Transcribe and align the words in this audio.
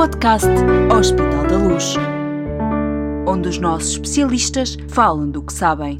podcast 0.00 0.48
Hospital 0.98 1.46
da 1.46 1.58
Luz, 1.58 1.94
onde 3.26 3.50
os 3.50 3.58
nossos 3.58 3.90
especialistas 3.90 4.78
falam 4.88 5.30
do 5.30 5.42
que 5.42 5.52
sabem. 5.52 5.98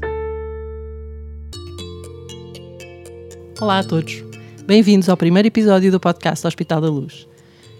Olá 3.61 3.77
a 3.77 3.83
todos. 3.83 4.23
Bem-vindos 4.65 5.07
ao 5.07 5.15
primeiro 5.15 5.49
episódio 5.49 5.91
do 5.91 5.99
podcast 5.99 6.47
Hospital 6.47 6.81
da 6.81 6.89
Luz. 6.89 7.27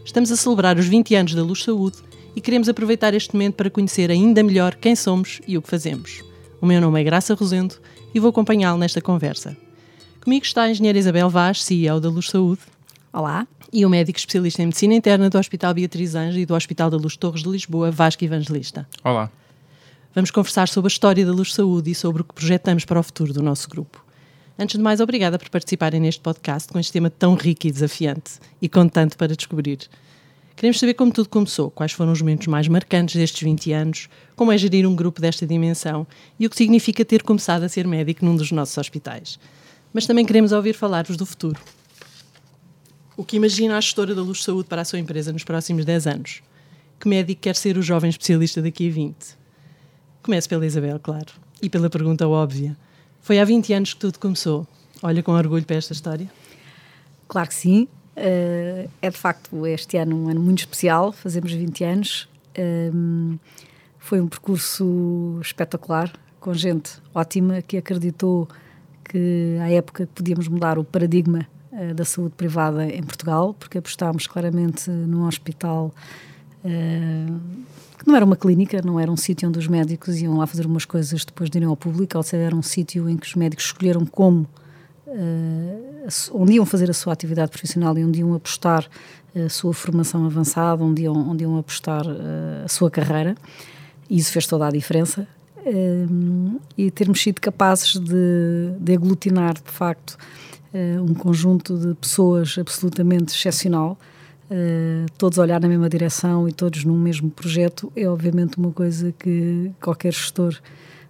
Estamos 0.05 0.31
a 0.31 0.35
celebrar 0.35 0.77
os 0.77 0.85
20 0.85 1.15
anos 1.15 1.33
da 1.33 1.41
Luz 1.41 1.63
Saúde 1.63 1.97
e 2.35 2.39
queremos 2.39 2.69
aproveitar 2.69 3.15
este 3.15 3.33
momento 3.33 3.55
para 3.55 3.71
conhecer 3.71 4.11
ainda 4.11 4.43
melhor 4.43 4.75
quem 4.75 4.95
somos 4.95 5.41
e 5.47 5.57
o 5.57 5.61
que 5.63 5.71
fazemos. 5.71 6.23
O 6.61 6.67
meu 6.67 6.79
nome 6.79 7.01
é 7.01 7.03
Graça 7.03 7.33
Rosendo 7.33 7.73
e 8.13 8.19
vou 8.19 8.29
acompanhá-lo 8.29 8.77
nesta 8.77 9.01
conversa. 9.01 9.57
Comigo 10.23 10.45
está 10.45 10.61
a 10.61 10.69
engenheira 10.69 10.99
Isabel 10.99 11.31
Vaz, 11.31 11.63
CEO 11.63 11.99
da 11.99 12.09
Luz 12.09 12.29
Saúde. 12.29 12.61
Olá. 13.11 13.47
E 13.73 13.85
o 13.85 13.89
médico 13.89 14.19
especialista 14.19 14.61
em 14.61 14.65
medicina 14.65 14.93
interna 14.95 15.29
do 15.29 15.37
Hospital 15.37 15.73
Beatriz 15.73 16.13
Anjo 16.13 16.37
e 16.37 16.45
do 16.45 16.53
Hospital 16.53 16.89
da 16.89 16.97
Luz 16.97 17.15
Torres 17.15 17.41
de 17.41 17.47
Lisboa, 17.47 17.89
Vasco 17.89 18.21
Evangelista. 18.25 18.85
Olá. 19.01 19.31
Vamos 20.13 20.29
conversar 20.29 20.67
sobre 20.67 20.87
a 20.87 20.91
história 20.91 21.25
da 21.25 21.31
Luz 21.31 21.53
Saúde 21.53 21.89
e 21.89 21.95
sobre 21.95 22.21
o 22.21 22.25
que 22.25 22.33
projetamos 22.33 22.83
para 22.83 22.99
o 22.99 23.03
futuro 23.03 23.31
do 23.31 23.41
nosso 23.41 23.69
grupo. 23.69 24.03
Antes 24.59 24.75
de 24.75 24.83
mais, 24.83 24.99
obrigada 24.99 25.39
por 25.39 25.49
participarem 25.49 26.01
neste 26.01 26.19
podcast 26.19 26.67
com 26.67 26.79
este 26.79 26.91
tema 26.91 27.09
tão 27.09 27.33
rico 27.33 27.65
e 27.65 27.71
desafiante 27.71 28.33
e 28.61 28.67
com 28.67 28.89
tanto 28.89 29.17
para 29.17 29.33
descobrir. 29.37 29.79
Queremos 30.57 30.77
saber 30.77 30.95
como 30.95 31.13
tudo 31.13 31.29
começou, 31.29 31.71
quais 31.71 31.93
foram 31.93 32.11
os 32.11 32.21
momentos 32.21 32.47
mais 32.47 32.67
marcantes 32.67 33.15
destes 33.15 33.41
20 33.41 33.71
anos, 33.71 34.09
como 34.35 34.51
é 34.51 34.57
gerir 34.57 34.85
um 34.85 34.93
grupo 34.93 35.21
desta 35.21 35.47
dimensão 35.47 36.05
e 36.37 36.45
o 36.45 36.49
que 36.49 36.57
significa 36.57 37.05
ter 37.05 37.23
começado 37.23 37.63
a 37.63 37.69
ser 37.69 37.87
médico 37.87 38.25
num 38.25 38.35
dos 38.35 38.51
nossos 38.51 38.77
hospitais. 38.77 39.39
Mas 39.93 40.05
também 40.05 40.25
queremos 40.25 40.51
ouvir 40.51 40.73
falar-vos 40.73 41.15
do 41.15 41.25
futuro. 41.25 41.57
O 43.21 43.23
que 43.23 43.35
imagina 43.35 43.77
a 43.77 43.79
gestora 43.79 44.15
da 44.15 44.21
Luz 44.23 44.43
Saúde 44.43 44.67
para 44.67 44.81
a 44.81 44.83
sua 44.83 44.97
empresa 44.97 45.31
nos 45.31 45.43
próximos 45.43 45.85
10 45.85 46.07
anos? 46.07 46.41
Que 46.99 47.07
médico 47.07 47.41
quer 47.41 47.55
ser 47.55 47.77
o 47.77 47.81
jovem 47.83 48.09
especialista 48.09 48.63
daqui 48.63 48.89
a 48.89 48.91
20? 48.91 49.15
Começo 50.23 50.49
pela 50.49 50.65
Isabel, 50.65 50.99
claro, 50.99 51.31
e 51.61 51.69
pela 51.69 51.87
pergunta 51.87 52.27
óbvia. 52.27 52.75
Foi 53.21 53.37
há 53.37 53.45
20 53.45 53.73
anos 53.73 53.93
que 53.93 53.99
tudo 53.99 54.17
começou. 54.17 54.65
Olha 55.03 55.21
com 55.21 55.33
orgulho 55.33 55.63
para 55.63 55.75
esta 55.75 55.93
história? 55.93 56.27
Claro 57.27 57.47
que 57.49 57.53
sim. 57.53 57.87
Uh, 58.17 58.89
é 58.99 59.09
de 59.11 59.17
facto 59.17 59.67
este 59.67 59.97
ano 59.97 60.15
um 60.15 60.27
ano 60.27 60.41
muito 60.41 60.57
especial, 60.57 61.11
fazemos 61.11 61.53
20 61.53 61.83
anos. 61.83 62.27
Um, 62.57 63.37
foi 63.99 64.19
um 64.19 64.27
percurso 64.27 65.37
espetacular, 65.43 66.11
com 66.39 66.55
gente 66.55 66.93
ótima 67.13 67.61
que 67.61 67.77
acreditou 67.77 68.47
que 69.03 69.57
à 69.61 69.69
época 69.69 70.09
podíamos 70.15 70.47
mudar 70.47 70.79
o 70.79 70.83
paradigma 70.83 71.47
uh, 71.71 71.93
da 71.93 72.05
saúde 72.05 72.33
privada 72.35 72.85
em 72.85 73.03
Portugal, 73.03 73.53
porque 73.53 73.77
apostámos 73.77 74.27
claramente 74.27 74.89
num 74.89 75.25
hospital 75.25 75.93
uh, 76.63 77.39
que 77.97 78.07
não 78.07 78.15
era 78.15 78.25
uma 78.25 78.35
clínica, 78.35 78.81
não 78.83 78.99
era 78.99 79.11
um 79.11 79.17
sítio 79.17 79.47
onde 79.47 79.59
os 79.59 79.67
médicos 79.67 80.19
iam 80.19 80.37
lá 80.37 80.47
fazer 80.47 80.65
umas 80.65 80.85
coisas 80.85 81.23
depois 81.23 81.49
de 81.49 81.57
irem 81.57 81.67
ao 81.67 81.77
público, 81.77 82.17
ou 82.17 82.23
seja, 82.23 82.43
era 82.43 82.55
um 82.55 82.61
sítio 82.61 83.07
em 83.07 83.15
que 83.15 83.27
os 83.27 83.35
médicos 83.35 83.65
escolheram 83.65 84.05
como 84.05 84.47
uh, 85.07 86.07
onde 86.33 86.53
iam 86.53 86.65
fazer 86.65 86.89
a 86.89 86.93
sua 86.93 87.13
atividade 87.13 87.51
profissional 87.51 87.97
e 87.97 88.03
onde 88.03 88.19
iam 88.19 88.33
apostar 88.33 88.87
a 89.33 89.47
sua 89.47 89.73
formação 89.73 90.25
avançada, 90.25 90.83
onde 90.83 91.03
iam, 91.03 91.13
onde 91.13 91.43
iam 91.43 91.57
apostar 91.57 92.03
a 92.65 92.67
sua 92.67 92.91
carreira. 92.91 93.33
E 94.09 94.17
isso 94.17 94.29
fez 94.29 94.45
toda 94.45 94.67
a 94.67 94.69
diferença. 94.69 95.25
E 96.77 96.91
termos 96.91 97.21
sido 97.21 97.39
capazes 97.39 97.97
de, 97.97 98.73
de 98.77 98.93
aglutinar, 98.93 99.53
de 99.53 99.71
facto, 99.71 100.17
um 101.01 101.13
conjunto 101.13 101.77
de 101.77 101.93
pessoas 101.95 102.55
absolutamente 102.57 103.35
excepcional, 103.35 103.97
uh, 104.49 105.05
todos 105.17 105.37
olhar 105.37 105.59
na 105.59 105.67
mesma 105.67 105.89
direção 105.89 106.47
e 106.47 106.53
todos 106.53 106.85
num 106.85 106.97
mesmo 106.97 107.29
projeto, 107.29 107.91
é 107.95 108.07
obviamente 108.07 108.57
uma 108.57 108.71
coisa 108.71 109.11
que 109.11 109.71
qualquer 109.81 110.13
gestor 110.13 110.57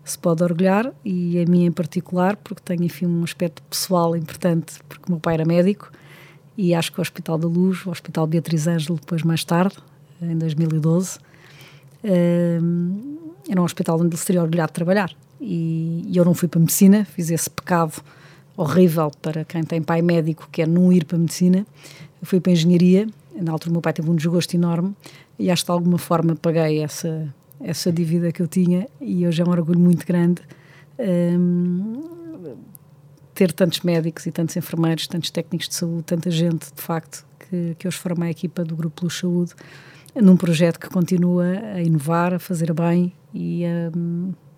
se 0.03 0.17
pode 0.17 0.43
orgulhar 0.43 0.91
e 1.05 1.39
a 1.39 1.45
mim 1.45 1.65
em 1.65 1.71
particular, 1.71 2.35
porque 2.37 2.61
tenho, 2.63 2.83
enfim, 2.83 3.05
um 3.05 3.23
aspecto 3.23 3.61
pessoal 3.63 4.15
importante, 4.15 4.79
porque 4.89 5.05
o 5.07 5.11
meu 5.11 5.19
pai 5.19 5.35
era 5.35 5.45
médico 5.45 5.91
e 6.57 6.73
acho 6.73 6.91
que 6.91 6.99
o 6.99 7.01
Hospital 7.01 7.37
da 7.37 7.47
Luz, 7.47 7.85
o 7.85 7.91
Hospital 7.91 8.25
Beatriz 8.25 8.67
Ângelo, 8.67 8.99
depois 8.99 9.21
mais 9.21 9.43
tarde, 9.43 9.75
em 10.21 10.37
2012, 10.37 11.19
era 12.03 13.61
um 13.61 13.63
hospital 13.63 13.97
onde 13.97 14.07
ele 14.07 14.17
seria 14.17 14.41
orgulhado 14.41 14.69
de 14.69 14.73
trabalhar. 14.73 15.11
E, 15.39 16.03
e 16.07 16.17
eu 16.17 16.25
não 16.25 16.33
fui 16.33 16.47
para 16.47 16.59
a 16.59 16.61
medicina, 16.61 17.05
fiz 17.05 17.29
esse 17.29 17.49
pecado 17.49 17.93
horrível 18.61 19.11
para 19.21 19.43
quem 19.43 19.63
tem 19.63 19.81
pai 19.81 20.01
médico, 20.01 20.47
que 20.51 20.61
é 20.61 20.65
não 20.65 20.91
ir 20.91 21.05
para 21.05 21.17
a 21.17 21.19
medicina. 21.19 21.65
Eu 22.21 22.27
fui 22.27 22.39
para 22.39 22.51
a 22.51 22.53
engenharia, 22.53 23.07
na 23.35 23.51
altura 23.51 23.71
o 23.71 23.73
meu 23.73 23.81
pai 23.81 23.93
teve 23.93 24.09
um 24.09 24.15
desgosto 24.15 24.55
enorme 24.55 24.95
e 25.39 25.49
acho 25.49 25.63
que 25.63 25.67
de 25.67 25.71
alguma 25.71 25.97
forma 25.97 26.35
paguei 26.35 26.79
essa, 26.81 27.33
essa 27.59 27.91
dívida 27.91 28.31
que 28.31 28.41
eu 28.41 28.47
tinha 28.47 28.87
e 28.99 29.25
hoje 29.25 29.41
é 29.41 29.45
um 29.45 29.49
orgulho 29.49 29.79
muito 29.79 30.05
grande 30.05 30.41
um, 30.99 32.01
ter 33.33 33.51
tantos 33.51 33.81
médicos 33.81 34.25
e 34.27 34.31
tantos 34.31 34.55
enfermeiros, 34.55 35.07
tantos 35.07 35.31
técnicos 35.31 35.67
de 35.67 35.75
saúde, 35.75 36.03
tanta 36.03 36.29
gente, 36.29 36.71
de 36.73 36.81
facto, 36.81 37.25
que, 37.39 37.75
que 37.79 37.87
hoje 37.87 37.97
forma 37.97 38.25
a 38.25 38.29
equipa 38.29 38.63
do 38.63 38.75
Grupo 38.75 39.05
Luz 39.05 39.17
Saúde 39.17 39.53
num 40.13 40.35
projeto 40.35 40.79
que 40.79 40.89
continua 40.89 41.45
a 41.73 41.81
inovar, 41.81 42.33
a 42.33 42.39
fazer 42.39 42.73
bem 42.73 43.13
e 43.33 43.65
a, 43.65 43.91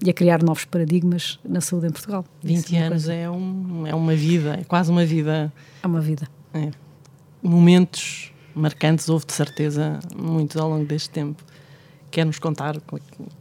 e 0.04 0.10
a 0.10 0.14
criar 0.14 0.44
novos 0.44 0.66
paradigmas 0.66 1.40
na 1.46 1.62
saúde 1.62 1.88
em 1.88 1.92
Portugal. 1.92 2.26
20 2.44 2.76
é 2.76 2.80
anos 2.84 3.08
é, 3.08 3.30
um, 3.30 3.88
é 3.88 3.96
uma 3.96 4.14
vida, 4.14 4.58
é 4.60 4.64
quase 4.66 4.92
uma 4.92 5.06
vida. 5.06 5.52
É 5.82 5.88
uma 5.88 6.02
vida. 6.02 6.28
É. 6.54 6.72
Momentos 7.42 8.32
marcantes 8.54 9.08
houve 9.08 9.26
de 9.26 9.34
certeza 9.34 10.00
muitos 10.16 10.58
ao 10.58 10.70
longo 10.70 10.86
deste 10.86 11.10
tempo. 11.10 11.42
Quer-nos 12.12 12.38
contar? 12.38 12.76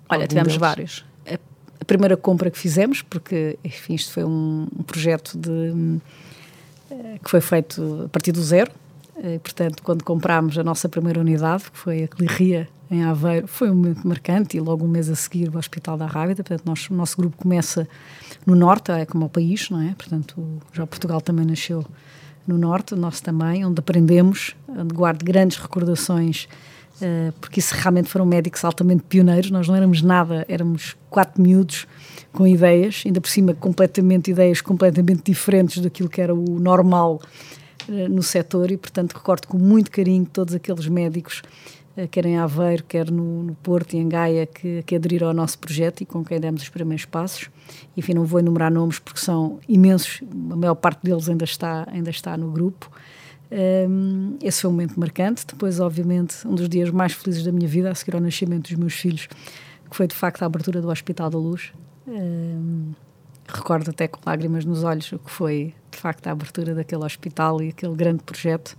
Olha, 0.09 0.27
tivemos 0.27 0.53
deles? 0.53 0.61
vários. 0.61 1.05
A, 1.27 1.35
a, 1.81 1.85
primeira 1.85 2.17
compra 2.17 2.51
que 2.51 2.59
fizemos, 2.59 3.03
porque 3.03 3.59
enfim, 3.65 3.95
isto 3.95 4.13
foi 4.13 4.25
um, 4.25 4.69
um 4.79 4.83
projeto 4.85 5.37
de, 5.37 6.01
eh, 6.91 7.19
que 7.23 7.29
foi 7.29 7.41
feito 7.41 8.05
a 8.07 8.09
partir 8.09 8.33
do 8.33 8.43
zero, 8.43 8.71
e, 9.23 9.39
portanto, 9.39 9.83
quando 9.83 10.03
comprámos 10.03 10.57
a 10.59 10.65
nossa 10.65 10.89
primeira 10.89 11.21
unidade, 11.21 11.71
que 11.71 11.79
foi 11.79 12.05
a 12.05 12.09
Clirria, 12.09 12.69
em 12.93 13.05
Aveiro, 13.05 13.47
foi 13.47 13.71
um 13.71 13.75
momento 13.75 14.07
marcante 14.07 14.57
e 14.57 14.61
logo 14.61 14.85
um 14.85 14.89
mês 14.89 15.09
a 15.09 15.15
seguir 15.15 15.49
o 15.49 15.59
Hospital 15.59 15.97
da 15.97 16.07
Rábida. 16.07 16.43
Portanto, 16.43 16.67
nós, 16.67 16.89
o 16.91 16.95
nosso 16.95 17.17
grupo 17.17 17.37
começa 17.37 17.89
no 18.47 18.55
Norte, 18.55 18.93
é 18.93 19.07
como 19.07 19.27
o 19.27 19.29
país, 19.29 19.71
não 19.71 19.81
é? 19.81 19.95
Portanto, 19.95 20.61
já 20.73 20.87
Portugal 20.87 21.21
também 21.21 21.47
nasceu 21.47 21.85
no 22.47 22.59
Norte, 22.59 22.95
nosso 22.95 23.23
também, 23.23 23.65
onde 23.65 23.79
aprendemos, 23.79 24.55
onde 24.69 24.95
guardo 24.95 25.25
grandes 25.25 25.57
recordações 25.57 26.49
eh, 27.03 27.33
porque 27.41 27.59
isso 27.59 27.75
realmente 27.75 28.09
foram 28.09 28.25
médicos 28.25 28.65
altamente 28.65 29.03
pioneiros, 29.03 29.51
nós 29.51 29.67
não 29.67 29.75
éramos 29.75 30.03
nada, 30.03 30.45
éramos 30.49 30.97
quatro 31.11 31.43
miúdos 31.43 31.87
com 32.33 32.47
ideias, 32.47 33.03
ainda 33.05 33.21
por 33.21 33.29
cima 33.29 33.55
completamente 33.55 34.31
ideias 34.31 34.61
completamente 34.61 35.23
diferentes 35.25 35.83
daquilo 35.83 36.09
que 36.09 36.21
era 36.21 36.33
o 36.33 36.61
normal 36.61 37.21
uh, 37.89 38.09
no 38.09 38.23
setor 38.23 38.71
e 38.71 38.77
portanto 38.77 39.15
recordo 39.15 39.49
com 39.49 39.59
muito 39.59 39.91
carinho 39.91 40.25
todos 40.25 40.55
aqueles 40.55 40.87
médicos 40.87 41.43
quer 42.11 42.27
em 42.27 42.39
Aveiro, 42.39 42.85
quer 42.85 43.11
no, 43.11 43.43
no 43.43 43.55
Porto 43.57 43.95
e 43.95 43.99
em 43.99 44.09
Gaia 44.09 44.47
que, 44.47 44.83
que 44.83 44.97
aderiram 44.97 45.29
ao 45.29 45.35
nosso 45.35 45.59
projeto 45.59 46.01
e 46.01 46.07
com 46.07 46.25
quem 46.25 46.41
demos 46.41 46.63
os 46.63 46.69
primeiros 46.69 47.05
passos 47.05 47.51
enfim, 47.97 48.15
não 48.15 48.25
vou 48.25 48.41
enumerar 48.41 48.71
nomes 48.71 48.99
porque 48.99 49.21
são 49.21 49.61
imensos, 49.69 50.23
a 50.51 50.57
maior 50.57 50.75
parte 50.75 51.01
deles 51.03 51.29
ainda 51.29 51.45
está, 51.45 51.87
ainda 51.91 52.11
está 52.11 52.37
no 52.37 52.51
grupo 52.51 52.91
um, 53.53 54.39
esse 54.43 54.63
foi 54.63 54.71
um 54.71 54.73
momento 54.73 54.99
marcante. 54.99 55.47
Depois, 55.47 55.79
obviamente, 55.79 56.47
um 56.49 56.55
dos 56.55 56.69
dias 56.69 56.91
mais 56.91 57.13
felizes 57.13 57.45
da 57.45 57.53
minha 57.53 57.69
vida, 57.69 57.91
a 57.91 57.95
seguir 57.95 58.15
ao 58.15 58.21
nascimento 58.21 58.71
dos 58.71 58.79
meus 58.79 58.95
filhos, 58.95 59.27
que 59.91 59.97
foi 59.97 60.07
de 60.07 60.15
facto 60.15 60.43
a 60.43 60.47
abertura 60.47 60.81
do 60.81 60.89
Hospital 60.89 61.29
da 61.29 61.39
Luz. 61.39 61.73
Um, 62.07 62.93
recordo 63.47 63.91
até 63.91 64.09
com 64.09 64.19
lágrimas 64.25 64.65
nos 64.65 64.83
olhos 64.83 65.13
o 65.13 65.19
que 65.19 65.31
foi 65.31 65.75
de 65.91 65.99
facto 65.99 66.27
a 66.27 66.33
abertura 66.33 66.75
daquele 66.75 67.05
hospital 67.05 67.63
e 67.63 67.69
aquele 67.69 67.95
grande 67.95 68.23
projeto, 68.23 68.77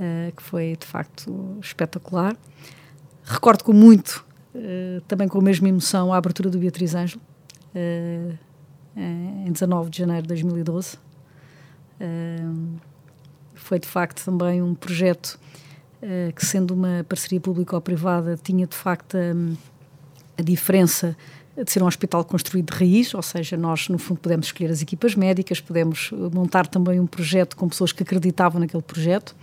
uh, 0.00 0.32
que 0.34 0.42
foi 0.42 0.76
de 0.76 0.86
facto 0.86 1.58
espetacular. 1.60 2.34
Recordo 3.22 3.62
com 3.62 3.72
muito, 3.72 4.24
uh, 4.54 5.00
também 5.02 5.28
com 5.28 5.38
a 5.38 5.42
mesma 5.42 5.68
emoção, 5.68 6.12
a 6.12 6.16
abertura 6.16 6.48
do 6.48 6.58
Beatriz 6.58 6.94
Ângelo, 6.94 7.22
uh, 7.74 8.38
em 8.96 9.52
19 9.52 9.90
de 9.90 9.98
janeiro 9.98 10.22
de 10.22 10.28
2012 10.28 10.98
foi 13.54 13.78
de 13.78 13.86
facto 13.86 14.24
também 14.24 14.60
um 14.60 14.74
projeto 14.74 15.38
que, 16.34 16.44
sendo 16.44 16.74
uma 16.74 17.04
parceria 17.08 17.40
público-privada, 17.40 18.36
tinha 18.42 18.66
de 18.66 18.74
facto 18.74 19.16
a, 19.16 20.40
a 20.40 20.42
diferença 20.42 21.16
de 21.64 21.70
ser 21.70 21.82
um 21.82 21.86
hospital 21.86 22.24
construído 22.24 22.72
de 22.72 22.78
raiz, 22.78 23.14
ou 23.14 23.22
seja, 23.22 23.56
nós 23.56 23.88
no 23.88 23.98
fundo 23.98 24.20
podemos 24.20 24.46
escolher 24.46 24.70
as 24.70 24.80
equipas 24.82 25.14
médicas, 25.14 25.60
podemos 25.60 26.10
eh, 26.12 26.16
montar 26.34 26.66
também 26.66 26.98
um 27.00 27.06
projeto 27.06 27.56
com 27.56 27.68
pessoas 27.68 27.92
que 27.92 28.02
acreditavam 28.02 28.60
naquele 28.60 28.82
projeto. 28.82 29.34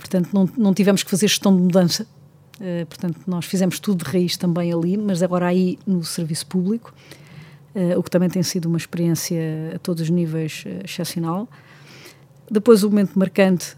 Portanto, 0.00 0.30
não, 0.32 0.48
não 0.56 0.72
tivemos 0.72 1.02
que 1.02 1.10
fazer 1.10 1.28
gestão 1.28 1.54
de 1.54 1.62
mudança. 1.62 2.06
Uh, 2.56 2.86
portanto, 2.86 3.20
nós 3.26 3.44
fizemos 3.44 3.78
tudo 3.78 4.02
de 4.04 4.10
raiz 4.10 4.36
também 4.36 4.72
ali, 4.72 4.96
mas 4.96 5.22
agora 5.22 5.46
aí 5.46 5.78
no 5.86 6.02
serviço 6.02 6.46
público, 6.46 6.92
uh, 7.74 7.98
o 7.98 8.02
que 8.02 8.10
também 8.10 8.28
tem 8.28 8.42
sido 8.42 8.66
uma 8.66 8.78
experiência 8.78 9.38
a 9.74 9.78
todos 9.78 10.02
os 10.02 10.10
níveis 10.10 10.64
uh, 10.66 10.84
excepcional. 10.84 11.46
Depois 12.50 12.82
o 12.82 12.90
momento 12.90 13.16
marcante, 13.16 13.76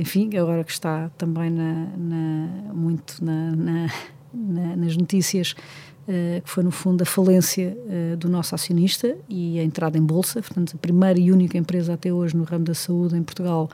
enfim, 0.00 0.34
agora 0.38 0.64
que 0.64 0.72
está 0.72 1.10
também 1.18 1.50
na, 1.50 1.88
na 1.94 2.72
muito 2.72 3.22
na, 3.22 3.54
na, 3.54 4.76
nas 4.76 4.96
notícias, 4.96 5.52
que 5.52 6.50
foi 6.50 6.64
no 6.64 6.70
fundo 6.70 7.02
a 7.02 7.04
falência 7.04 7.76
do 8.18 8.26
nosso 8.26 8.54
acionista 8.54 9.14
e 9.28 9.58
a 9.58 9.62
entrada 9.62 9.98
em 9.98 10.02
bolsa, 10.02 10.40
portanto 10.40 10.74
a 10.74 10.78
primeira 10.78 11.20
e 11.20 11.30
única 11.30 11.58
empresa 11.58 11.92
até 11.92 12.10
hoje 12.10 12.34
no 12.34 12.44
ramo 12.44 12.64
da 12.64 12.72
saúde 12.72 13.14
em 13.14 13.22
Portugal 13.22 13.68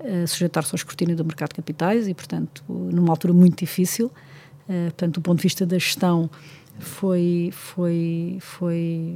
uh, 0.00 0.26
sujeitar-se 0.26 0.74
ao 0.74 0.76
escrutínio 0.76 1.16
do 1.16 1.24
mercado 1.24 1.50
de 1.50 1.56
capitais 1.56 2.08
e 2.08 2.14
portanto 2.14 2.64
numa 2.68 3.10
altura 3.10 3.32
muito 3.32 3.58
difícil, 3.58 4.06
uh, 4.06 4.84
portanto 4.84 5.14
do 5.14 5.20
ponto 5.20 5.38
de 5.38 5.42
vista 5.42 5.66
da 5.66 5.78
gestão 5.78 6.30
foi, 6.78 7.50
foi, 7.52 8.38
foi 8.40 9.14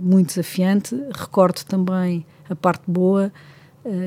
muito 0.00 0.28
desafiante, 0.28 0.94
recordo 1.12 1.64
também 1.64 2.24
a 2.48 2.54
parte 2.54 2.84
boa 2.86 3.32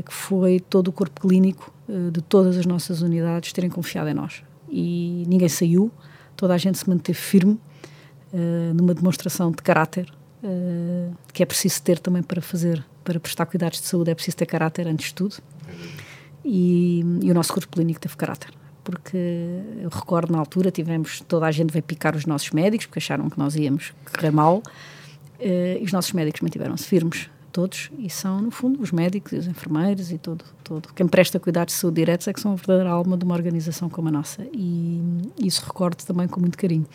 que 0.05 0.13
foi 0.13 0.59
todo 0.59 0.89
o 0.89 0.91
corpo 0.91 1.21
clínico 1.21 1.73
de 2.11 2.21
todas 2.21 2.57
as 2.57 2.65
nossas 2.65 3.01
unidades 3.01 3.53
terem 3.53 3.69
confiado 3.69 4.09
em 4.09 4.13
nós. 4.13 4.43
E 4.69 5.23
ninguém 5.25 5.47
saiu, 5.47 5.89
toda 6.35 6.53
a 6.53 6.57
gente 6.57 6.77
se 6.77 6.89
manteve 6.89 7.17
firme 7.17 7.57
numa 8.75 8.93
demonstração 8.93 9.51
de 9.51 9.61
caráter 9.61 10.13
que 11.33 11.43
é 11.43 11.45
preciso 11.45 11.81
ter 11.81 11.99
também 11.99 12.21
para 12.21 12.41
fazer, 12.41 12.83
para 13.03 13.19
prestar 13.19 13.45
cuidados 13.45 13.79
de 13.81 13.87
saúde, 13.87 14.11
é 14.11 14.15
preciso 14.15 14.37
ter 14.37 14.45
caráter 14.45 14.87
antes 14.87 15.07
de 15.07 15.13
tudo. 15.13 15.37
E, 16.43 17.01
e 17.21 17.29
o 17.29 17.33
nosso 17.33 17.53
corpo 17.53 17.67
clínico 17.69 17.99
teve 17.99 18.15
caráter 18.15 18.49
porque 18.89 19.17
eu 19.81 19.89
recordo 19.89 20.31
na 20.31 20.39
altura 20.39 20.71
tivemos 20.71 21.21
toda 21.27 21.45
a 21.45 21.51
gente 21.51 21.71
veio 21.71 21.83
picar 21.83 22.15
os 22.15 22.25
nossos 22.25 22.49
médicos 22.51 22.87
porque 22.87 22.97
acharam 22.97 23.29
que 23.29 23.37
nós 23.37 23.55
íamos 23.55 23.93
correr 24.15 24.31
mal 24.31 24.57
uh, 24.57 24.63
e 25.79 25.83
os 25.83 25.91
nossos 25.91 26.11
médicos 26.13 26.41
mantiveram-se 26.41 26.85
firmes 26.85 27.29
todos 27.51 27.91
e 27.99 28.09
são 28.09 28.41
no 28.41 28.49
fundo 28.49 28.81
os 28.81 28.91
médicos 28.91 29.33
e 29.33 29.35
os 29.37 29.47
enfermeiros 29.47 30.11
e 30.11 30.17
todo 30.17 30.43
todo. 30.63 30.89
Quem 30.93 31.07
presta 31.07 31.39
cuidados 31.39 31.73
de 31.73 31.79
saúde 31.79 31.95
diretos 31.95 32.27
é 32.27 32.33
que 32.33 32.39
são 32.39 32.53
a 32.53 32.55
verdadeira 32.55 32.89
alma 32.89 33.17
de 33.17 33.25
uma 33.25 33.35
organização 33.35 33.89
como 33.89 34.07
a 34.07 34.11
nossa 34.11 34.43
e 34.53 35.01
isso 35.37 35.63
recordo 35.65 36.03
também 36.03 36.27
com 36.27 36.39
muito 36.39 36.57
carinho 36.57 36.87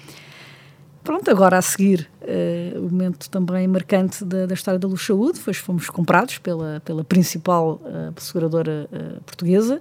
pronto 1.05 1.31
agora 1.31 1.59
a 1.59 1.63
seguir 1.63 2.09
uh, 2.23 2.79
o 2.81 2.91
momento 2.91 3.31
também 3.31 3.69
marcante 3.69 4.25
da, 4.25 4.47
da 4.47 4.55
história 4.55 4.81
da 4.81 4.89
Luz 4.89 5.03
Saúde 5.03 5.39
foi 5.39 5.55
fomos 5.55 5.89
comprados 5.89 6.39
pela 6.39 6.81
pela 6.85 7.05
principal 7.05 7.81
uh, 7.85 8.21
seguradora 8.21 8.89
uh, 8.91 9.23
portuguesa 9.23 9.81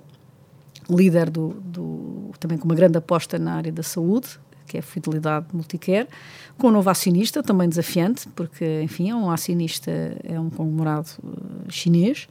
líder 0.89 1.29
do, 1.29 1.49
do, 1.63 2.31
também 2.39 2.57
com 2.57 2.65
uma 2.65 2.75
grande 2.75 2.97
aposta 2.97 3.39
na 3.39 3.55
área 3.55 3.71
da 3.71 3.83
saúde, 3.83 4.39
que 4.67 4.77
é 4.77 4.79
a 4.79 4.83
Fidelidade 4.83 5.47
Multicare, 5.53 6.07
com 6.57 6.67
um 6.67 6.71
novo 6.71 6.89
acionista, 6.89 7.43
também 7.43 7.69
desafiante, 7.69 8.27
porque, 8.29 8.81
enfim, 8.81 9.09
é 9.09 9.15
um 9.15 9.29
acionista, 9.29 9.91
é 10.23 10.39
um 10.39 10.49
conglomerado 10.49 11.09
chinês, 11.69 12.27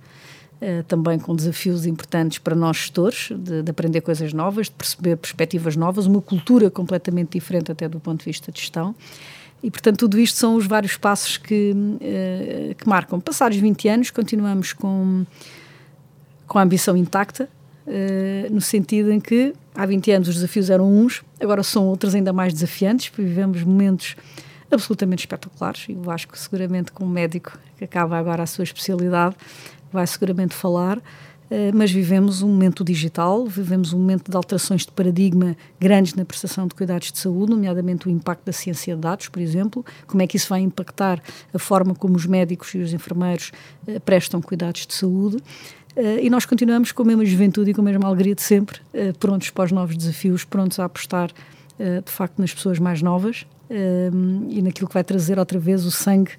também 0.86 1.18
com 1.18 1.34
desafios 1.34 1.86
importantes 1.86 2.38
para 2.38 2.54
nós 2.54 2.76
gestores, 2.76 3.30
de, 3.36 3.62
de, 3.62 3.70
aprender 3.70 4.00
coisas 4.00 4.32
novas, 4.32 4.66
de 4.66 4.72
perceber 4.72 5.16
perspectivas 5.16 5.74
novas, 5.74 6.06
uma 6.06 6.22
cultura 6.22 6.70
completamente 6.70 7.32
diferente 7.32 7.72
até 7.72 7.88
do 7.88 7.98
ponto 7.98 8.20
de 8.20 8.26
vista 8.26 8.52
de 8.52 8.60
gestão. 8.60 8.94
E, 9.62 9.70
portanto, 9.70 9.98
tudo 9.98 10.18
isto 10.18 10.36
são 10.38 10.56
os 10.56 10.66
vários 10.66 10.96
passos 10.96 11.36
que, 11.36 11.72
uh, 11.72 12.74
que 12.74 12.88
marcam. 12.88 13.20
Passados 13.20 13.56
20 13.56 13.88
anos, 13.88 14.10
continuamos 14.10 14.72
com, 14.72 15.24
com 16.46 16.58
a 16.58 16.62
ambição 16.62 16.96
intacta, 16.96 17.48
Uh, 17.84 18.46
no 18.48 18.60
sentido 18.60 19.10
em 19.10 19.18
que 19.18 19.52
há 19.74 19.84
20 19.84 20.12
anos 20.12 20.28
os 20.28 20.36
desafios 20.36 20.70
eram 20.70 20.88
uns, 20.88 21.20
agora 21.40 21.64
são 21.64 21.84
outros 21.88 22.14
ainda 22.14 22.32
mais 22.32 22.52
desafiantes, 22.52 23.08
porque 23.08 23.22
vivemos 23.22 23.60
momentos 23.64 24.14
absolutamente 24.70 25.22
espetaculares 25.22 25.86
e 25.88 25.92
o 25.92 26.00
Vasco 26.00 26.38
seguramente 26.38 26.92
como 26.92 27.10
médico 27.10 27.58
que 27.76 27.82
acaba 27.82 28.16
agora 28.16 28.44
a 28.44 28.46
sua 28.46 28.62
especialidade 28.62 29.34
vai 29.92 30.06
seguramente 30.06 30.54
falar, 30.54 30.98
uh, 30.98 31.02
mas 31.74 31.90
vivemos 31.90 32.42
um 32.42 32.48
momento 32.48 32.84
digital, 32.84 33.46
vivemos 33.46 33.92
um 33.92 33.98
momento 33.98 34.30
de 34.30 34.36
alterações 34.36 34.82
de 34.82 34.92
paradigma 34.92 35.56
grandes 35.78 36.14
na 36.14 36.24
prestação 36.24 36.66
de 36.66 36.74
cuidados 36.74 37.12
de 37.12 37.18
saúde, 37.18 37.52
nomeadamente 37.52 38.08
o 38.08 38.10
impacto 38.10 38.44
da 38.44 38.52
ciência 38.52 38.94
de 38.94 39.00
dados, 39.00 39.28
por 39.28 39.40
exemplo, 39.40 39.84
como 40.06 40.22
é 40.22 40.26
que 40.26 40.36
isso 40.36 40.48
vai 40.48 40.60
impactar 40.60 41.22
a 41.52 41.58
forma 41.58 41.94
como 41.94 42.16
os 42.16 42.26
médicos 42.26 42.74
e 42.74 42.78
os 42.78 42.92
enfermeiros 42.92 43.52
uh, 43.86 44.00
prestam 44.00 44.40
cuidados 44.40 44.86
de 44.86 44.94
saúde, 44.94 45.38
Uh, 45.94 46.16
e 46.22 46.30
nós 46.30 46.46
continuamos 46.46 46.90
com 46.90 47.02
a 47.02 47.04
mesma 47.04 47.22
juventude 47.22 47.70
e 47.70 47.74
com 47.74 47.82
a 47.82 47.84
mesma 47.84 48.08
alegria 48.08 48.34
de 48.34 48.40
sempre, 48.40 48.80
prontos 49.20 49.50
para 49.50 49.64
os 49.64 49.72
novos 49.72 49.94
desafios, 49.94 50.42
prontos 50.42 50.80
a 50.80 50.86
apostar 50.86 51.28
de 51.78 52.10
facto 52.10 52.38
nas 52.38 52.54
pessoas 52.54 52.78
mais 52.78 53.02
novas 53.02 53.44
e 54.48 54.62
naquilo 54.62 54.88
que 54.88 54.94
vai 54.94 55.04
trazer 55.04 55.38
outra 55.38 55.58
vez 55.58 55.84
o 55.84 55.90
sangue 55.90 56.30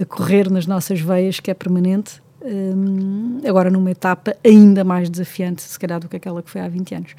a 0.00 0.04
correr 0.04 0.50
nas 0.50 0.66
nossas 0.66 1.00
veias, 1.00 1.40
que 1.40 1.50
é 1.50 1.54
permanente, 1.54 2.20
agora 3.46 3.70
numa 3.70 3.90
etapa 3.90 4.36
ainda 4.44 4.84
mais 4.84 5.10
desafiante, 5.10 5.62
se 5.62 5.78
calhar, 5.78 6.00
do 6.00 6.08
que 6.08 6.16
aquela 6.16 6.42
que 6.42 6.50
foi 6.50 6.60
há 6.60 6.68
20 6.68 6.94
anos. 6.94 7.14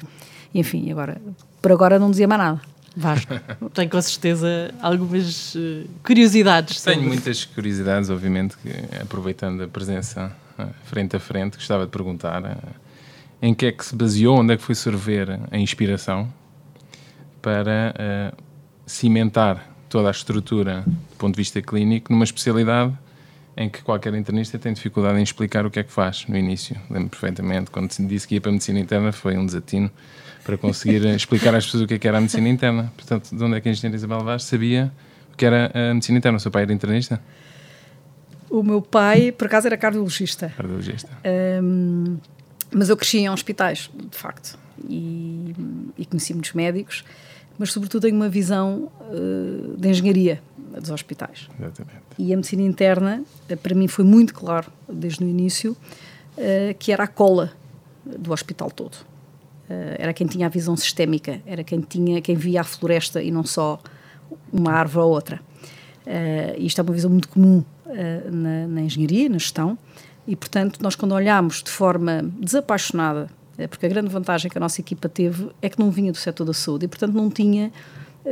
E, 0.52 0.60
enfim, 0.60 0.90
agora, 0.90 1.20
por 1.60 1.72
agora 1.72 1.98
não 1.98 2.10
dizia 2.10 2.26
mais 2.26 2.40
nada. 2.40 2.60
Vasco, 2.96 3.32
tenho 3.72 3.88
com 3.88 4.02
certeza 4.02 4.74
algumas 4.82 5.56
curiosidades. 6.02 6.82
Tenho 6.82 7.02
muitas 7.02 7.44
curiosidades, 7.44 8.10
obviamente, 8.10 8.56
que, 8.58 8.70
aproveitando 9.00 9.62
a 9.62 9.68
presença 9.68 10.32
frente 10.84 11.16
a 11.16 11.20
frente, 11.20 11.56
gostava 11.56 11.84
de 11.84 11.90
perguntar 11.90 12.44
eh, 12.44 12.56
em 13.40 13.54
que 13.54 13.66
é 13.66 13.72
que 13.72 13.84
se 13.84 13.94
baseou, 13.94 14.38
onde 14.38 14.54
é 14.54 14.56
que 14.56 14.62
foi 14.62 14.74
sorver 14.74 15.40
a 15.50 15.56
inspiração 15.56 16.30
para 17.40 17.94
uh, 17.96 18.36
cimentar 18.84 19.66
toda 19.88 20.08
a 20.08 20.10
estrutura 20.10 20.84
do 20.86 21.16
ponto 21.16 21.34
de 21.34 21.38
vista 21.38 21.62
clínico 21.62 22.12
numa 22.12 22.24
especialidade 22.24 22.92
em 23.56 23.68
que 23.68 23.82
qualquer 23.82 24.14
internista 24.14 24.58
tem 24.58 24.72
dificuldade 24.72 25.18
em 25.18 25.22
explicar 25.22 25.66
o 25.66 25.70
que 25.70 25.80
é 25.80 25.82
que 25.82 25.92
faz 25.92 26.26
no 26.28 26.36
início. 26.36 26.76
Lembro 26.88 27.10
perfeitamente, 27.10 27.70
quando 27.70 27.90
disse 28.06 28.26
que 28.26 28.34
ia 28.34 28.40
para 28.40 28.50
a 28.50 28.52
medicina 28.52 28.78
interna, 28.78 29.12
foi 29.12 29.36
um 29.36 29.44
desatino 29.44 29.90
para 30.44 30.56
conseguir 30.56 31.04
explicar 31.14 31.54
às 31.54 31.64
pessoas 31.66 31.84
o 31.84 31.86
que, 31.86 31.94
é 31.94 31.98
que 31.98 32.08
era 32.08 32.18
a 32.18 32.20
medicina 32.20 32.48
interna. 32.48 32.92
Portanto, 32.96 33.34
de 33.34 33.44
onde 33.44 33.56
é 33.56 33.60
que 33.60 33.68
a 33.68 33.72
engenheira 33.72 33.96
Isabel 33.96 34.20
Vaz 34.20 34.44
sabia 34.44 34.92
o 35.32 35.36
que 35.36 35.44
era 35.44 35.70
a 35.74 35.94
medicina 35.94 36.18
interna? 36.18 36.38
O 36.38 36.40
seu 36.40 36.50
pai 36.50 36.62
era 36.62 36.72
internista? 36.72 37.20
O 38.48 38.62
meu 38.62 38.82
pai, 38.82 39.30
por 39.30 39.46
acaso, 39.46 39.66
era 39.66 39.76
cardiologista. 39.76 40.52
Cardiologista. 40.56 41.08
Um, 41.62 42.18
mas 42.72 42.88
eu 42.88 42.96
cresci 42.96 43.18
em 43.18 43.30
hospitais, 43.30 43.90
de 43.94 44.16
facto, 44.16 44.58
e, 44.88 45.54
e 45.98 46.06
conheci 46.06 46.32
muitos 46.32 46.52
médicos, 46.52 47.04
mas 47.58 47.72
sobretudo 47.72 48.02
tenho 48.02 48.16
uma 48.16 48.28
visão 48.28 48.90
uh, 49.00 49.76
de 49.76 49.88
engenharia 49.88 50.40
dos 50.78 50.90
hospitais. 50.90 51.48
Exatamente. 51.58 52.02
E 52.18 52.32
a 52.32 52.36
medicina 52.36 52.62
interna, 52.62 53.24
uh, 53.50 53.56
para 53.56 53.74
mim, 53.74 53.88
foi 53.88 54.04
muito 54.04 54.34
claro, 54.34 54.70
desde 54.88 55.24
o 55.24 55.28
início, 55.28 55.72
uh, 55.72 56.74
que 56.78 56.92
era 56.92 57.04
a 57.04 57.08
cola 57.08 57.52
do 58.04 58.32
hospital 58.32 58.70
todo. 58.70 58.96
era 59.68 60.12
quem 60.12 60.26
tinha 60.26 60.46
a 60.46 60.48
visão 60.48 60.76
sistémica, 60.76 61.40
era 61.46 61.62
quem, 61.62 61.80
tinha, 61.80 62.20
quem 62.20 62.34
via 62.34 62.62
a 62.62 62.64
floresta 62.64 63.22
e 63.22 63.30
não 63.30 63.44
só 63.44 63.78
uma 64.52 64.72
árvore 64.72 65.04
ou 65.04 65.12
outra. 65.12 65.40
e 66.58 66.66
isto 66.66 66.80
é 66.80 66.82
uma 66.82 66.92
visão 66.92 67.10
muito 67.10 67.28
comum 67.28 67.62
na, 68.32 68.66
na, 68.66 68.80
engenharia, 68.80 69.28
na 69.28 69.38
gestão, 69.38 69.78
e 70.26 70.34
portanto 70.34 70.80
nós 70.82 70.96
quando 70.96 71.12
olhamos 71.12 71.62
de 71.62 71.70
forma 71.70 72.22
desapaixonada, 72.40 73.28
porque 73.68 73.86
a 73.86 73.88
grande 73.88 74.08
vantagem 74.08 74.50
que 74.50 74.56
a 74.56 74.60
nossa 74.60 74.80
equipa 74.80 75.08
teve 75.08 75.50
é 75.60 75.68
que 75.68 75.78
não 75.78 75.90
vinha 75.90 76.10
do 76.10 76.18
setor 76.18 76.46
da 76.46 76.54
saúde 76.54 76.86
e 76.86 76.88
portanto 76.88 77.12
não 77.12 77.30
tinha 77.30 77.70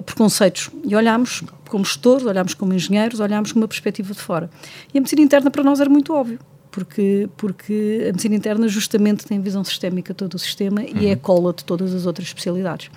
preconceitos, 0.04 0.70
e 0.84 0.94
olhámos 0.94 1.42
como 1.68 1.84
gestores, 1.84 2.24
olhámos 2.24 2.54
como 2.54 2.72
engenheiros, 2.72 3.20
olhámos 3.20 3.52
com 3.52 3.58
uma 3.58 3.68
perspectiva 3.68 4.12
de 4.12 4.20
fora. 4.20 4.50
E 4.92 4.98
a 4.98 5.00
medicina 5.00 5.22
interna 5.22 5.50
para 5.50 5.62
nós 5.62 5.80
era 5.80 5.90
muito 5.90 6.12
óbvio, 6.12 6.38
porque, 6.70 7.28
porque 7.36 8.00
a 8.02 8.12
medicina 8.12 8.34
interna 8.34 8.68
justamente 8.68 9.26
tem 9.26 9.40
visão 9.40 9.64
sistémica 9.64 10.12
de 10.12 10.18
todo 10.18 10.34
o 10.34 10.38
sistema 10.38 10.80
uhum. 10.80 11.00
e 11.00 11.06
é 11.06 11.12
a 11.12 11.16
cola 11.16 11.52
de 11.52 11.64
todas 11.64 11.94
as 11.94 12.06
outras 12.06 12.28
especialidades. 12.28 12.90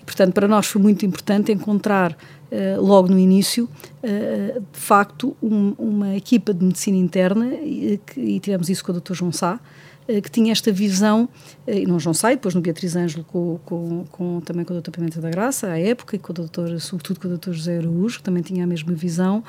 E, 0.00 0.04
portanto, 0.04 0.32
para 0.32 0.48
nós 0.48 0.66
foi 0.66 0.82
muito 0.82 1.06
importante 1.06 1.52
encontrar 1.52 2.16
eh, 2.56 2.76
logo 2.78 3.08
no 3.08 3.18
início, 3.18 3.68
uh, 4.02 4.60
de 4.60 4.78
facto, 4.78 5.36
um, 5.42 5.74
uma 5.76 6.14
equipa 6.14 6.54
de 6.54 6.64
medicina 6.64 6.96
interna, 6.96 7.46
e, 7.46 8.00
e 8.16 8.38
tivemos 8.38 8.68
isso 8.68 8.84
com 8.84 8.92
o 8.92 9.00
Dr. 9.00 9.12
João 9.12 9.32
Sá, 9.32 9.54
uh, 9.54 9.58
que 10.06 10.30
tinha 10.30 10.52
esta 10.52 10.70
visão, 10.70 11.28
e 11.66 11.86
não 11.86 11.98
João 11.98 12.12
Sá, 12.12 12.30
depois 12.30 12.54
no 12.54 12.60
Beatriz 12.60 12.94
Ângelo, 12.94 13.24
com, 13.24 13.58
com, 13.64 14.04
com, 14.10 14.40
também 14.40 14.64
com 14.64 14.76
o 14.76 14.80
Dr. 14.80 14.90
Pimenta 14.90 15.20
da 15.20 15.30
Graça, 15.30 15.68
à 15.68 15.78
época, 15.78 16.16
e 16.16 16.18
com 16.18 16.32
o 16.32 16.34
Dr., 16.34 16.78
sobretudo 16.78 17.20
com 17.20 17.28
o 17.28 17.38
Dr. 17.38 17.52
José 17.52 17.78
Araújo, 17.78 18.18
que 18.18 18.22
também 18.22 18.42
tinha 18.42 18.64
a 18.64 18.66
mesma 18.66 18.92
visão, 18.92 19.42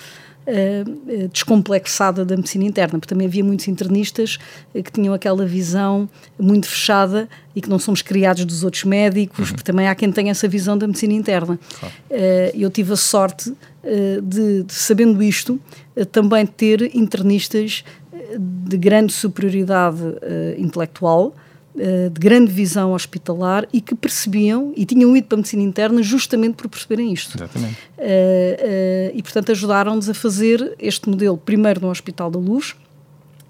uh, 0.45 1.27
descomplexada 1.29 2.23
da 2.23 2.35
medicina 2.37 2.63
interna, 2.63 2.99
porque 2.99 3.13
também 3.13 3.27
havia 3.27 3.43
muitos 3.43 3.67
internistas 3.67 4.37
uh, 4.73 4.81
que 4.81 4.91
tinham 4.91 5.13
aquela 5.13 5.45
visão 5.45 6.09
muito 6.39 6.67
fechada 6.67 7.27
e 7.55 7.61
que 7.61 7.69
não 7.69 7.79
somos 7.79 8.01
criados 8.01 8.45
dos 8.45 8.63
outros 8.63 8.83
médicos, 8.83 9.39
uhum. 9.39 9.55
porque 9.55 9.63
também 9.63 9.87
há 9.87 9.95
quem 9.95 10.11
tenha 10.11 10.31
essa 10.31 10.47
visão 10.47 10.77
da 10.77 10.87
medicina 10.87 11.13
interna. 11.13 11.59
eu 12.53 12.69
tive 12.69 12.93
a 12.93 12.97
sorte 12.97 13.53
de, 14.21 14.63
de, 14.63 14.73
sabendo 14.73 15.21
isto, 15.23 15.59
também 16.11 16.45
ter 16.45 16.93
internistas 16.95 17.83
de 18.37 18.77
grande 18.77 19.13
superioridade 19.13 20.01
intelectual, 20.57 21.33
eh, 21.77 22.07
de 22.09 22.19
grande 22.21 22.49
visão 22.49 22.93
hospitalar 22.93 23.67
e 23.73 23.81
que 23.81 23.93
percebiam 23.93 24.71
e 24.77 24.85
tinham 24.85 25.15
ido 25.17 25.27
para 25.27 25.35
a 25.35 25.39
medicina 25.39 25.61
interna 25.61 26.01
justamente 26.01 26.55
por 26.55 26.69
perceberem 26.69 27.11
isto. 27.11 27.35
Exatamente. 27.35 27.75
Uh, 27.97 28.01
uh, 28.01 29.11
e, 29.13 29.21
portanto, 29.21 29.51
ajudaram-nos 29.51 30.09
a 30.09 30.13
fazer 30.13 30.73
este 30.79 31.09
modelo, 31.09 31.37
primeiro 31.37 31.81
no 31.81 31.89
Hospital 31.89 32.31
da 32.31 32.39
Luz, 32.39 32.75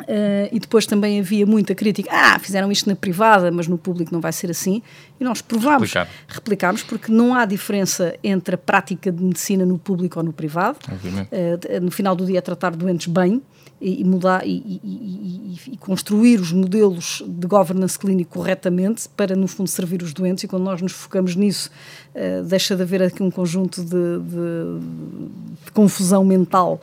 Uh, 0.02 0.52
e 0.52 0.60
depois 0.60 0.86
também 0.86 1.22
havia 1.22 1.46
muita 1.46 1.74
crítica. 1.74 2.10
Ah, 2.12 2.38
fizeram 2.38 2.70
isto 2.70 2.88
na 2.90 2.98
privada, 2.98 3.50
mas 3.50 3.66
no 3.66 3.78
público 3.78 4.14
não 4.14 4.20
vai 4.20 4.34
ser 4.34 4.52
assim. 4.52 4.82
E 5.18 5.24
nós 5.24 5.42
provámos, 5.42 5.94
Replicar. 5.94 6.10
replicámos, 6.28 6.84
porque 6.84 7.10
não 7.10 7.34
há 7.34 7.46
diferença 7.46 8.14
entre 8.22 8.56
a 8.56 8.58
prática 8.58 9.10
de 9.10 9.24
medicina 9.24 9.66
no 9.66 9.80
público 9.80 10.20
ou 10.20 10.26
no 10.26 10.34
privado. 10.34 10.78
Uh, 10.92 11.82
no 11.82 11.90
final 11.90 12.14
do 12.14 12.26
dia 12.26 12.40
é 12.40 12.42
tratar 12.42 12.76
doentes 12.76 13.08
bem 13.08 13.42
e, 13.80 14.04
mudar 14.04 14.46
e, 14.46 14.80
e, 14.84 15.60
e, 15.74 15.78
construir 15.78 16.40
os 16.40 16.52
modelos 16.52 17.24
de 17.28 17.46
governance 17.46 18.00
clínico 18.00 18.40
corretamente 18.40 19.10
para, 19.10 19.36
no 19.36 19.48
fundo, 19.48 19.70
servir 19.70 20.02
os 20.02 20.14
doentes. 20.14 20.44
E 20.44 20.48
quando 20.48 20.64
nós 20.64 20.82
nos 20.82 20.94
focamos 20.94 21.36
nisso, 21.36 21.70
uh, 22.16 22.44
deixa 22.44 22.76
de 22.76 22.82
haver 22.82 23.04
aqui 23.04 23.22
um 23.22 23.30
conjunto 23.30 23.84
de, 23.84 23.90
de, 23.90 25.66
de 25.66 25.72
confusão 25.74 26.24
mental 26.24 26.80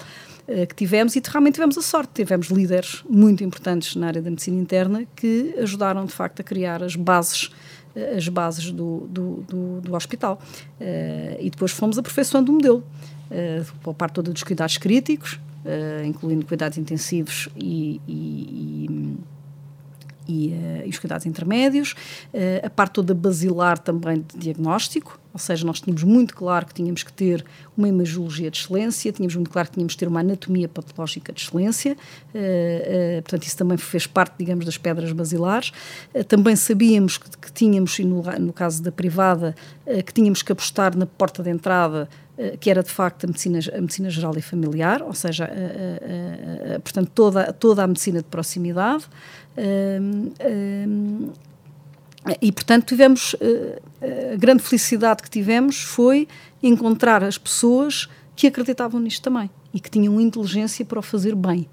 eh, 0.47 0.67
que 0.67 0.75
tivemos 0.75 1.15
e 1.15 1.23
realmente 1.25 1.55
tivemos 1.55 1.79
a 1.79 1.83
sorte, 1.83 2.11
tivemos 2.15 2.49
líderes 2.49 3.05
muito 3.09 3.45
importantes 3.45 3.95
na 3.95 4.09
área 4.09 4.21
da 4.21 4.29
medicina 4.29 4.61
interna 4.61 5.07
que 5.15 5.55
ajudaram 5.59 6.05
de 6.05 6.13
facto 6.13 6.41
a 6.41 6.43
criar 6.43 6.83
as 6.83 6.97
bases 6.97 7.51
eh, 7.95 8.17
as 8.17 8.27
bases 8.27 8.73
do, 8.73 9.07
do, 9.09 9.45
do, 9.49 9.81
do 9.81 9.95
hospital. 9.95 10.41
E 11.39 11.49
depois 11.49 11.71
fomos 11.71 11.97
aperfeiçoando 11.97 12.51
o 12.51 12.57
modelo, 12.57 12.85
uh, 13.31 13.91
a 13.91 13.95
parte 13.95 14.15
toda 14.15 14.33
dos 14.33 14.43
cuidados 14.43 14.77
críticos, 14.79 15.39
uh, 15.65 16.05
incluindo 16.05 16.47
cuidados 16.47 16.79
intensivos 16.79 17.49
e, 17.57 18.01
e, 18.07 18.87
e 18.89 19.19
e, 20.29 20.49
uh, 20.49 20.87
e, 20.87 20.89
os 20.89 20.99
cuidados 20.99 21.27
intermédios, 21.27 21.93
uh, 22.33 22.67
a 22.67 22.71
parte 22.71 22.95
toda 22.95 23.13
basilar 23.13 23.79
também 23.79 24.25
de 24.33 24.39
diagnóstico, 24.39 25.21
ou 25.33 25.39
seja, 25.39 25.67
nós 25.67 25.81
tínhamos 25.81 26.03
muito 26.03 26.35
claro 26.35 26.67
que 26.67 26.75
tínhamos 26.75 27.03
que 27.03 27.13
ter 27.13 27.45
uma 27.77 27.89
imagiologia 27.89 28.51
de 28.51 28.59
excelência, 28.59 29.11
tínhamos 29.13 29.35
muito 29.35 29.51
claro 29.51 29.69
que 29.69 29.75
tínhamos 29.75 29.95
que 29.95 29.99
ter 29.99 30.09
uma 30.09 30.21
anatomia 30.21 30.69
patológica 30.69 31.33
de 31.33 31.41
excelência, 31.41 31.97
uh, 32.35 33.23
portanto, 33.23 33.45
isso 33.45 33.57
também 33.57 33.79
fez 33.79 34.07
parte, 34.07 34.35
digamos, 34.39 34.65
das 34.65 34.77
pedras 34.77 35.11
basilares. 35.13 35.73
também 36.29 36.55
sabíamos 36.55 37.17
que, 37.17 37.31
que 37.39 37.53
tínhamos, 37.53 37.99
e 37.99 38.05
no, 38.05 38.23
no, 38.23 38.53
caso 38.53 38.83
da 38.83 38.93
privada, 38.93 39.55
que 40.07 40.13
tínhamos 40.13 40.43
que 40.43 40.53
apostar 40.53 40.97
na 40.97 41.07
porta 41.07 41.43
de 41.43 41.51
entrada 41.51 42.09
que 42.61 42.71
era 42.71 42.83
de 42.83 42.91
facto 42.91 43.25
a 43.25 43.27
medicina, 43.27 43.59
a 43.73 43.81
medicina 43.81 44.11
geral 44.11 44.33
e 44.37 44.43
familiar, 44.43 45.03
ou 45.03 45.13
seja, 45.13 45.49
portanto, 46.83 47.11
toda, 47.15 47.53
toda 47.53 47.85
a 47.85 47.87
medicina 47.87 48.19
de 48.19 48.25
proximidade 48.25 49.05
e, 52.41 52.53
portanto, 52.53 52.87
tivemos 52.87 53.35
eh, 53.41 53.83
a 54.35 54.37
grande 54.37 54.63
felicidade 54.63 55.23
que 55.23 55.31
tivemos 55.31 55.83
foi 55.83 56.29
encontrar 56.63 57.25
as 57.25 57.37
pessoas 57.37 58.09
que 58.37 58.47
acreditavam 58.47 59.01
nisto 59.01 59.23
também 59.23 59.51
e 59.75 59.81
que 59.81 59.91
tinham 59.91 60.21
inteligência 60.21 60.85
para 60.85 61.01
o 61.01 61.03
fazer 61.03 61.35
bem. 61.35 61.69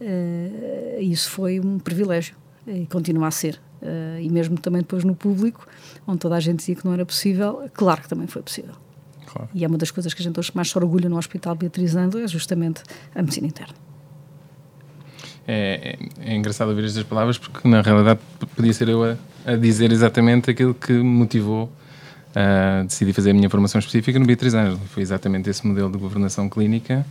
Uh, 0.00 1.00
isso 1.00 1.30
foi 1.30 1.60
um 1.60 1.78
privilégio 1.78 2.34
e 2.66 2.86
continua 2.86 3.28
a 3.28 3.30
ser. 3.30 3.60
Uh, 3.80 4.20
e 4.20 4.28
mesmo 4.28 4.58
também 4.58 4.82
depois 4.82 5.04
no 5.04 5.14
público, 5.14 5.66
onde 6.06 6.18
toda 6.18 6.34
a 6.34 6.40
gente 6.40 6.58
dizia 6.58 6.74
que 6.74 6.84
não 6.84 6.92
era 6.92 7.06
possível, 7.06 7.68
claro 7.72 8.02
que 8.02 8.08
também 8.08 8.26
foi 8.26 8.42
possível. 8.42 8.74
Claro. 9.26 9.48
E 9.54 9.64
é 9.64 9.68
uma 9.68 9.78
das 9.78 9.90
coisas 9.90 10.12
que 10.12 10.20
a 10.20 10.24
gente 10.24 10.38
hoje 10.38 10.50
mais 10.54 10.68
se 10.68 10.76
orgulha 10.76 11.08
no 11.08 11.16
Hospital 11.16 11.54
Beatriz 11.54 11.94
Ando, 11.94 12.18
é 12.18 12.26
justamente 12.26 12.82
a 13.14 13.22
medicina 13.22 13.46
interna 13.46 13.74
é, 15.46 15.98
é, 16.20 16.34
engraçado 16.34 16.68
ouvir 16.68 16.84
estas 16.84 17.04
palavras 17.04 17.36
porque 17.36 17.68
na 17.68 17.82
realidade 17.82 18.20
podia 18.56 18.72
ser 18.72 18.88
eu 18.88 19.04
a, 19.04 19.16
a 19.44 19.56
dizer 19.56 19.92
exatamente 19.92 20.50
aquilo 20.50 20.74
que 20.74 20.92
me 20.92 21.02
motivou 21.02 21.70
a 22.34 22.82
decidir 22.82 23.12
fazer 23.12 23.30
a 23.30 23.34
minha 23.34 23.48
formação 23.48 23.78
específica 23.78 24.18
no 24.18 24.26
Beatriz 24.26 24.54
Ângelo. 24.54 24.80
Foi 24.86 25.02
exatamente 25.02 25.48
esse 25.48 25.64
modelo 25.66 25.90
de 25.90 25.98
governação 25.98 26.48
clínica 26.48 27.06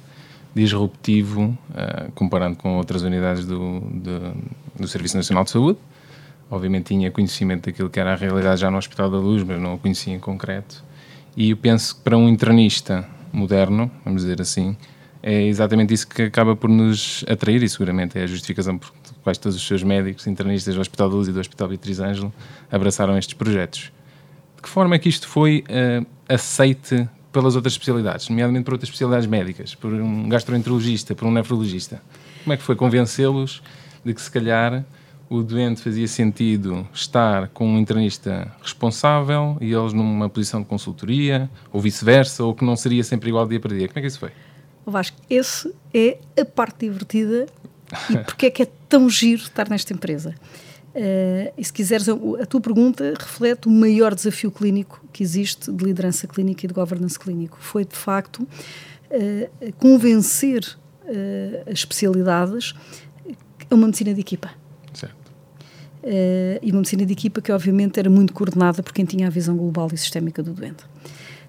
disruptivo, 0.54 1.58
uh, 1.72 2.12
comparando 2.14 2.58
com 2.58 2.78
outras 2.78 3.02
unidades 3.02 3.46
do, 3.46 3.80
do, 3.80 4.36
do, 4.80 4.88
Serviço 4.88 5.18
Nacional 5.18 5.44
de 5.44 5.50
Saúde. 5.50 5.80
Obviamente 6.50 6.88
tinha 6.88 7.10
conhecimento 7.10 7.66
daquilo 7.66 7.90
que 7.90 8.00
era 8.00 8.14
a 8.14 8.16
realidade 8.16 8.62
já 8.62 8.70
no 8.70 8.78
Hospital 8.78 9.10
da 9.10 9.18
Luz, 9.18 9.42
mas 9.44 9.60
não 9.60 9.74
o 9.74 9.80
conhecia 9.80 10.14
em 10.14 10.20
concreto. 10.20 10.84
E 11.36 11.50
eu 11.50 11.58
penso 11.58 11.96
que 11.96 12.02
para 12.02 12.16
um 12.16 12.30
internista 12.30 13.08
moderno, 13.32 13.90
vamos 14.06 14.22
dizer 14.22 14.40
assim, 14.40 14.78
é 15.26 15.44
exatamente 15.44 15.94
isso 15.94 16.06
que 16.06 16.24
acaba 16.24 16.54
por 16.54 16.70
nos 16.70 17.24
atrair 17.30 17.64
e 17.64 17.70
seguramente 17.70 18.20
é 18.20 18.24
a 18.24 18.28
justificação 18.28 18.78
por 18.78 18.92
quais 19.24 19.38
todos 19.38 19.56
os 19.56 19.66
seus 19.66 19.82
médicos, 19.82 20.28
internistas 20.28 20.76
do 20.76 20.82
Hospital 20.82 21.10
da 21.10 21.16
Luz 21.16 21.30
e 21.30 21.32
do 21.32 21.40
Hospital 21.40 21.70
Beatriz 21.70 22.02
Ângelo 22.02 22.34
abraçaram 22.70 23.18
estes 23.18 23.34
projetos. 23.34 23.94
De 24.58 24.62
que 24.62 24.68
forma 24.68 24.96
é 24.96 25.00
que 25.00 25.08
isto 25.08 25.26
foi 25.26 25.64
uh, 25.70 26.06
aceite 26.28 27.08
pelas 27.32 27.56
outras 27.56 27.74
especialidades, 27.74 28.28
nomeadamente 28.28 28.66
por 28.66 28.74
outras 28.74 28.90
especialidades 28.90 29.26
médicas, 29.26 29.74
por 29.74 29.94
um 29.94 30.28
gastroenterologista, 30.28 31.16
por 31.16 31.26
um 31.26 31.32
nefrologista? 31.32 32.02
Como 32.44 32.54
é 32.54 32.58
que 32.58 32.64
foi 32.64 32.76
convencê-los 32.76 33.64
de 34.04 34.14
que 34.14 34.22
se 34.22 34.30
calhar 34.30 34.84
o 35.30 35.42
doente 35.42 35.82
fazia 35.82 36.08
sentido 36.08 36.86
estar 36.94 37.48
com 37.48 37.66
um 37.66 37.80
internista 37.80 38.54
responsável 38.62 39.58
e 39.62 39.72
eles 39.72 39.94
numa 39.94 40.28
posição 40.28 40.62
de 40.62 40.68
consultoria, 40.68 41.50
ou 41.72 41.80
vice-versa, 41.80 42.44
ou 42.44 42.54
que 42.54 42.66
não 42.66 42.76
seria 42.76 43.06
sempre 43.06 43.30
igual 43.30 43.48
dia 43.48 43.60
para 43.60 43.74
dia? 43.74 43.88
Como 43.88 44.00
é 44.00 44.02
que 44.02 44.08
isso 44.08 44.20
foi? 44.20 44.32
Vasco, 44.92 45.18
esse 45.30 45.74
é 45.94 46.18
a 46.40 46.46
parte 46.46 46.88
divertida 46.88 47.46
e 48.10 48.18
porque 48.26 48.48
é 48.48 48.50
que 48.50 48.64
é 48.64 48.68
tão 48.90 49.10
giro 49.10 49.44
estar 49.44 49.70
nesta 49.70 49.94
empresa. 49.94 50.36
Uh, 50.94 51.52
e 51.58 51.66
se 51.66 51.74
quiseres, 51.74 52.08
a 52.08 52.46
tua 52.46 52.62
pergunta 52.62 53.16
reflete 53.20 53.68
o 53.68 53.72
maior 53.72 54.14
desafio 54.14 54.52
clínico 54.52 55.04
que 55.12 55.24
existe 55.24 55.72
de 55.72 55.84
liderança 55.84 56.28
clínica 56.28 56.66
e 56.66 56.68
de 56.68 56.74
governance 56.74 57.18
clínico. 57.18 57.58
Foi, 57.60 57.84
de 57.84 57.96
facto, 57.96 58.44
uh, 58.44 59.74
convencer 59.78 60.64
uh, 60.64 61.64
as 61.66 61.80
especialidades 61.80 62.76
a 63.70 63.76
uma 63.76 63.88
medicina 63.88 64.14
de 64.14 64.22
equipa. 64.22 64.52
Certo. 64.94 65.16
e 66.62 66.70
uma 66.70 66.80
medicina 66.80 67.04
de 67.04 67.14
equipa 67.14 67.42
que, 67.42 67.52
obviamente, 67.52 68.00
era 68.00 68.10
muito 68.10 68.32
coordenada 68.32 68.84
por 68.84 68.94
quem 68.94 69.06
tinha 69.06 69.26
a 69.26 69.30
visão 69.32 69.58
global 69.58 69.90
e 69.92 69.98
sistémica 69.98 70.44
do 70.44 70.54
doente. 70.54 70.84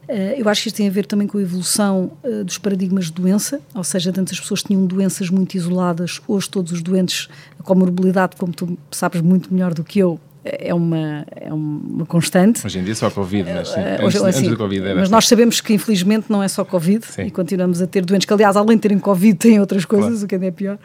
Uh, 0.09 0.39
eu 0.39 0.49
acho 0.49 0.63
que 0.63 0.69
isto 0.69 0.77
tem 0.77 0.89
a 0.89 0.91
ver 0.91 1.07
também 1.07 1.27
com 1.27 1.39
a 1.39 1.43
evolução 1.43 2.13
uh, 2.23 2.45
dos 2.45 2.59
paradigmas 2.59 3.07
de 3.07 3.13
doença, 3.13 3.61
ou 3.75 3.85
seja, 3.85 4.13
antes 4.17 4.35
as 4.35 4.41
pessoas 4.41 4.63
tinham 4.63 4.85
doenças 4.85 5.31
muito 5.31 5.55
isoladas, 5.55 6.21
hoje 6.29 6.49
todos 6.51 6.73
os 6.73 6.83
doentes 6.83 7.29
com 7.63 7.75
morbilidade, 7.75 8.37
como 8.37 8.53
tu 8.53 8.79
sabes 8.91 9.21
muito 9.23 9.53
melhor 9.53 9.73
do 9.73 9.83
que 9.83 9.99
eu, 9.99 10.21
é 10.45 10.75
uma, 10.75 11.25
é 11.35 11.51
uma 11.51 12.05
constante. 12.05 12.65
Hoje 12.67 12.79
em 12.79 12.85
dia 12.85 12.95
só 12.95 13.11
Covid, 13.11 13.51
mas 13.51 13.69
sim, 13.69 13.81
uh, 13.81 14.05
antes, 14.05 14.23
assim, 14.23 14.47
antes 14.47 14.59
Covid 14.59 14.85
era 14.85 15.01
Mas 15.01 15.09
nós 15.09 15.27
sabemos 15.27 15.61
que 15.63 15.73
infelizmente 15.73 16.27
não 16.29 16.43
é 16.43 16.49
só 16.49 16.65
Covid 16.65 17.07
sim. 17.07 17.23
e 17.23 17.31
continuamos 17.31 17.81
a 17.81 17.87
ter 17.87 18.05
doentes 18.05 18.27
que, 18.27 18.33
aliás, 18.33 18.57
além 18.57 18.77
de 18.77 18.83
terem 18.83 18.99
Covid, 18.99 19.39
têm 19.39 19.59
outras 19.59 19.87
coisas, 19.87 20.11
claro. 20.11 20.25
o 20.25 20.29
que 20.29 20.35
ainda 20.35 20.47
é 20.47 20.51
pior. 20.51 20.79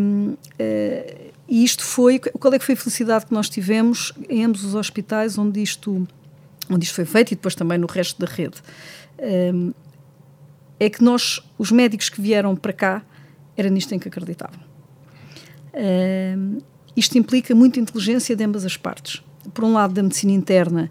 Um, 0.00 0.34
e 1.50 1.64
isto 1.64 1.84
foi, 1.84 2.20
qual 2.20 2.54
é 2.54 2.58
que 2.58 2.64
foi 2.64 2.74
a 2.74 2.78
felicidade 2.78 3.26
que 3.26 3.34
nós 3.34 3.48
tivemos 3.48 4.12
em 4.28 4.44
ambos 4.44 4.64
os 4.64 4.76
hospitais 4.76 5.36
onde 5.36 5.60
isto 5.60 6.06
onde 6.70 6.84
isto 6.84 6.94
foi 6.94 7.04
feito 7.04 7.32
e 7.32 7.34
depois 7.34 7.54
também 7.54 7.78
no 7.78 7.86
resto 7.86 8.18
da 8.18 8.30
rede, 8.30 8.62
um, 9.54 9.72
é 10.78 10.88
que 10.88 11.02
nós, 11.04 11.42
os 11.58 11.70
médicos 11.70 12.08
que 12.08 12.20
vieram 12.20 12.56
para 12.56 12.72
cá, 12.72 13.02
era 13.56 13.68
nisto 13.68 13.94
em 13.94 13.98
que 13.98 14.08
acreditavam. 14.08 14.60
Um, 15.74 16.58
isto 16.96 17.16
implica 17.18 17.54
muita 17.54 17.78
inteligência 17.78 18.34
de 18.34 18.42
ambas 18.42 18.64
as 18.64 18.76
partes. 18.76 19.22
Por 19.52 19.64
um 19.64 19.72
lado, 19.72 19.94
da 19.94 20.02
medicina 20.02 20.32
interna, 20.32 20.90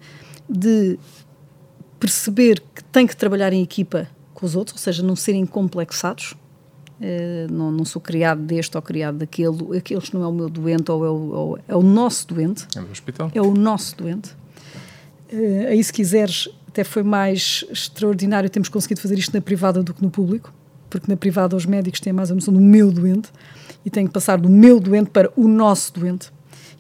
de 0.49 0.97
perceber 1.99 2.61
que 2.73 2.83
tem 2.85 3.05
que 3.05 3.15
trabalhar 3.15 3.51
em 3.51 3.61
equipa 3.61 4.07
com 4.33 4.45
os 4.45 4.55
outros, 4.55 4.75
ou 4.75 4.79
seja, 4.81 5.03
não 5.03 5.15
serem 5.15 5.45
complexados. 5.45 6.35
Uh, 6.99 7.51
não, 7.51 7.71
não, 7.71 7.85
sou 7.85 8.01
criado 8.01 8.41
deste 8.41 8.75
ou 8.75 8.81
criado 8.81 9.19
daquele, 9.19 9.77
aqueles 9.77 10.11
não 10.11 10.21
é 10.21 10.27
o 10.27 10.33
meu 10.33 10.49
doente 10.49 10.91
ou 10.91 11.05
é 11.05 11.09
o, 11.09 11.13
ou 11.13 11.59
é 11.67 11.75
o 11.75 11.81
nosso 11.81 12.27
doente. 12.27 12.67
É 12.75 12.81
o 12.81 12.91
hospital. 12.91 13.31
É 13.33 13.41
o 13.41 13.53
nosso 13.53 13.95
doente. 13.95 14.35
Uh, 15.31 15.67
aí, 15.69 15.83
se 15.83 15.93
quiseres, 15.93 16.49
até 16.67 16.83
foi 16.83 17.03
mais 17.03 17.65
extraordinário 17.69 18.49
termos 18.49 18.69
conseguido 18.69 19.01
fazer 19.01 19.17
isto 19.17 19.33
na 19.33 19.41
privada 19.41 19.83
do 19.83 19.93
que 19.93 20.01
no 20.01 20.09
público, 20.09 20.53
porque 20.89 21.09
na 21.09 21.17
privada 21.17 21.55
os 21.55 21.65
médicos 21.65 21.99
têm 21.99 22.13
mais 22.13 22.31
a 22.31 22.35
noção 22.35 22.53
do 22.53 22.59
meu 22.59 22.91
doente 22.91 23.29
e 23.85 23.89
têm 23.89 24.07
que 24.07 24.13
passar 24.13 24.37
do 24.37 24.49
meu 24.49 24.79
doente 24.79 25.09
para 25.09 25.31
o 25.35 25.47
nosso 25.47 25.93
doente 25.93 26.31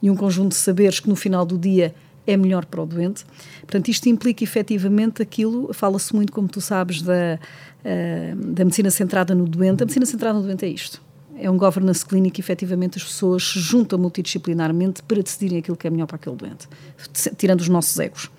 e 0.01 0.09
um 0.09 0.15
conjunto 0.15 0.49
de 0.49 0.57
saberes 0.57 0.99
que 0.99 1.09
no 1.09 1.15
final 1.15 1.45
do 1.45 1.57
dia 1.57 1.93
é 2.25 2.37
melhor 2.37 2.65
para 2.65 2.81
o 2.81 2.85
doente. 2.85 3.25
Portanto, 3.61 3.89
isto 3.89 4.07
implica 4.07 4.43
efetivamente 4.43 5.21
aquilo, 5.21 5.73
fala-se 5.73 6.15
muito, 6.15 6.31
como 6.31 6.47
tu 6.47 6.61
sabes, 6.61 7.01
da, 7.01 7.39
uh, 7.83 8.35
da 8.35 8.63
medicina 8.63 8.91
centrada 8.91 9.33
no 9.35 9.47
doente. 9.47 9.83
A 9.83 9.85
medicina 9.85 10.05
centrada 10.05 10.37
no 10.37 10.45
doente 10.45 10.65
é 10.65 10.69
isto 10.69 11.01
é 11.41 11.49
um 11.49 11.57
governance 11.57 12.05
clínico 12.05 12.39
efetivamente 12.39 12.97
as 12.97 13.03
pessoas 13.03 13.43
se 13.43 13.59
juntam 13.59 13.97
multidisciplinarmente 13.97 15.01
para 15.03 15.21
decidirem 15.21 15.59
aquilo 15.59 15.77
que 15.77 15.87
é 15.87 15.89
melhor 15.89 16.05
para 16.05 16.17
aquele 16.17 16.35
doente, 16.35 16.67
tirando 17.37 17.61
os 17.61 17.69
nossos 17.69 17.97
egos. 17.99 18.29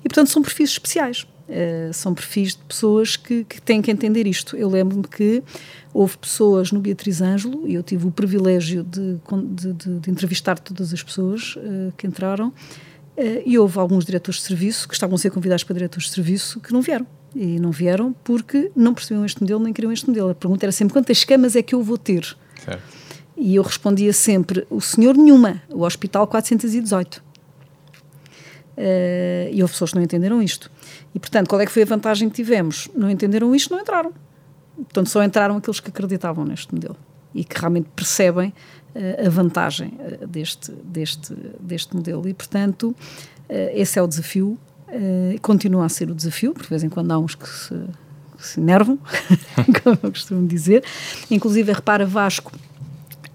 E, 0.00 0.08
portanto, 0.08 0.28
são 0.28 0.42
perfis 0.42 0.70
especiais. 0.70 1.26
Uh, 1.48 1.92
são 1.94 2.12
perfis 2.12 2.54
de 2.54 2.62
pessoas 2.64 3.16
que, 3.16 3.42
que, 3.44 3.62
têm 3.62 3.80
que 3.80 3.90
entender 3.90 4.26
isto. 4.26 4.54
Eu 4.54 4.68
lembro-me 4.68 5.04
que 5.04 5.42
houve 5.94 6.18
pessoas 6.18 6.70
no 6.72 6.78
Beatriz 6.78 7.22
Ângelo, 7.22 7.66
e 7.66 7.72
eu 7.74 7.82
tive 7.82 8.06
o 8.06 8.10
privilégio 8.10 8.84
de, 8.84 9.18
de, 9.54 9.72
de, 9.72 9.98
de 10.00 10.10
entrevistar 10.10 10.58
todas 10.58 10.92
as 10.92 11.02
pessoas 11.02 11.56
uh, 11.56 11.90
que 11.96 12.06
entraram, 12.06 12.48
uh, 12.48 12.52
e 13.46 13.58
houve 13.58 13.78
alguns 13.78 14.04
diretores 14.04 14.40
de 14.40 14.46
serviço 14.46 14.86
que 14.86 14.92
estavam 14.92 15.14
a 15.14 15.18
ser 15.18 15.30
convidados 15.30 15.64
para 15.64 15.72
diretores 15.72 16.08
de 16.08 16.14
serviço 16.14 16.60
que 16.60 16.70
não 16.70 16.82
vieram. 16.82 17.06
E 17.34 17.58
não 17.58 17.70
vieram 17.70 18.14
porque 18.24 18.70
não 18.76 18.92
percebiam 18.92 19.24
este 19.24 19.40
modelo 19.40 19.60
nem 19.62 19.72
queriam 19.72 19.92
este 19.92 20.06
modelo. 20.06 20.30
A 20.30 20.34
pergunta 20.34 20.66
era 20.66 20.72
sempre 20.72 20.92
quantas 20.92 21.24
camas 21.24 21.56
é 21.56 21.62
que 21.62 21.74
eu 21.74 21.82
vou 21.82 21.96
ter? 21.96 22.36
Certo. 22.68 22.98
E 23.38 23.54
eu 23.54 23.62
respondia 23.62 24.12
sempre: 24.12 24.66
o 24.68 24.80
senhor 24.80 25.16
nenhuma, 25.16 25.62
o 25.70 25.82
Hospital 25.82 26.26
418. 26.26 27.22
Uh, 28.76 29.50
e 29.50 29.60
houve 29.60 29.72
pessoas 29.72 29.90
que 29.90 29.96
não 29.96 30.02
entenderam 30.02 30.42
isto. 30.42 30.70
E, 31.14 31.18
portanto, 31.18 31.48
qual 31.48 31.60
é 31.60 31.66
que 31.66 31.72
foi 31.72 31.82
a 31.82 31.86
vantagem 31.86 32.28
que 32.28 32.36
tivemos? 32.36 32.88
Não 32.94 33.10
entenderam 33.10 33.54
isto, 33.54 33.72
não 33.72 33.80
entraram. 33.80 34.12
Portanto, 34.76 35.08
só 35.08 35.22
entraram 35.22 35.56
aqueles 35.56 35.80
que 35.80 35.88
acreditavam 35.88 36.44
neste 36.44 36.72
modelo 36.72 36.96
e 37.34 37.44
que 37.44 37.58
realmente 37.58 37.88
percebem 37.94 38.52
uh, 38.94 39.26
a 39.26 39.30
vantagem 39.30 39.98
uh, 39.98 40.26
deste, 40.26 40.70
deste, 40.70 41.34
deste 41.60 41.94
modelo. 41.94 42.28
E, 42.28 42.34
portanto, 42.34 42.94
esse 43.72 43.98
é 43.98 44.02
o 44.02 44.06
desafio. 44.06 44.58
continua 45.40 45.86
a 45.86 45.88
ser 45.88 46.10
o 46.10 46.14
desafio, 46.14 46.52
porque 46.52 46.66
de 46.66 46.70
vez 46.70 46.84
em 46.84 46.88
quando 46.90 47.10
há 47.12 47.18
uns 47.18 47.34
que 47.34 47.48
se, 47.48 47.74
se 48.38 48.60
enervam, 48.60 48.98
como 49.82 49.98
eu 50.02 50.10
costumo 50.10 50.46
dizer. 50.46 50.84
Inclusive, 51.30 51.72
repara, 51.72 52.06
Vasco, 52.06 52.52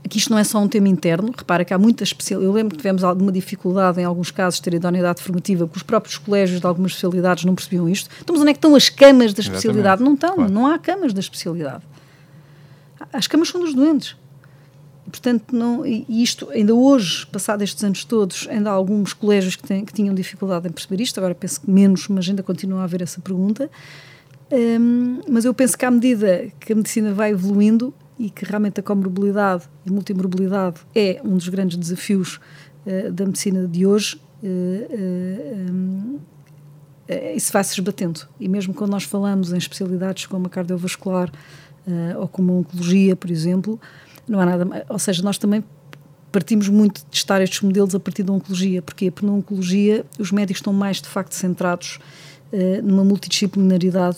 que 0.09 0.17
isto 0.17 0.29
não 0.29 0.37
é 0.37 0.43
só 0.43 0.59
um 0.59 0.67
tema 0.67 0.87
interno, 0.87 1.33
repara 1.35 1.65
que 1.65 1.73
há 1.73 1.77
muitas 1.77 2.09
especialidades. 2.09 2.47
Eu 2.47 2.53
lembro 2.53 2.71
que 2.71 2.77
tivemos 2.77 3.03
alguma 3.03 3.31
dificuldade 3.31 3.99
em 3.99 4.03
alguns 4.03 4.29
casos 4.29 4.59
de 4.59 4.63
ter 4.63 4.75
idoneidade 4.75 5.21
formativa, 5.21 5.65
porque 5.65 5.77
os 5.77 5.83
próprios 5.83 6.17
colégios 6.17 6.59
de 6.59 6.67
algumas 6.67 6.91
especialidades 6.91 7.45
não 7.45 7.55
percebiam 7.55 7.89
isto. 7.89 8.09
Então, 8.21 8.33
mas 8.35 8.41
onde 8.41 8.51
é 8.51 8.53
que 8.53 8.59
estão 8.59 8.75
as 8.75 8.89
camas 8.89 9.33
da 9.33 9.41
especialidade? 9.41 10.03
Exatamente. 10.03 10.05
Não 10.05 10.13
estão, 10.13 10.35
claro. 10.35 10.51
não 10.51 10.67
há 10.67 10.77
camas 10.77 11.13
da 11.13 11.19
especialidade. 11.19 11.83
As 13.11 13.27
camas 13.27 13.49
são 13.49 13.61
dos 13.61 13.73
doentes. 13.73 14.15
Portanto, 15.05 15.55
não, 15.55 15.85
e 15.85 16.23
isto, 16.23 16.49
ainda 16.49 16.73
hoje, 16.73 17.25
passado 17.27 17.61
estes 17.61 17.83
anos 17.83 18.03
todos, 18.05 18.47
ainda 18.49 18.69
há 18.69 18.73
alguns 18.73 19.13
colégios 19.13 19.55
que, 19.55 19.63
têm, 19.63 19.83
que 19.83 19.93
tinham 19.93 20.15
dificuldade 20.15 20.67
em 20.67 20.71
perceber 20.71 21.01
isto, 21.01 21.19
agora 21.19 21.35
penso 21.35 21.61
que 21.61 21.69
menos, 21.69 22.07
mas 22.07 22.27
ainda 22.29 22.41
continua 22.41 22.81
a 22.81 22.83
haver 22.85 23.01
essa 23.01 23.19
pergunta. 23.19 23.69
Um, 24.53 25.21
mas 25.27 25.45
eu 25.45 25.53
penso 25.53 25.75
que 25.75 25.83
à 25.83 25.89
medida 25.89 26.47
que 26.59 26.73
a 26.73 26.75
medicina 26.75 27.11
vai 27.11 27.31
evoluindo, 27.31 27.93
e 28.17 28.29
que 28.29 28.45
realmente 28.45 28.79
a 28.79 28.83
comorbilidade 28.83 29.63
e 29.85 29.91
multimorbilidade 29.91 30.81
é 30.95 31.19
um 31.23 31.35
dos 31.35 31.47
grandes 31.49 31.77
desafios 31.77 32.39
uh, 32.85 33.11
da 33.11 33.25
medicina 33.25 33.67
de 33.67 33.85
hoje, 33.85 34.19
uh, 34.43 36.19
uh, 36.19 36.21
isso 37.35 37.51
vai 37.51 37.63
se 37.63 37.73
esbatendo. 37.73 38.21
E 38.39 38.47
mesmo 38.47 38.73
quando 38.73 38.91
nós 38.91 39.03
falamos 39.03 39.51
em 39.51 39.57
especialidades 39.57 40.25
como 40.25 40.47
a 40.47 40.49
cardiovascular 40.49 41.29
ou 42.17 42.29
como 42.29 42.53
a 42.53 42.55
oncologia, 42.55 43.13
por 43.13 43.29
exemplo, 43.29 43.77
não 44.25 44.39
há 44.39 44.45
nada. 44.45 44.85
Ou 44.87 44.97
seja, 44.97 45.21
nós 45.21 45.37
também 45.37 45.61
partimos 46.31 46.69
muito 46.69 46.99
de 47.01 47.05
testar 47.07 47.41
estes 47.41 47.59
modelos 47.59 47.93
a 47.93 47.99
partir 47.99 48.23
da 48.23 48.31
oncologia. 48.31 48.81
Porquê? 48.81 49.11
Porque 49.11 49.25
na 49.25 49.33
oncologia 49.33 50.05
os 50.17 50.31
médicos 50.31 50.59
estão 50.59 50.71
mais 50.71 51.01
de 51.01 51.09
facto 51.09 51.33
centrados 51.33 51.99
numa 52.83 53.03
multidisciplinaridade, 53.03 54.17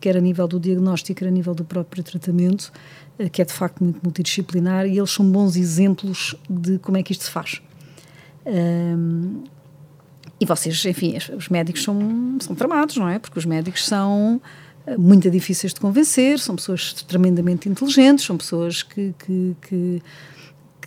quer 0.00 0.16
a 0.16 0.20
nível 0.20 0.48
do 0.48 0.58
diagnóstico, 0.58 1.18
quer 1.20 1.28
a 1.28 1.30
nível 1.30 1.54
do 1.54 1.64
próprio 1.64 2.02
tratamento, 2.02 2.72
eh, 3.18 3.28
que 3.28 3.42
é 3.42 3.44
de 3.44 3.52
facto 3.52 3.84
muito 3.84 4.00
multidisciplinar, 4.02 4.86
e 4.86 4.96
eles 4.96 5.10
são 5.10 5.30
bons 5.30 5.56
exemplos 5.56 6.34
de 6.48 6.78
como 6.78 6.96
é 6.96 7.02
que 7.02 7.12
isto 7.12 7.24
se 7.24 7.30
faz. 7.30 7.60
E 10.38 10.44
vocês, 10.44 10.84
enfim, 10.84 11.16
os 11.36 11.48
médicos 11.48 11.82
são, 11.82 12.36
são 12.40 12.54
tramados, 12.54 12.96
não 12.96 13.08
é? 13.08 13.18
Porque 13.18 13.38
os 13.38 13.46
médicos 13.46 13.86
são 13.86 14.40
eh, 14.86 14.96
muito 14.96 15.30
difíceis 15.30 15.72
de 15.72 15.80
convencer, 15.80 16.38
são 16.38 16.56
pessoas 16.56 16.92
tremendamente 16.92 17.68
inteligentes, 17.68 18.24
são 18.26 18.36
pessoas 18.36 18.82
que, 18.82 19.14
que, 19.18 19.56
que, 19.62 20.02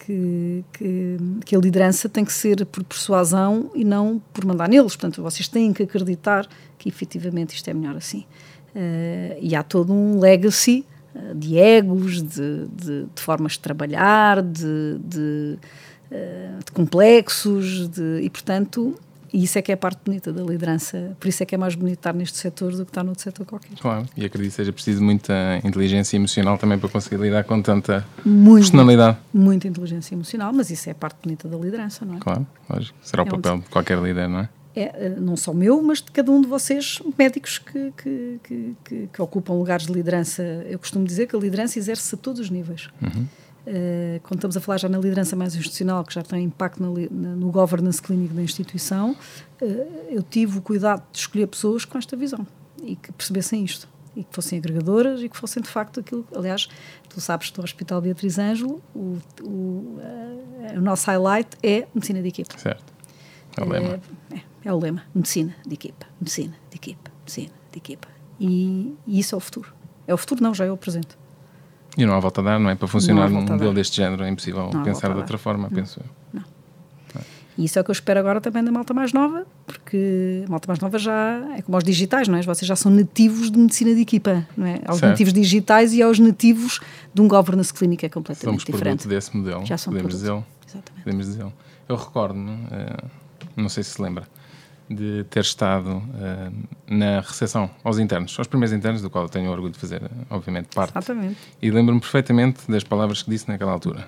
que, 0.09 0.65
que, 0.73 1.17
que 1.45 1.55
a 1.55 1.59
liderança 1.59 2.09
tem 2.09 2.25
que 2.25 2.33
ser 2.33 2.65
por 2.65 2.83
persuasão 2.83 3.69
e 3.75 3.83
não 3.83 4.19
por 4.33 4.43
mandar 4.43 4.67
neles. 4.67 4.95
Portanto, 4.95 5.21
vocês 5.21 5.47
têm 5.47 5.71
que 5.71 5.83
acreditar 5.83 6.47
que 6.79 6.89
efetivamente 6.89 7.55
isto 7.55 7.69
é 7.69 7.73
melhor 7.75 7.95
assim. 7.95 8.25
Uh, 8.75 9.37
e 9.39 9.55
há 9.55 9.61
todo 9.61 9.93
um 9.93 10.19
legacy 10.19 10.83
de 11.35 11.57
egos, 11.57 12.23
de, 12.23 12.67
de, 12.67 13.03
de, 13.03 13.21
formas 13.21 13.53
de 13.53 13.59
trabalhar, 13.59 14.41
de, 14.41 14.99
de, 15.03 15.57
eh, 16.11 16.51
de 16.63 16.71
complexos, 16.71 17.89
e 18.21 18.29
portanto, 18.29 18.95
isso 19.33 19.57
é 19.57 19.61
que 19.61 19.71
é 19.71 19.75
a 19.75 19.77
parte 19.77 19.99
bonita 20.03 20.31
da 20.31 20.41
liderança, 20.41 21.15
por 21.19 21.27
isso 21.27 21.43
é 21.43 21.45
que 21.45 21.55
é 21.55 21.57
mais 21.57 21.75
bonito 21.75 21.97
estar 21.99 22.13
neste 22.13 22.37
setor 22.37 22.71
do 22.71 22.85
que 22.85 22.91
estar 22.91 23.03
noutro 23.03 23.23
setor 23.23 23.45
qualquer. 23.45 23.77
Claro, 23.79 24.05
e 24.15 24.25
acredito 24.25 24.51
que 24.51 24.55
seja 24.55 24.73
preciso 24.73 25.03
muita 25.03 25.33
inteligência 25.63 26.15
emocional 26.15 26.57
também 26.57 26.77
para 26.77 26.89
conseguir 26.89 27.17
lidar 27.17 27.43
com 27.43 27.61
tanta 27.61 28.05
muito, 28.25 28.63
personalidade. 28.63 29.17
Muita 29.33 29.67
inteligência 29.67 30.15
emocional, 30.15 30.51
mas 30.53 30.69
isso 30.69 30.89
é 30.89 30.91
a 30.91 30.95
parte 30.95 31.17
bonita 31.23 31.47
da 31.47 31.57
liderança, 31.57 32.05
não 32.05 32.15
é? 32.15 32.19
Claro, 32.19 32.47
lógico. 32.69 32.97
Será 33.01 33.23
é 33.23 33.25
o 33.25 33.29
papel 33.29 33.55
um... 33.55 33.59
de 33.59 33.69
qualquer 33.69 33.99
líder, 33.99 34.27
não 34.27 34.39
é? 34.39 34.49
é, 34.75 34.83
eh, 35.05 35.15
não 35.19 35.35
só 35.35 35.53
meu, 35.53 35.81
mas 35.81 36.01
de 36.01 36.11
cada 36.11 36.31
um 36.31 36.41
de 36.41 36.47
vocês, 36.47 37.01
médicos 37.17 37.57
que, 37.57 37.91
que, 37.97 38.39
que, 38.43 38.75
que, 38.83 39.09
que 39.11 39.21
ocupam 39.21 39.53
lugares 39.53 39.85
de 39.85 39.93
liderança. 39.93 40.43
Eu 40.67 40.79
costumo 40.79 41.05
dizer 41.05 41.27
que 41.27 41.35
a 41.35 41.39
liderança 41.39 41.77
exerce-se 41.77 42.15
a 42.15 42.17
todos 42.17 42.39
os 42.39 42.49
níveis. 42.49 42.89
Uhum. 43.01 43.27
Uh, 43.69 44.19
quando 44.23 44.39
estamos 44.39 44.57
a 44.57 44.59
falar 44.59 44.79
já 44.79 44.89
na 44.89 44.97
liderança 44.97 45.35
mais 45.35 45.55
institucional, 45.55 46.03
que 46.03 46.11
já 46.11 46.23
tem 46.23 46.43
impacto 46.43 46.81
na, 46.81 46.89
na, 46.89 47.35
no 47.35 47.51
governance 47.51 48.01
clínico 48.01 48.33
da 48.33 48.41
instituição, 48.41 49.11
uh, 49.61 49.65
eu 50.09 50.23
tive 50.23 50.57
o 50.57 50.61
cuidado 50.61 51.03
de 51.11 51.19
escolher 51.19 51.45
pessoas 51.45 51.85
com 51.85 51.95
esta 51.95 52.17
visão 52.17 52.47
e 52.83 52.95
que 52.95 53.11
percebessem 53.11 53.63
isto. 53.63 53.87
E 54.15 54.23
que 54.23 54.33
fossem 54.33 54.57
agregadoras 54.57 55.21
e 55.21 55.29
que 55.29 55.37
fossem 55.37 55.61
de 55.61 55.69
facto 55.69 55.99
aquilo. 55.99 56.25
Aliás, 56.35 56.67
tu 57.07 57.21
sabes 57.21 57.51
que 57.51 57.55
do 57.57 57.63
Hospital 57.63 58.01
Beatriz 58.01 58.39
Ângelo, 58.39 58.81
o, 58.95 59.19
o, 59.43 59.45
uh, 59.45 60.77
o 60.77 60.81
nosso 60.81 61.05
highlight 61.05 61.49
é 61.61 61.87
medicina 61.93 62.19
de 62.23 62.27
equipa. 62.27 62.57
Certo. 62.57 62.91
É 63.55 63.63
o 63.63 63.69
lema. 63.69 64.01
É, 64.31 64.39
é 64.65 64.73
o 64.73 64.79
lema: 64.79 65.03
medicina 65.13 65.55
de 65.65 65.75
equipa, 65.75 66.07
medicina 66.19 66.55
de 66.71 66.75
equipa, 66.75 67.11
medicina 67.19 67.53
de 67.71 67.77
equipa. 67.77 68.07
E, 68.39 68.95
e, 69.05 69.19
isso 69.19 69.35
é 69.35 69.37
o 69.37 69.39
futuro. 69.39 69.73
É 70.07 70.13
o 70.13 70.17
futuro, 70.17 70.41
não, 70.41 70.55
já 70.55 70.65
é 70.65 70.71
o 70.71 70.77
presente. 70.77 71.18
E 71.97 72.05
não 72.05 72.13
há 72.13 72.19
volta 72.19 72.41
a 72.41 72.43
dar, 72.43 72.59
não 72.59 72.69
é? 72.69 72.75
Para 72.75 72.87
funcionar 72.87 73.29
num 73.29 73.41
modelo 73.41 73.73
deste 73.73 73.97
género 73.97 74.23
é 74.23 74.29
impossível 74.29 74.69
não 74.73 74.83
pensar 74.83 75.11
de 75.11 75.17
outra 75.17 75.37
forma, 75.37 75.63
não. 75.63 75.69
penso 75.69 75.99
eu. 75.99 76.05
Não. 76.33 76.43
É. 77.19 77.23
E 77.57 77.65
isso 77.65 77.77
é 77.77 77.81
o 77.81 77.85
que 77.85 77.91
eu 77.91 77.93
espero 77.93 78.19
agora 78.19 78.39
também 78.39 78.63
da 78.63 78.71
malta 78.71 78.93
mais 78.93 79.11
nova, 79.11 79.45
porque 79.65 80.43
a 80.47 80.51
malta 80.51 80.67
mais 80.67 80.79
nova 80.79 80.97
já 80.97 81.41
é 81.57 81.61
como 81.61 81.77
os 81.77 81.83
digitais, 81.83 82.27
não 82.27 82.37
é? 82.37 82.41
Vocês 82.41 82.67
já 82.67 82.75
são 82.75 82.91
nativos 82.91 83.51
de 83.51 83.57
medicina 83.57 83.93
de 83.93 84.01
equipa, 84.01 84.47
não 84.55 84.67
é? 84.67 84.79
Aos 84.85 84.99
certo. 84.99 85.11
nativos 85.11 85.33
digitais 85.33 85.93
e 85.93 86.01
aos 86.01 86.19
nativos 86.19 86.79
de 87.13 87.21
um 87.21 87.27
governance 87.27 87.73
clínico 87.73 88.05
é 88.05 88.09
completamente 88.09 88.61
Somos 88.61 88.63
diferente. 88.63 89.03
Somos 89.03 89.15
desse 89.15 89.35
modelo, 89.35 89.65
já 89.65 89.77
são 89.77 89.91
podemos. 89.91 90.15
Exatamente. 90.15 91.03
Podemos 91.03 91.25
dizer. 91.25 91.45
Eu 91.87 91.95
recordo-me, 91.95 92.51
uh, 92.51 93.09
não 93.57 93.67
sei 93.67 93.83
se 93.83 93.91
se 93.91 94.01
lembra, 94.01 94.27
de 94.89 95.23
ter 95.25 95.41
estado 95.41 95.97
uh, 95.97 96.67
na 96.87 97.19
recepção 97.19 97.69
aos 97.83 97.99
internos, 97.99 98.35
aos 98.39 98.47
primeiros 98.47 98.75
internos, 98.75 99.01
do 99.01 99.09
qual 99.09 99.25
eu 99.25 99.29
tenho 99.29 99.51
orgulho 99.51 99.71
de 99.71 99.77
fazer, 99.77 100.01
obviamente, 100.29 100.69
parte. 100.73 100.91
Exatamente. 100.91 101.37
E 101.61 101.69
lembro-me 101.69 101.99
perfeitamente 101.99 102.69
das 102.69 102.83
palavras 102.83 103.21
que 103.21 103.29
disse 103.29 103.47
naquela 103.47 103.71
altura. 103.71 104.07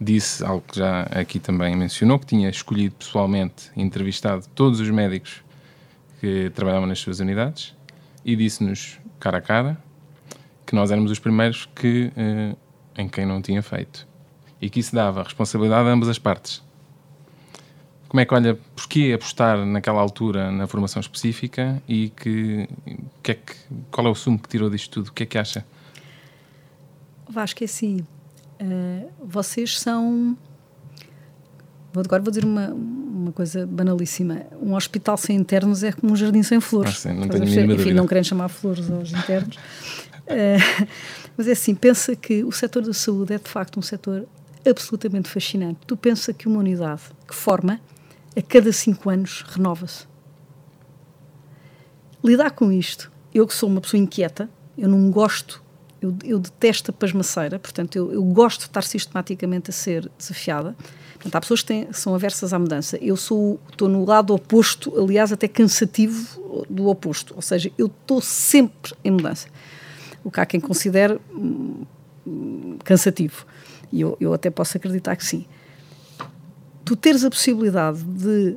Disse 0.00 0.42
algo 0.44 0.64
que 0.66 0.78
já 0.78 1.02
aqui 1.02 1.38
também 1.38 1.76
mencionou, 1.76 2.18
que 2.18 2.26
tinha 2.26 2.48
escolhido 2.48 2.94
pessoalmente, 2.94 3.70
entrevistado 3.76 4.46
todos 4.54 4.80
os 4.80 4.88
médicos 4.88 5.42
que 6.20 6.50
trabalhavam 6.54 6.86
nas 6.86 7.00
suas 7.00 7.20
unidades 7.20 7.74
e 8.24 8.34
disse-nos, 8.34 8.98
cara 9.20 9.38
a 9.38 9.40
cara, 9.42 9.78
que 10.64 10.74
nós 10.74 10.90
éramos 10.90 11.10
os 11.10 11.18
primeiros 11.18 11.68
que, 11.74 12.12
uh, 12.16 12.56
em 12.96 13.08
quem 13.08 13.26
não 13.26 13.42
tinha 13.42 13.62
feito. 13.62 14.06
E 14.60 14.70
que 14.70 14.80
isso 14.80 14.94
dava 14.94 15.22
responsabilidade 15.22 15.88
a 15.88 15.92
ambas 15.92 16.08
as 16.08 16.18
partes 16.18 16.62
como 18.08 18.20
é 18.20 18.24
que 18.24 18.34
olha, 18.34 18.58
porquê 18.74 19.12
apostar 19.14 19.64
naquela 19.66 20.00
altura 20.00 20.50
na 20.50 20.66
formação 20.66 20.98
específica 20.98 21.80
e 21.86 22.08
que, 22.10 22.66
que, 23.22 23.32
é 23.32 23.34
que 23.34 23.54
qual 23.90 24.06
é 24.06 24.10
o 24.10 24.14
sumo 24.14 24.38
que 24.38 24.48
tirou 24.48 24.70
disto 24.70 24.90
tudo? 24.90 25.08
O 25.08 25.12
que 25.12 25.24
é 25.24 25.26
que 25.26 25.36
acha? 25.36 25.64
Vasco, 27.28 27.62
é 27.62 27.66
assim, 27.66 27.98
uh, 28.60 29.10
vocês 29.22 29.78
são. 29.78 30.36
Vou, 31.92 32.02
agora 32.02 32.22
vou 32.22 32.30
dizer 32.30 32.46
uma, 32.46 32.68
uma 32.68 33.32
coisa 33.32 33.66
banalíssima. 33.66 34.46
Um 34.62 34.74
hospital 34.74 35.18
sem 35.18 35.36
internos 35.36 35.82
é 35.82 35.92
como 35.92 36.14
um 36.14 36.16
jardim 36.16 36.42
sem 36.42 36.60
flores. 36.60 36.92
Ah, 36.92 37.10
sim, 37.10 37.12
não 37.12 37.28
tenho 37.28 37.44
Enfim, 37.44 37.66
dúvida. 37.66 37.94
não 37.94 38.06
querendo 38.06 38.24
chamar 38.24 38.48
flores 38.48 38.90
aos 38.90 39.12
internos. 39.12 39.56
uh, 39.56 40.88
mas 41.36 41.46
é 41.46 41.52
assim, 41.52 41.74
pensa 41.74 42.16
que 42.16 42.42
o 42.42 42.52
setor 42.52 42.82
da 42.84 42.94
saúde 42.94 43.34
é 43.34 43.38
de 43.38 43.48
facto 43.50 43.78
um 43.78 43.82
setor 43.82 44.26
absolutamente 44.66 45.28
fascinante. 45.28 45.80
Tu 45.86 45.94
pensa 45.94 46.32
que 46.32 46.48
uma 46.48 46.60
unidade 46.60 47.02
que 47.26 47.34
forma 47.34 47.78
a 48.38 48.42
cada 48.42 48.72
cinco 48.72 49.10
anos 49.10 49.44
renova-se. 49.48 50.06
Lidar 52.22 52.52
com 52.52 52.70
isto, 52.70 53.10
eu 53.34 53.44
que 53.46 53.54
sou 53.54 53.68
uma 53.68 53.80
pessoa 53.80 54.00
inquieta, 54.00 54.48
eu 54.76 54.88
não 54.88 55.10
gosto, 55.10 55.60
eu, 56.00 56.16
eu 56.22 56.38
detesto 56.38 56.92
a 56.92 56.94
pasmaceira, 56.94 57.58
portanto, 57.58 57.96
eu, 57.96 58.12
eu, 58.12 58.22
gosto 58.22 58.60
de 58.60 58.66
estar 58.66 58.82
sistematicamente 58.82 59.70
a 59.70 59.72
ser 59.72 60.08
desafiada. 60.16 60.76
Portanto, 61.14 61.34
há 61.34 61.40
pessoas 61.40 61.62
que 61.62 61.66
têm, 61.66 61.92
são 61.92 62.14
aversas 62.14 62.52
à 62.52 62.58
mudança. 62.60 62.96
Eu 62.98 63.16
sou, 63.16 63.58
estou 63.72 63.88
no 63.88 64.04
lado 64.04 64.32
oposto, 64.32 64.96
aliás, 64.96 65.32
até 65.32 65.48
cansativo 65.48 66.64
do 66.70 66.86
oposto, 66.86 67.34
ou 67.34 67.42
seja, 67.42 67.72
eu 67.76 67.86
estou 67.86 68.20
sempre 68.20 68.94
em 69.02 69.10
mudança. 69.10 69.48
O 70.22 70.30
que 70.30 70.38
há 70.38 70.46
quem 70.46 70.60
considere 70.60 71.20
hum, 71.34 71.84
cansativo. 72.84 73.44
E 73.92 74.00
eu, 74.00 74.16
eu 74.20 74.32
até 74.32 74.48
posso 74.48 74.76
acreditar 74.76 75.16
que 75.16 75.24
sim 75.24 75.44
tu 76.88 76.96
teres 76.96 77.22
a 77.22 77.28
possibilidade 77.28 78.02
de, 78.02 78.56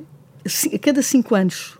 a 0.74 0.78
cada 0.78 1.02
cinco 1.02 1.34
anos, 1.34 1.78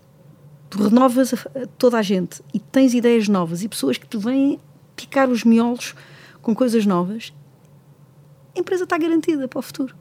tu 0.69 0.83
renovas 0.83 1.35
toda 1.79 1.97
a 1.97 2.03
gente 2.03 2.43
e 2.53 2.61
tens 2.61 2.93
ideias 2.93 3.27
novas 3.27 3.63
e 3.63 3.69
pessoas 3.69 3.97
que 3.97 4.07
te 4.07 4.19
vêm 4.19 4.61
picar 4.95 5.31
os 5.31 5.45
miolos 5.45 5.95
com 6.43 6.55
coisas 6.55 6.85
novas, 6.85 7.33
a 8.55 8.61
empresa 8.61 8.85
está 8.85 8.99
garantida 8.99 9.49
para 9.49 9.61
o 9.61 9.63
futuro. 9.63 9.97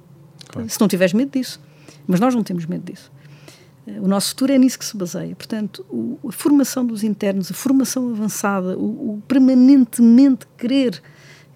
Claro. 0.50 0.70
Se 0.70 0.78
não 0.82 0.90
tiveres 0.90 1.14
medo 1.14 1.32
disso. 1.32 1.58
Mas 2.06 2.20
nós 2.20 2.36
não 2.36 2.44
temos 2.44 2.66
medo 2.66 2.84
disso. 2.84 3.10
O 4.02 4.08
nosso 4.10 4.32
futuro 4.32 4.52
é 4.52 4.58
nisso 4.58 4.78
que 4.78 4.84
se 4.84 4.98
baseia. 4.98 5.34
Portanto, 5.34 5.86
o, 5.90 6.20
a 6.28 6.34
formação 6.34 6.86
dos 6.86 7.02
internos, 7.02 7.50
a 7.50 7.54
formação 7.54 8.10
avançada, 8.10 8.78
o, 8.78 9.14
o 9.14 9.24
permanentemente 9.26 10.46
querer 10.58 11.02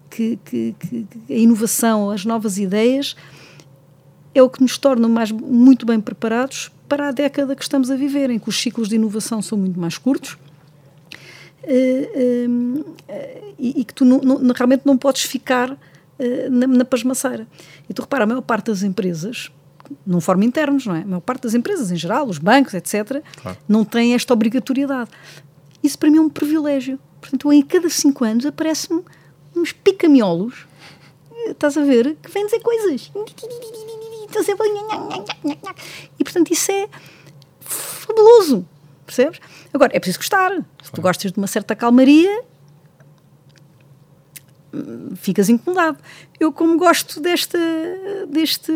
que, 0.09 0.39
que, 0.45 0.73
que, 0.79 1.07
a 1.29 1.37
inovação, 1.37 2.09
as 2.11 2.23
novas 2.23 2.57
ideias, 2.57 3.17
é 4.35 4.43
o 4.43 4.49
que 4.49 4.61
nos 4.61 4.77
torna 4.77 5.07
mais, 5.07 5.31
muito 5.31 5.85
bem 5.85 5.99
preparados 5.99 6.69
para 6.89 7.07
a 7.07 7.11
década 7.11 7.55
que 7.55 7.63
estamos 7.63 7.89
a 7.89 7.95
viver, 7.95 8.29
em 8.29 8.37
que 8.37 8.49
os 8.49 8.61
ciclos 8.61 8.89
de 8.89 8.95
inovação 8.95 9.41
são 9.41 9.57
muito 9.57 9.79
mais 9.79 9.97
curtos 9.97 10.37
uh, 11.63 12.83
uh, 12.83 12.95
e, 13.57 13.85
que 13.85 13.93
tu 13.93 14.03
não, 14.03 14.19
realmente 14.53 14.83
não 14.85 14.97
podes 14.97 15.23
ficar 15.23 15.71
uh, 15.71 15.77
na, 16.51 16.67
na 16.67 16.85
pasmaceira. 16.85 17.47
E 17.89 17.93
tu 17.93 18.01
repara, 18.01 18.25
a 18.25 18.27
maior 18.27 18.41
parte 18.41 18.67
das 18.67 18.83
empresas, 18.83 19.49
não 20.05 20.19
forma 20.19 20.43
internos, 20.43 20.85
não 20.85 20.95
é? 20.95 21.01
A 21.01 21.05
maior 21.05 21.21
parte 21.21 21.43
das 21.43 21.53
empresas 21.53 21.89
em 21.89 21.95
geral, 21.95 22.27
os 22.27 22.37
bancos, 22.37 22.73
etc., 22.73 23.23
claro. 23.41 23.57
não 23.67 23.85
têm 23.85 24.13
esta 24.13 24.33
obrigatoriedade. 24.33 25.09
Isso 25.81 25.97
para 25.97 26.09
mim 26.11 26.17
é 26.17 26.21
um 26.21 26.29
privilégio. 26.29 26.99
Portanto, 27.21 27.51
em 27.53 27.61
cada 27.61 27.89
cinco 27.89 28.25
anos 28.25 28.45
aparece-me 28.45 29.01
uns 29.55 29.71
picamiolos, 29.71 30.67
estás 31.47 31.77
a 31.77 31.83
ver, 31.83 32.17
que 32.21 32.29
vêm 32.31 32.45
dizer 32.45 32.59
coisas. 32.59 33.11
E 36.19 36.23
portanto 36.23 36.51
isso 36.51 36.71
é 36.71 36.87
fabuloso, 37.61 38.67
percebes? 39.05 39.39
Agora, 39.73 39.95
é 39.95 39.99
preciso 39.99 40.19
gostar. 40.19 40.51
Se 40.83 40.91
tu 40.91 41.01
gostas 41.01 41.31
de 41.31 41.37
uma 41.37 41.47
certa 41.47 41.75
calmaria, 41.75 42.43
ficas 45.15 45.49
incomodado. 45.49 45.97
Eu, 46.39 46.51
como 46.51 46.77
gosto 46.77 47.19
desta, 47.19 47.57
deste, 48.27 48.71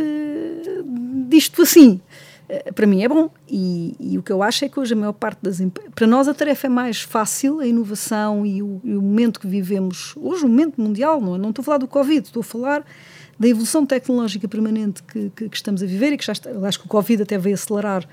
disto 1.28 1.62
assim, 1.62 2.02
eh, 2.48 2.72
para 2.72 2.88
mim 2.88 3.04
é 3.04 3.08
bom. 3.08 3.30
E, 3.48 3.96
e, 4.00 4.18
o 4.18 4.24
que 4.24 4.32
eu 4.32 4.42
acho 4.42 4.66
é 4.66 4.70
que 4.70 4.80
hoje 4.80 4.94
a 4.94 4.98
maior 4.98 5.14
parte 5.14 5.40
das 5.42 5.60
para 5.94 6.08
nós 6.08 6.28
a 6.28 6.34
tarefa 6.34 6.68
é 6.68 6.70
mais 6.70 7.02
fácil, 7.02 7.60
a 7.60 7.68
inovação 7.68 8.46
e 8.46 8.62
o, 8.62 8.82
e 8.84 8.96
o 8.96 9.02
momento 9.02 9.40
que 9.40 9.48
vivemos 9.48 10.14
hoje, 10.18 10.46
o 10.46 10.48
momento 10.48 10.82
mundial, 10.82 11.22
não, 11.22 11.38
não 11.38 11.50
estou 11.50 11.62
a 11.62 11.66
falar 11.66 11.78
do 11.78 11.88
Covid, 11.88 12.28
estou 12.28 12.42
a 12.42 12.44
falar 12.44 12.84
da 13.40 13.48
evolução 13.48 13.86
tecnológica 13.86 14.48
permanente 14.48 15.02
que, 15.04 15.32
que, 15.36 15.50
que 15.50 15.56
estamos 15.56 15.82
a 15.82 15.86
viver 15.86 16.12
e 16.12 16.18
que 16.18 16.26
já 16.26 16.34
está, 16.34 16.50
acho 16.68 16.80
que 16.80 16.86
o 16.86 16.90
Covid 16.90 17.24
até 17.24 17.38
veio 17.38 17.56
acelerar 17.56 18.08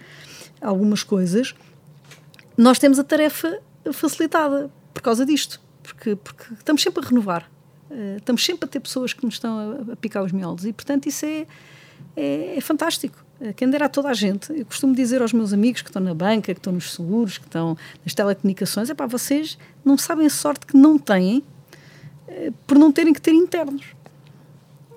algumas 0.61 1.03
coisas. 1.03 1.55
Nós 2.57 2.79
temos 2.79 2.99
a 2.99 3.05
tarefa 3.05 3.59
facilitada 3.93 4.71
por 4.95 5.03
causa 5.03 5.27
disto, 5.27 5.61
porque, 5.83 6.15
porque 6.17 6.55
estamos 6.55 6.81
sempre 6.81 7.05
a 7.05 7.09
renovar, 7.09 7.51
uh, 7.91 8.17
estamos 8.19 8.45
sempre 8.45 8.67
a 8.67 8.69
ter 8.69 8.81
pessoas 8.81 9.13
que 9.13 9.25
nos 9.25 9.35
estão 9.35 9.87
a, 9.89 9.93
a 9.93 9.97
picar 9.97 10.23
os 10.23 10.33
miolos 10.33 10.65
e, 10.65 10.73
portanto, 10.73 11.07
isso 11.07 11.27
é, 11.27 11.47
é, 12.17 12.57
é 12.57 12.61
fantástico. 12.61 13.25
Quem 13.55 13.69
dera 13.69 13.85
a 13.85 13.89
toda 13.91 14.09
a 14.09 14.15
gente, 14.15 14.51
eu 14.51 14.65
costumo 14.65 14.95
dizer 14.95 15.21
aos 15.21 15.31
meus 15.31 15.53
amigos 15.53 15.83
que 15.83 15.91
estão 15.91 16.01
na 16.01 16.15
banca, 16.15 16.55
que 16.55 16.59
estão 16.59 16.73
nos 16.73 16.95
seguros, 16.95 17.37
que 17.37 17.45
estão 17.45 17.77
nas 18.03 18.15
telecomunicações, 18.15 18.89
é 18.89 18.95
para 18.95 19.07
vocês 19.07 19.59
não 19.85 19.99
sabem 19.99 20.27
a 20.27 20.31
sorte 20.31 20.65
que 20.65 20.75
não 20.75 20.99
têm 20.99 21.45
eh, 22.29 22.51
por 22.67 22.79
não 22.79 22.91
terem 22.91 23.13
que 23.13 23.21
ter 23.21 23.33
internos. 23.33 23.96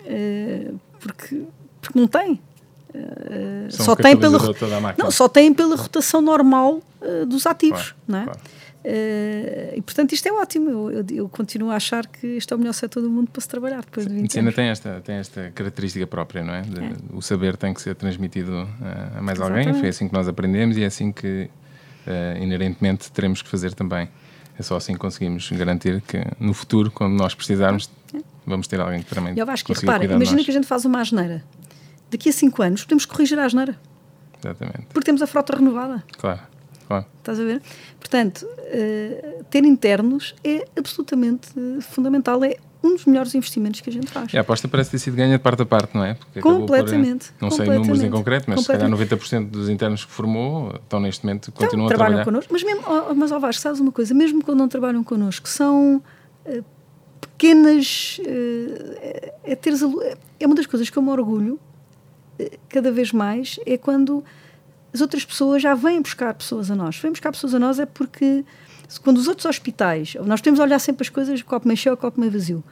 Eh, 0.10 0.72
porque, 1.00 1.44
porque 1.80 2.00
não 2.00 2.08
têm. 2.08 2.40
só 3.70 3.96
têm 3.96 4.18
pela 4.18 4.40
não 4.98 5.12
só 5.12 5.30
têm 5.30 5.54
pela 5.54 5.76
rotação 5.76 6.22
normal 6.22 6.82
dos 7.28 7.46
ativos, 7.46 7.92
claro, 7.92 7.96
não 8.08 8.20
é? 8.20 8.24
Claro. 8.24 8.40
Uh, 8.80 9.76
e 9.76 9.82
portanto 9.82 10.14
isto 10.14 10.26
é 10.28 10.32
ótimo. 10.32 10.70
Eu, 10.70 10.92
eu, 10.92 11.06
eu, 11.12 11.30
continuo 11.30 11.70
a 11.70 11.76
achar 11.76 12.08
que 12.08 12.26
este 12.38 12.54
é 12.54 12.56
o 12.56 12.60
melhor 12.60 12.72
setor 12.72 13.02
do 13.02 13.10
mundo 13.10 13.30
para 13.30 13.42
se 13.42 13.48
trabalhar 13.48 13.82
depois 13.82 14.08
de 14.08 14.14
20 14.14 14.40
anos. 14.40 14.56
tem 14.56 14.68
esta, 14.68 15.02
tem 15.02 15.16
esta 15.16 15.52
característica 15.54 16.08
própria, 16.08 16.44
não 16.44 16.54
é? 16.54 16.62
De, 16.62 16.80
é. 16.80 16.92
O 17.12 17.22
saber 17.22 17.58
tem 17.58 17.74
que 17.74 17.82
ser 17.82 17.94
transmitido 17.96 18.54
a, 18.56 19.20
a 19.20 19.22
mais 19.22 19.38
Exatamente. 19.38 19.68
alguém. 19.68 19.82
Foi 19.82 19.90
assim 19.90 20.08
que 20.08 20.14
nós 20.14 20.30
aprendemos 20.30 20.78
e 20.78 20.84
é 20.84 20.86
assim 20.86 21.12
que 21.12 21.50
uh, 22.08 22.42
inerentemente 22.42 23.12
teremos 23.12 23.42
que 23.42 23.50
fazer 23.50 23.74
também. 23.74 24.08
É 24.58 24.64
só 24.64 24.78
assim 24.78 24.94
que 24.94 25.00
conseguimos 25.00 25.50
garantir 25.52 26.02
que 26.02 26.24
no 26.40 26.54
futuro, 26.54 26.90
quando 26.90 27.14
nós 27.14 27.36
precisarmos. 27.36 27.90
Vamos 28.46 28.68
ter 28.68 28.80
alguém 28.80 29.02
que 29.02 29.14
também. 29.14 29.34
Eu 29.38 29.50
acho 29.50 29.66
que 29.66 29.74
repara, 29.74 30.06
imagina 30.06 30.44
que 30.44 30.52
a 30.52 30.54
gente 30.54 30.68
faz 30.68 30.86
uma 30.86 31.02
asneira. 31.02 31.44
Daqui 32.10 32.30
a 32.30 32.34
5 32.34 32.62
anos 32.64 32.84
podemos 32.84 33.06
corrigir 33.06 33.38
a 33.40 33.46
asneira. 33.46 33.80
Exatamente. 34.40 34.88
Porque 34.94 35.06
temos 35.06 35.22
a 35.22 35.28
frota 35.28 35.56
renovada. 35.56 36.04
Claro. 36.18 36.42
Claro. 36.88 37.06
Estás 37.20 37.40
a 37.40 37.44
ver? 37.44 37.62
Portanto, 38.00 38.48
uh, 38.48 39.44
ter 39.44 39.64
internos 39.64 40.34
é 40.44 40.66
absolutamente 40.76 41.50
fundamental. 41.82 42.44
É 42.44 42.58
um 42.84 42.96
dos 42.96 43.06
melhores 43.06 43.36
investimentos 43.36 43.82
que 43.82 43.90
a 43.90 43.94
gente 43.94 44.08
faz. 44.08 44.34
E 44.34 44.38
a 44.38 44.42
aposta 44.42 44.68
parece 44.68 44.92
ter 44.92 45.00
sido 45.00 45.16
ganha 45.16 45.38
de 45.38 45.44
parte 45.44 45.62
a 45.62 45.66
parte, 45.66 45.96
não 45.96 46.04
é? 46.04 46.16
Porque 46.16 46.40
completamente. 46.40 47.32
Por, 47.34 47.44
não 47.44 47.52
sei 47.52 47.68
números 47.68 48.02
em 48.02 48.10
concreto, 48.10 48.46
mas 48.50 48.62
se 48.62 48.68
calhar 48.68 48.90
90% 48.90 49.50
dos 49.50 49.70
internos 49.70 50.04
que 50.04 50.12
formou 50.12 50.74
estão 50.76 51.00
neste 51.00 51.24
momento, 51.26 51.52
então, 51.52 51.64
continuam 51.64 51.88
a 51.88 51.90
trabalhar. 51.90 52.26
Connosco, 52.26 52.52
mas, 52.52 52.64
mesmo, 52.64 52.84
mas 53.16 53.32
oh 53.32 53.40
Vasco, 53.40 53.62
sabes 53.62 53.80
uma 53.80 53.92
coisa? 53.92 54.14
Mesmo 54.14 54.44
quando 54.44 54.58
não 54.58 54.68
trabalham 54.68 55.04
connosco, 55.04 55.48
são 55.48 56.02
uh, 56.46 56.64
pequenas. 57.20 58.20
Uh, 58.20 59.34
é, 59.44 59.56
teres 59.56 59.82
é 60.40 60.46
uma 60.46 60.56
das 60.56 60.66
coisas 60.66 60.90
que 60.90 60.98
eu 60.98 61.02
me 61.02 61.10
orgulho 61.10 61.60
cada 62.70 62.92
vez 62.92 63.12
mais, 63.12 63.60
é 63.66 63.78
quando 63.78 64.24
as 64.94 65.02
outras 65.02 65.26
pessoas 65.26 65.62
já 65.62 65.76
vêm 65.76 66.02
buscar 66.02 66.34
pessoas 66.34 66.72
a 66.72 66.76
nós. 66.76 66.98
Vêm 66.98 67.12
buscar 67.12 67.32
pessoas 67.32 67.54
a 67.54 67.60
nós 67.60 67.80
é 67.80 67.86
porque 67.86 68.44
quando 69.04 69.18
os 69.18 69.28
outros 69.28 69.46
hospitais, 69.46 70.16
nós 70.26 70.42
temos 70.42 70.60
a 70.60 70.64
olhar 70.64 70.80
sempre 70.80 71.04
as 71.04 71.10
coisas, 71.10 71.42
copo 71.42 71.68
meio 71.68 71.78
cheio 71.78 71.94
ou 71.94 71.98
copo 71.98 72.20
meio 72.20 72.32
vazio. 72.32 72.64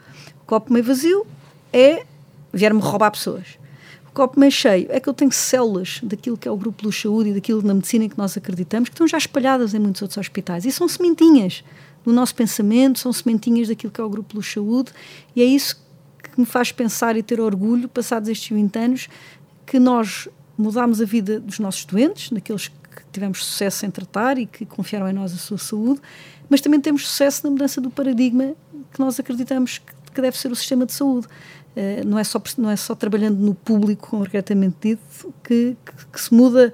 O 0.42 0.46
copo 0.46 0.74
meio 0.74 0.84
vazio 0.84 1.28
é 1.72 2.06
vier-me 2.52 2.82
roubar 2.82 3.12
pessoas. 3.12 3.60
O 4.10 4.12
copo 4.12 4.40
meio 4.40 4.52
cheio 4.52 4.88
é 4.90 5.00
que 5.00 5.08
eu 5.08 5.14
tenho 5.14 5.32
células 5.32 6.00
daquilo 6.02 6.38
que 6.38 6.48
é 6.48 6.52
o 6.52 6.58
grupo 6.58 6.86
Luz 6.86 7.00
Saúde 7.00 7.30
e 7.30 7.34
daquilo 7.34 7.62
na 7.62 7.74
medicina 7.74 8.06
em 8.06 8.10
que 8.10 8.18
nós 8.18 8.36
acreditamos, 8.36 8.90
que 8.90 8.96
estão 8.96 9.08
já 9.08 9.18
espalhadas 9.18 9.76
em 9.76 9.80
muitos 9.80 10.02
outros 10.02 10.18
hospitais. 10.18 10.66
E 10.66 10.72
são 10.72 10.88
sementinhas 10.88 11.64
do 12.08 12.14
nosso 12.14 12.34
pensamento, 12.34 13.00
são 13.00 13.12
sementinhas 13.12 13.68
daquilo 13.68 13.92
que 13.92 14.00
é 14.00 14.04
o 14.04 14.10
grupo 14.10 14.38
Luz 14.38 14.50
Saúde, 14.50 14.94
e 15.36 15.42
é 15.42 15.46
isso 15.46 15.76
que 16.24 16.40
me 16.40 16.46
faz 16.46 16.72
pensar 16.72 17.18
e 17.18 17.22
ter 17.22 17.42
orgulho, 17.42 17.90
passados 17.90 18.30
estes 18.30 18.50
20 18.50 18.80
anos, 18.80 19.10
que 19.66 19.78
nós 19.78 20.30
mudámos 20.58 21.02
a 21.02 21.06
vida 21.06 21.38
dos 21.38 21.60
nossos 21.60 21.84
doentes, 21.84 22.32
daqueles 22.32 22.70
que 22.70 23.04
tivemos 23.12 23.44
sucesso 23.44 23.86
em 23.86 23.92
tratar 23.92 24.38
e 24.38 24.46
que 24.46 24.66
confiaram 24.66 25.10
em 25.10 25.12
nós 25.12 25.34
a 25.34 25.38
sua 25.38 25.58
saúde, 25.58 26.00
mas 26.50 26.62
também 26.62 26.80
temos 26.80 27.06
sucesso 27.06 27.42
na 27.44 27.52
mudança 27.52 27.82
do 27.82 27.90
paradigma 27.90 28.56
que 28.94 29.00
nós 29.02 29.20
acreditamos 29.20 29.82
que 30.14 30.22
deve 30.22 30.38
ser 30.38 30.50
o 30.50 30.56
sistema 30.56 30.86
de 30.86 30.94
saúde. 30.94 31.28
Uh, 31.76 32.08
não, 32.08 32.18
é 32.18 32.24
só, 32.24 32.42
não 32.58 32.70
é 32.70 32.78
só 32.78 32.96
trabalhando 32.96 33.38
no 33.38 33.54
público, 33.54 34.12
concretamente 34.12 34.78
dito, 34.82 35.34
que, 35.44 35.76
que, 35.86 36.06
que, 36.14 36.22
se 36.22 36.34
muda 36.34 36.74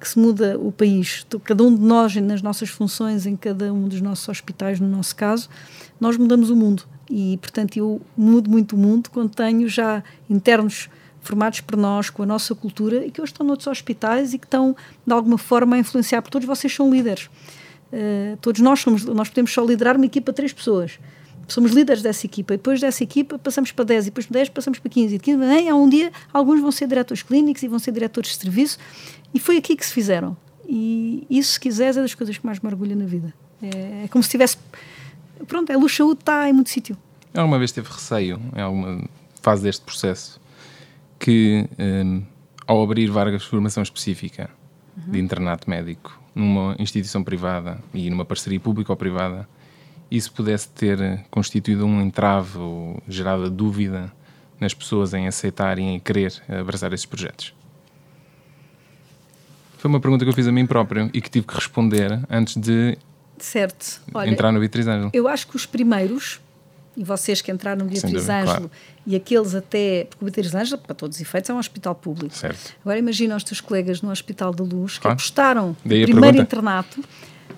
que 0.00 0.08
se 0.08 0.18
muda 0.18 0.58
o 0.58 0.72
país. 0.72 1.26
Cada 1.44 1.62
um 1.62 1.74
de 1.74 1.82
nós, 1.82 2.16
nas 2.16 2.40
nossas 2.40 2.70
funções, 2.70 3.26
em 3.26 3.36
cada 3.36 3.72
um 3.72 3.86
dos 3.86 4.00
nossos 4.00 4.28
hospitais, 4.28 4.80
no 4.80 4.88
nosso 4.88 5.14
caso, 5.14 5.48
nós 6.00 6.16
mudamos 6.16 6.48
o 6.50 6.56
mundo. 6.56 6.84
E, 7.08 7.36
portanto, 7.38 7.76
eu 7.76 8.00
mudo 8.16 8.48
muito 8.48 8.74
o 8.74 8.78
mundo 8.78 9.10
quando 9.10 9.30
tenho 9.34 9.68
já 9.68 10.02
internos 10.28 10.88
formados 11.20 11.60
por 11.60 11.76
nós, 11.76 12.08
com 12.08 12.22
a 12.22 12.26
nossa 12.26 12.54
cultura 12.54 13.04
e 13.04 13.10
que 13.10 13.20
hoje 13.20 13.32
estão 13.32 13.46
noutros 13.46 13.66
hospitais 13.66 14.32
e 14.32 14.38
que 14.38 14.46
estão, 14.46 14.74
de 15.06 15.12
alguma 15.12 15.36
forma, 15.36 15.76
a 15.76 15.78
influenciar, 15.78 16.22
porque 16.22 16.32
todos 16.32 16.46
vocês 16.46 16.74
são 16.74 16.90
líderes. 16.90 17.28
Uh, 17.92 18.36
todos 18.40 18.60
nós 18.60 18.80
somos, 18.80 19.04
nós 19.04 19.28
podemos 19.28 19.52
só 19.52 19.64
liderar 19.64 19.96
uma 19.96 20.06
equipa 20.06 20.32
de 20.32 20.36
três 20.36 20.52
pessoas. 20.52 20.98
Somos 21.52 21.72
líderes 21.72 22.02
dessa 22.02 22.26
equipa. 22.26 22.54
E 22.54 22.56
depois 22.56 22.80
dessa 22.80 23.02
equipa 23.02 23.38
passamos 23.38 23.72
para 23.72 23.84
10 23.84 24.06
e 24.06 24.10
depois 24.10 24.26
de 24.26 24.32
10 24.32 24.48
passamos 24.50 24.78
para 24.78 24.90
15. 24.90 25.14
E 25.14 25.18
de 25.18 25.24
15, 25.24 25.68
há 25.68 25.74
um 25.74 25.88
dia 25.88 26.12
alguns 26.32 26.60
vão 26.60 26.70
ser 26.70 26.86
diretores 26.86 27.22
clínicos 27.22 27.62
e 27.62 27.68
vão 27.68 27.78
ser 27.78 27.92
diretores 27.92 28.30
de 28.30 28.36
serviço. 28.36 28.78
E 29.34 29.40
foi 29.40 29.56
aqui 29.56 29.76
que 29.76 29.84
se 29.84 29.92
fizeram. 29.92 30.36
E 30.68 31.26
isso, 31.28 31.54
se 31.54 31.60
quiseres, 31.60 31.96
é 31.96 32.02
das 32.02 32.14
coisas 32.14 32.38
que 32.38 32.46
mais 32.46 32.60
me 32.60 32.68
orgulha 32.68 32.94
na 32.94 33.04
vida. 33.04 33.34
É, 33.60 34.04
é 34.04 34.08
como 34.08 34.22
se 34.22 34.30
tivesse. 34.30 34.56
Pronto, 35.46 35.72
a 35.72 35.76
luz 35.76 35.94
saúde 35.94 36.20
está 36.20 36.48
em 36.48 36.52
muito 36.52 36.70
sítio. 36.70 36.96
Alguma 37.34 37.58
vez 37.58 37.72
teve 37.72 37.88
receio 37.88 38.40
em 38.56 38.60
alguma 38.60 39.04
fase 39.42 39.62
deste 39.62 39.82
processo 39.82 40.40
que, 41.18 41.68
um, 41.78 42.22
ao 42.66 42.82
abrir 42.82 43.08
vagas 43.10 43.42
de 43.42 43.48
formação 43.48 43.82
específica 43.82 44.50
uhum. 44.96 45.12
de 45.12 45.20
internato 45.20 45.68
médico 45.68 46.20
numa 46.34 46.76
instituição 46.78 47.22
privada 47.22 47.78
e 47.92 48.08
numa 48.08 48.24
parceria 48.24 48.60
pública 48.60 48.92
ou 48.92 48.96
privada, 48.96 49.48
isso 50.10 50.32
pudesse 50.32 50.68
ter 50.68 51.24
constituído 51.30 51.86
um 51.86 52.00
entrave 52.00 52.58
ou 52.58 53.02
gerado 53.08 53.48
dúvida 53.50 54.12
nas 54.58 54.74
pessoas 54.74 55.14
em 55.14 55.26
aceitarem 55.26 55.96
e 55.96 56.00
querer 56.00 56.32
abraçar 56.48 56.92
esses 56.92 57.06
projetos? 57.06 57.54
Foi 59.78 59.88
uma 59.88 60.00
pergunta 60.00 60.24
que 60.24 60.30
eu 60.30 60.34
fiz 60.34 60.46
a 60.46 60.52
mim 60.52 60.66
próprio 60.66 61.08
e 61.14 61.20
que 61.22 61.30
tive 61.30 61.46
que 61.46 61.54
responder 61.54 62.20
antes 62.28 62.56
de 62.56 62.98
certo. 63.38 64.02
Olha, 64.12 64.28
entrar 64.28 64.52
no 64.52 64.60
Beatriz 64.60 64.86
Ângelo. 64.86 65.10
Eu 65.14 65.26
acho 65.26 65.46
que 65.46 65.56
os 65.56 65.64
primeiros 65.64 66.40
e 66.96 67.04
vocês 67.04 67.40
que 67.40 67.50
entraram 67.50 67.84
no 67.84 67.90
Beatriz 67.90 68.28
Ângelo 68.28 68.44
claro. 68.44 68.70
e 69.06 69.16
aqueles 69.16 69.54
até. 69.54 70.04
Porque 70.04 70.22
o 70.22 70.26
Beatriz 70.26 70.54
Ângelo, 70.54 70.82
para 70.82 70.94
todos 70.94 71.16
os 71.16 71.22
efeitos, 71.22 71.48
é 71.48 71.54
um 71.54 71.58
hospital 71.58 71.94
público. 71.94 72.34
Certo. 72.34 72.74
Agora 72.82 72.98
imagina 72.98 73.34
os 73.36 73.44
teus 73.44 73.60
colegas 73.60 74.02
no 74.02 74.10
Hospital 74.10 74.52
da 74.52 74.64
Luz 74.64 74.94
que 74.94 75.00
claro. 75.00 75.14
apostaram 75.14 75.68
no 75.68 76.02
primeiro 76.02 76.38
internato. 76.38 77.02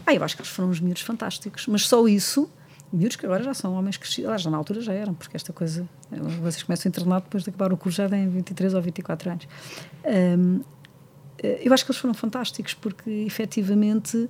Ah, 0.06 0.14
eu 0.14 0.22
acho 0.24 0.36
que 0.36 0.42
eles 0.42 0.50
foram 0.50 0.70
uns 0.70 0.80
miúdos 0.80 1.02
fantásticos, 1.02 1.66
mas 1.66 1.86
só 1.86 2.06
isso 2.06 2.48
miúdos 2.92 3.16
que 3.16 3.24
agora 3.24 3.42
já 3.42 3.54
são 3.54 3.74
homens 3.74 3.96
crescidos, 3.96 4.42
já 4.42 4.50
na 4.50 4.56
altura 4.56 4.80
já 4.82 4.92
eram, 4.92 5.14
porque 5.14 5.36
esta 5.36 5.52
coisa, 5.52 5.88
vocês 6.42 6.62
começam 6.62 6.88
o 6.88 6.90
internato 6.90 7.24
depois 7.24 7.42
de 7.42 7.50
acabar 7.50 7.72
o 7.72 7.76
curso 7.76 7.96
já 7.96 8.08
têm 8.08 8.28
23 8.28 8.74
ou 8.74 8.82
24 8.82 9.30
anos. 9.30 9.48
Um, 10.04 10.60
eu 11.42 11.72
acho 11.72 11.84
que 11.84 11.90
eles 11.90 12.00
foram 12.00 12.14
fantásticos 12.14 12.74
porque 12.74 13.10
efetivamente 13.10 14.28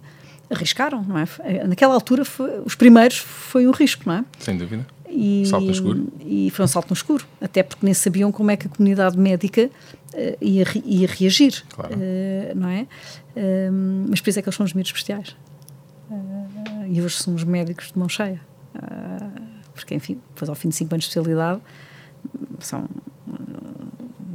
arriscaram, 0.49 1.03
não 1.03 1.19
é? 1.19 1.27
Naquela 1.67 1.95
altura, 1.95 2.25
foi, 2.25 2.61
os 2.61 2.75
primeiros 2.75 3.19
foi 3.19 3.67
um 3.67 3.71
risco, 3.71 4.05
não 4.07 4.15
é? 4.15 4.25
Sem 4.39 4.57
dúvida. 4.57 4.87
E, 5.09 5.45
salto 5.45 5.67
no 5.67 5.73
escuro. 5.73 6.13
E 6.21 6.51
foi 6.51 6.65
um 6.65 6.69
salto 6.69 6.89
no 6.89 6.95
escuro, 6.95 7.27
até 7.41 7.63
porque 7.63 7.85
nem 7.85 7.93
sabiam 7.93 8.33
como 8.33 8.51
é 8.51 8.57
que 8.57 8.67
a 8.67 8.71
comunidade 8.71 9.19
médica 9.19 9.69
uh, 9.69 10.37
ia, 10.41 10.65
ia 10.85 11.07
reagir, 11.07 11.63
claro. 11.69 11.95
uh, 11.95 11.99
não 12.55 12.69
é? 12.69 12.87
Uh, 13.37 14.07
mas 14.09 14.21
por 14.21 14.31
isso 14.31 14.39
é 14.39 14.43
que 14.43 14.49
eles 14.49 14.57
são 14.57 14.65
os 14.65 14.73
miúdos 14.73 14.93
e 16.89 17.01
hoje 17.01 17.17
somos 17.17 17.45
médicos 17.45 17.93
de 17.93 17.99
mão 17.99 18.09
cheia. 18.09 18.41
porque, 19.75 19.95
enfim, 19.95 20.21
depois 20.35 20.49
ao 20.49 20.55
fim 20.55 20.69
de 20.69 20.77
5 20.77 20.95
anos 20.95 21.05
de 21.05 21.11
especialidade, 21.11 21.61
são 22.61 22.89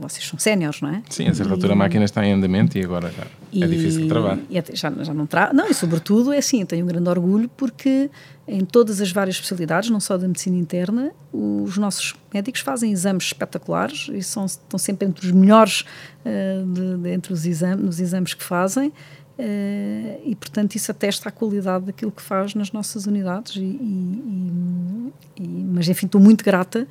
vocês 0.07 0.25
são 0.25 0.37
séniores, 0.37 0.79
não 0.79 0.89
é? 0.89 1.01
Sim, 1.09 1.27
a 1.27 1.33
certa 1.33 1.53
altura 1.53 1.73
a 1.73 1.75
máquina 1.75 2.05
está 2.05 2.25
em 2.25 2.33
andamento 2.33 2.77
e 2.77 2.83
agora 2.83 3.11
já 3.11 3.25
e, 3.51 3.63
é 3.63 3.67
difícil 3.67 4.03
de 4.03 4.07
travar. 4.07 4.37
E 4.49 4.63
já, 4.73 4.91
já 4.91 5.13
não 5.13 5.25
tra 5.25 5.51
Não, 5.53 5.67
e 5.67 5.73
sobretudo 5.73 6.31
é 6.31 6.37
assim, 6.37 6.65
tenho 6.65 6.85
um 6.85 6.87
grande 6.87 7.09
orgulho 7.09 7.49
porque 7.57 8.09
em 8.47 8.63
todas 8.63 9.01
as 9.01 9.11
várias 9.11 9.35
especialidades, 9.35 9.89
não 9.89 9.99
só 9.99 10.17
da 10.17 10.27
medicina 10.27 10.55
interna, 10.55 11.11
os 11.33 11.77
nossos 11.77 12.15
médicos 12.33 12.61
fazem 12.61 12.91
exames 12.91 13.25
espetaculares 13.25 14.09
e 14.13 14.21
são, 14.21 14.45
estão 14.45 14.77
sempre 14.77 15.07
entre 15.07 15.25
os 15.25 15.31
melhores 15.31 15.81
uh, 15.81 16.65
de, 16.65 16.97
de, 16.97 17.09
entre 17.09 17.33
os 17.33 17.45
exames, 17.45 17.83
nos 17.83 17.99
exames 17.99 18.33
que 18.33 18.43
fazem. 18.43 18.93
Uh, 19.37 20.19
e 20.25 20.35
portanto 20.35 20.73
isso 20.73 20.89
atesta 20.89 21.29
a 21.29 21.31
qualidade 21.31 21.85
daquilo 21.85 22.11
que 22.11 22.23
faz 22.23 22.55
nas 22.55 22.71
nossas 22.71 23.05
unidades 23.05 23.55
e, 23.55 23.59
e, 23.59 25.13
e, 25.35 25.47
mas 25.47 25.87
enfim 25.87 26.07
estou 26.07 26.19
muito 26.19 26.43
grata 26.43 26.87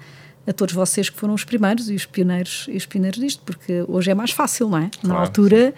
a 0.46 0.52
todos 0.52 0.72
vocês 0.72 1.11
que 1.11 1.18
foram 1.18 1.35
os 1.35 1.42
primeiros 1.42 1.90
e 1.90 1.94
os 1.96 2.06
pioneiros 2.06 2.66
e 2.68 2.76
os 2.76 2.87
pioneiros 2.87 3.18
disto, 3.18 3.42
porque 3.44 3.85
hoje 3.88 4.12
é 4.12 4.14
mais 4.14 4.30
fácil, 4.30 4.68
não 4.68 4.78
é? 4.78 4.90
Claro. 5.00 5.09
Na 5.09 5.20
altura 5.20 5.74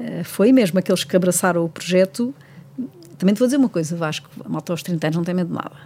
uh, 0.00 0.24
foi 0.24 0.52
mesmo 0.52 0.78
aqueles 0.80 1.04
que 1.04 1.14
abraçaram 1.14 1.64
o 1.64 1.68
projeto. 1.68 2.34
Também 3.16 3.32
te 3.34 3.38
vou 3.38 3.46
dizer 3.46 3.58
uma 3.58 3.68
coisa, 3.68 3.94
Vasco, 3.94 4.28
a 4.44 4.48
malta 4.48 4.72
aos 4.72 4.82
30 4.82 5.06
anos 5.06 5.16
não 5.16 5.24
tem 5.24 5.34
medo 5.34 5.48
de 5.48 5.54
nada. 5.54 5.76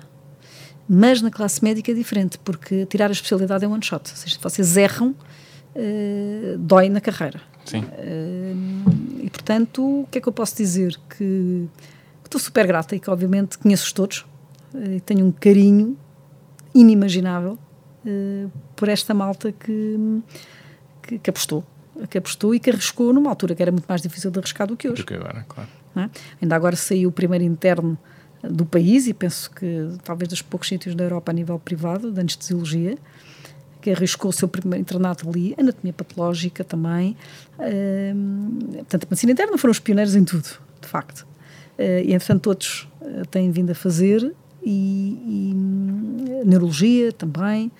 Mas 0.88 1.20
na 1.20 1.30
classe 1.30 1.62
médica 1.62 1.92
é 1.92 1.94
diferente, 1.94 2.38
porque 2.38 2.86
tirar 2.86 3.08
a 3.08 3.12
especialidade 3.12 3.64
é 3.64 3.68
one 3.68 3.84
shot. 3.84 4.10
Ou 4.10 4.16
seja, 4.16 4.38
vocês 4.40 4.76
erram, 4.76 5.14
uh, 5.76 6.58
dói 6.58 6.88
na 6.88 7.00
carreira. 7.00 7.40
Sim. 7.64 7.80
Uh, 7.80 9.24
e 9.24 9.30
portanto, 9.30 10.02
o 10.02 10.08
que 10.10 10.18
é 10.18 10.20
que 10.20 10.28
eu 10.28 10.32
posso 10.32 10.56
dizer? 10.56 10.98
Que 11.16 11.68
estou 12.24 12.40
super 12.40 12.66
grata 12.66 12.96
e 12.96 13.00
que 13.00 13.10
obviamente 13.10 13.58
conheço-os 13.58 13.92
todos 13.92 14.26
e 14.74 15.00
tenho 15.00 15.24
um 15.24 15.32
carinho 15.32 15.96
inimaginável 16.74 17.56
por 18.74 18.88
esta 18.88 19.14
malta 19.14 19.52
que, 19.52 20.20
que, 21.00 21.18
que, 21.20 21.30
apostou. 21.30 21.64
Que 22.10 22.18
apostou 22.18 22.54
e 22.54 22.60
que 22.60 22.70
arriscou 22.70 23.12
numa 23.12 23.30
altura 23.30 23.54
que 23.54 23.62
era 23.62 23.70
muito 23.70 23.86
mais 23.86 24.02
difícil 24.02 24.30
de 24.30 24.38
arriscar 24.40 24.66
do 24.66 24.76
que 24.76 24.88
hoje. 24.88 25.02
Do 25.02 25.06
que 25.06 25.14
agora, 25.14 25.44
claro. 25.48 25.70
É? 25.96 26.10
Ainda 26.42 26.56
agora 26.56 26.74
saiu 26.74 27.08
o 27.08 27.12
primeiro 27.12 27.44
interno 27.44 27.96
do 28.42 28.66
país 28.66 29.06
e 29.06 29.14
penso 29.14 29.50
que 29.50 29.88
talvez 30.02 30.28
dos 30.28 30.42
poucos 30.42 30.68
sítios 30.68 30.94
da 30.94 31.04
Europa 31.04 31.32
a 31.32 31.34
nível 31.34 31.58
privado 31.58 32.10
de 32.10 32.20
anestesiologia 32.20 32.98
que 33.84 33.90
arriscou 33.90 34.30
o 34.30 34.32
seu 34.32 34.48
primeiro 34.48 34.80
internato 34.80 35.28
ali, 35.28 35.54
anatomia 35.58 35.92
patológica 35.92 36.64
também. 36.64 37.14
Uh, 37.58 38.74
portanto, 38.76 39.04
a 39.04 39.06
medicina 39.10 39.32
interna 39.32 39.58
foram 39.58 39.72
os 39.72 39.78
pioneiros 39.78 40.16
em 40.16 40.24
tudo, 40.24 40.48
de 40.80 40.88
facto. 40.88 41.26
Uh, 41.78 42.00
e, 42.02 42.14
entretanto, 42.14 42.40
todos 42.40 42.88
uh, 43.02 43.26
têm 43.30 43.50
vindo 43.50 43.72
a 43.72 43.74
fazer, 43.74 44.34
e, 44.62 45.50
e 45.50 45.52
hum, 45.54 46.42
neurologia 46.46 47.12
também, 47.12 47.70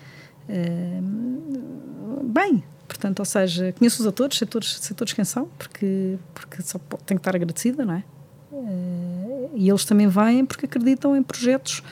bem, 2.24 2.62
portanto, 2.86 3.20
ou 3.20 3.24
seja, 3.24 3.72
conheço-os 3.78 4.06
a 4.06 4.12
todos, 4.12 4.36
sei 4.36 4.46
todos, 4.46 4.76
sei 4.76 4.94
todos 4.94 5.14
quem 5.14 5.24
são, 5.24 5.48
porque, 5.58 6.18
porque 6.34 6.60
só 6.60 6.78
tenho 7.06 7.18
que 7.18 7.26
estar 7.26 7.34
agradecida, 7.34 7.86
não 7.86 7.94
é? 7.94 8.04
Uh, 8.52 9.50
e 9.54 9.70
eles 9.70 9.86
também 9.86 10.08
vêm 10.08 10.44
porque 10.44 10.66
acreditam 10.66 11.16
em 11.16 11.22
projetos 11.22 11.82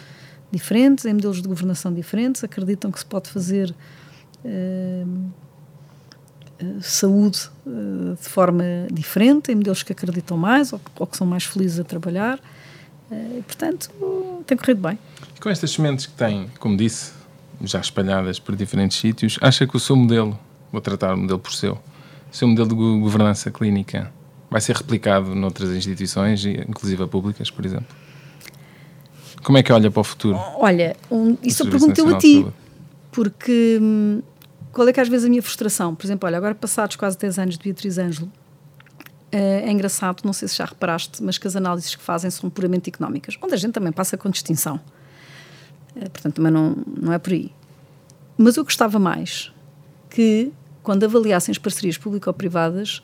diferentes, 0.51 1.07
em 1.07 1.15
modelos 1.15 1.41
de 1.41 1.49
governação 1.49 1.95
diferentes, 1.95 2.45
acreditam 2.45 2.93
que 2.93 2.99
se 2.99 3.07
pode 3.07 3.31
fazer 3.31 3.71
uh, 3.71 4.02
saúde 6.81 7.51
uh, 7.67 8.17
de 8.21 8.29
forma 8.29 8.65
diferente, 8.93 9.51
em 9.51 9.55
modelos 9.57 9.83
que 9.83 9.93
acreditam 9.93 10.37
mais 10.37 10.73
ou, 10.73 10.81
ou 10.99 11.07
que 11.07 11.17
são 11.17 11.27
mais 11.27 11.45
felizes 11.45 11.81
a 11.81 11.85
trabalhar. 11.85 12.39
e, 13.11 13.43
portanto, 13.43 13.91
tem 14.47 14.57
corrido 14.57 14.81
bem. 14.81 14.99
E 15.37 15.41
com 15.41 15.49
estas 15.49 15.71
sementes 15.71 16.07
que 16.07 16.13
tem, 16.13 16.49
como 16.59 16.77
disse, 16.77 17.13
já 17.63 17.81
espalhadas 17.81 18.39
por 18.39 18.57
diferentes 18.57 18.99
sítios, 18.99 19.39
acha 19.41 19.67
que 19.67 19.77
o 19.77 19.81
seu 19.81 19.97
modelo, 19.97 20.39
vou 20.71 20.81
tratar 20.81 21.15
o 21.15 21.19
modelo 21.19 21.39
por 21.39 21.53
seu, 21.53 21.75
o 21.75 22.37
seu 22.37 22.49
modelo 22.49 22.69
de 22.69 22.75
governança 22.75 23.51
clínica 23.51 24.13
vai 24.51 24.61
ser 24.61 24.77
replicado 24.77 25.35
noutras 25.35 25.71
instituições, 25.71 26.45
inclusive 26.45 27.07
públicas, 27.07 27.51
por 27.51 27.65
exemplo? 27.65 27.87
Como 29.43 29.59
é 29.59 29.63
que 29.63 29.73
olha 29.73 29.91
para 29.91 30.01
o 30.01 30.05
futuro? 30.05 30.39
Olha, 30.57 30.95
um, 31.11 31.37
isso 31.43 31.63
eu 31.63 31.71
pergunto-lhe 31.71 32.15
a 32.15 32.19
ti, 32.19 32.47
porque 33.11 33.79
hum, 33.81 34.23
qual 34.73 34.89
é 34.89 34.93
que 34.93 35.01
às 35.01 35.09
vezes 35.09 35.27
a 35.27 35.29
minha 35.29 35.43
frustração? 35.43 35.95
Por 35.95 36.07
exemplo, 36.07 36.27
olha, 36.27 36.39
agora 36.39 36.55
passados 36.55 36.97
quase 36.97 37.19
10 37.19 37.39
anos 37.39 37.59
de 37.59 37.65
Beatriz 37.65 37.99
Ângelo, 37.99 38.31
é 39.33 39.71
engraçado, 39.71 40.23
não 40.25 40.33
sei 40.35 40.47
se 40.47 40.57
já 40.59 40.67
reparaste, 40.67 41.23
mas 41.23 41.39
que 41.39 41.47
as 41.47 41.57
análises 41.57 41.95
que 41.95 42.03
fazem 42.03 42.31
são 42.31 42.51
puramente 42.51 42.91
económicas, 42.91 43.39
onde 43.41 43.55
a 43.55 43.57
gente 43.57 43.73
também 43.73 43.91
passa 43.91 44.17
com 44.19 44.29
distinção. 44.29 44.79
Eh, 45.97 46.09
portanto, 46.09 46.35
também 46.35 46.53
não, 46.53 46.77
não 47.01 47.13
é 47.13 47.19
por 47.19 47.33
aí. 47.33 47.51
Mas 48.37 48.57
eu 48.57 48.65
gostava 48.65 48.99
mais 48.99 49.51
que, 50.11 50.53
quando 50.83 51.05
avaliassem 51.05 51.51
as 51.51 51.57
parcerias 51.57 51.97
público-privadas, 51.97 53.03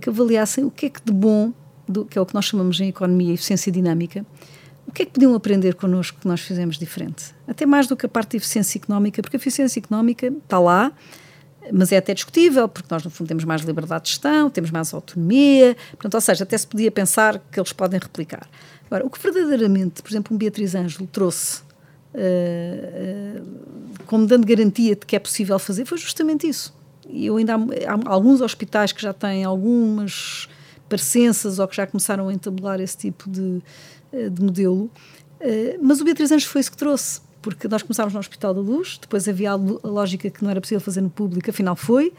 que 0.00 0.08
avaliassem 0.08 0.64
o 0.64 0.70
que 0.70 0.86
é 0.86 0.88
que 0.90 1.02
de 1.04 1.12
bom, 1.12 1.52
do, 1.86 2.06
que 2.06 2.16
é 2.16 2.20
o 2.20 2.24
que 2.24 2.34
nós 2.34 2.46
chamamos 2.46 2.80
em 2.80 2.88
economia 2.88 3.34
eficiência 3.34 3.70
dinâmica, 3.70 4.24
o 4.88 4.92
que 4.92 5.02
é 5.02 5.04
que 5.04 5.12
podiam 5.12 5.34
aprender 5.34 5.74
connosco 5.74 6.18
que 6.18 6.26
nós 6.26 6.40
fizemos 6.40 6.78
diferente? 6.78 7.34
Até 7.46 7.66
mais 7.66 7.86
do 7.86 7.94
que 7.94 8.06
a 8.06 8.08
parte 8.08 8.30
de 8.30 8.36
eficiência 8.38 8.78
económica, 8.78 9.20
porque 9.20 9.36
a 9.36 9.38
eficiência 9.38 9.78
económica 9.78 10.28
está 10.28 10.58
lá, 10.58 10.90
mas 11.70 11.92
é 11.92 11.98
até 11.98 12.14
discutível, 12.14 12.66
porque 12.66 12.88
nós, 12.90 13.04
no 13.04 13.10
fundo, 13.10 13.28
temos 13.28 13.44
mais 13.44 13.60
liberdade 13.60 14.04
de 14.04 14.10
gestão, 14.10 14.48
temos 14.48 14.70
mais 14.70 14.94
autonomia, 14.94 15.76
portanto, 15.90 16.14
ou 16.14 16.20
seja, 16.22 16.44
até 16.44 16.56
se 16.56 16.66
podia 16.66 16.90
pensar 16.90 17.38
que 17.52 17.60
eles 17.60 17.70
podem 17.70 18.00
replicar. 18.00 18.48
Agora, 18.86 19.04
o 19.04 19.10
que 19.10 19.20
verdadeiramente, 19.20 20.02
por 20.02 20.10
exemplo, 20.10 20.34
um 20.34 20.38
Beatriz 20.38 20.74
Ângelo 20.74 21.06
trouxe 21.06 21.60
uh, 22.14 23.44
como 24.06 24.26
dando 24.26 24.46
garantia 24.46 24.96
de 24.96 25.04
que 25.04 25.14
é 25.14 25.18
possível 25.18 25.58
fazer, 25.58 25.84
foi 25.84 25.98
justamente 25.98 26.48
isso. 26.48 26.74
E 27.06 27.26
eu 27.26 27.36
ainda 27.36 27.56
há, 27.56 27.58
há 28.06 28.12
alguns 28.12 28.40
hospitais 28.40 28.90
que 28.90 29.02
já 29.02 29.12
têm 29.12 29.44
algumas 29.44 30.48
parecenças 30.88 31.58
ou 31.58 31.68
que 31.68 31.76
já 31.76 31.86
começaram 31.86 32.28
a 32.28 32.32
entabular 32.32 32.80
esse 32.80 32.96
tipo 32.96 33.28
de, 33.28 33.62
de 34.12 34.42
modelo, 34.42 34.90
mas 35.80 36.00
o 36.00 36.04
Beatriz 36.04 36.32
Anjos 36.32 36.48
foi 36.48 36.60
isso 36.60 36.70
que 36.70 36.76
trouxe, 36.76 37.20
porque 37.40 37.68
nós 37.68 37.82
começámos 37.82 38.12
no 38.12 38.20
Hospital 38.20 38.54
da 38.54 38.60
Luz, 38.60 38.98
depois 39.00 39.28
havia 39.28 39.52
a 39.52 39.54
lógica 39.54 40.28
que 40.30 40.42
não 40.42 40.50
era 40.50 40.60
possível 40.60 40.80
fazer 40.80 41.00
no 41.00 41.10
público, 41.10 41.48
afinal 41.50 41.76
foi, 41.76 42.12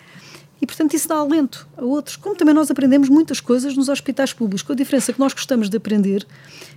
e, 0.61 0.65
portanto, 0.65 0.93
isso 0.93 1.07
dá 1.07 1.15
alento 1.15 1.67
a 1.77 1.83
outros. 1.83 2.15
Como 2.15 2.35
também 2.35 2.53
nós 2.53 2.69
aprendemos 2.69 3.07
muitas 3.07 3.39
coisas 3.39 3.75
nos 3.75 3.87
hospitais 3.87 4.33
públicos, 4.33 4.61
com 4.61 4.73
a 4.73 4.75
diferença 4.75 5.13
que 5.13 5.19
nós 5.19 5.33
gostamos 5.33 5.69
de 5.69 5.77
aprender 5.77 6.27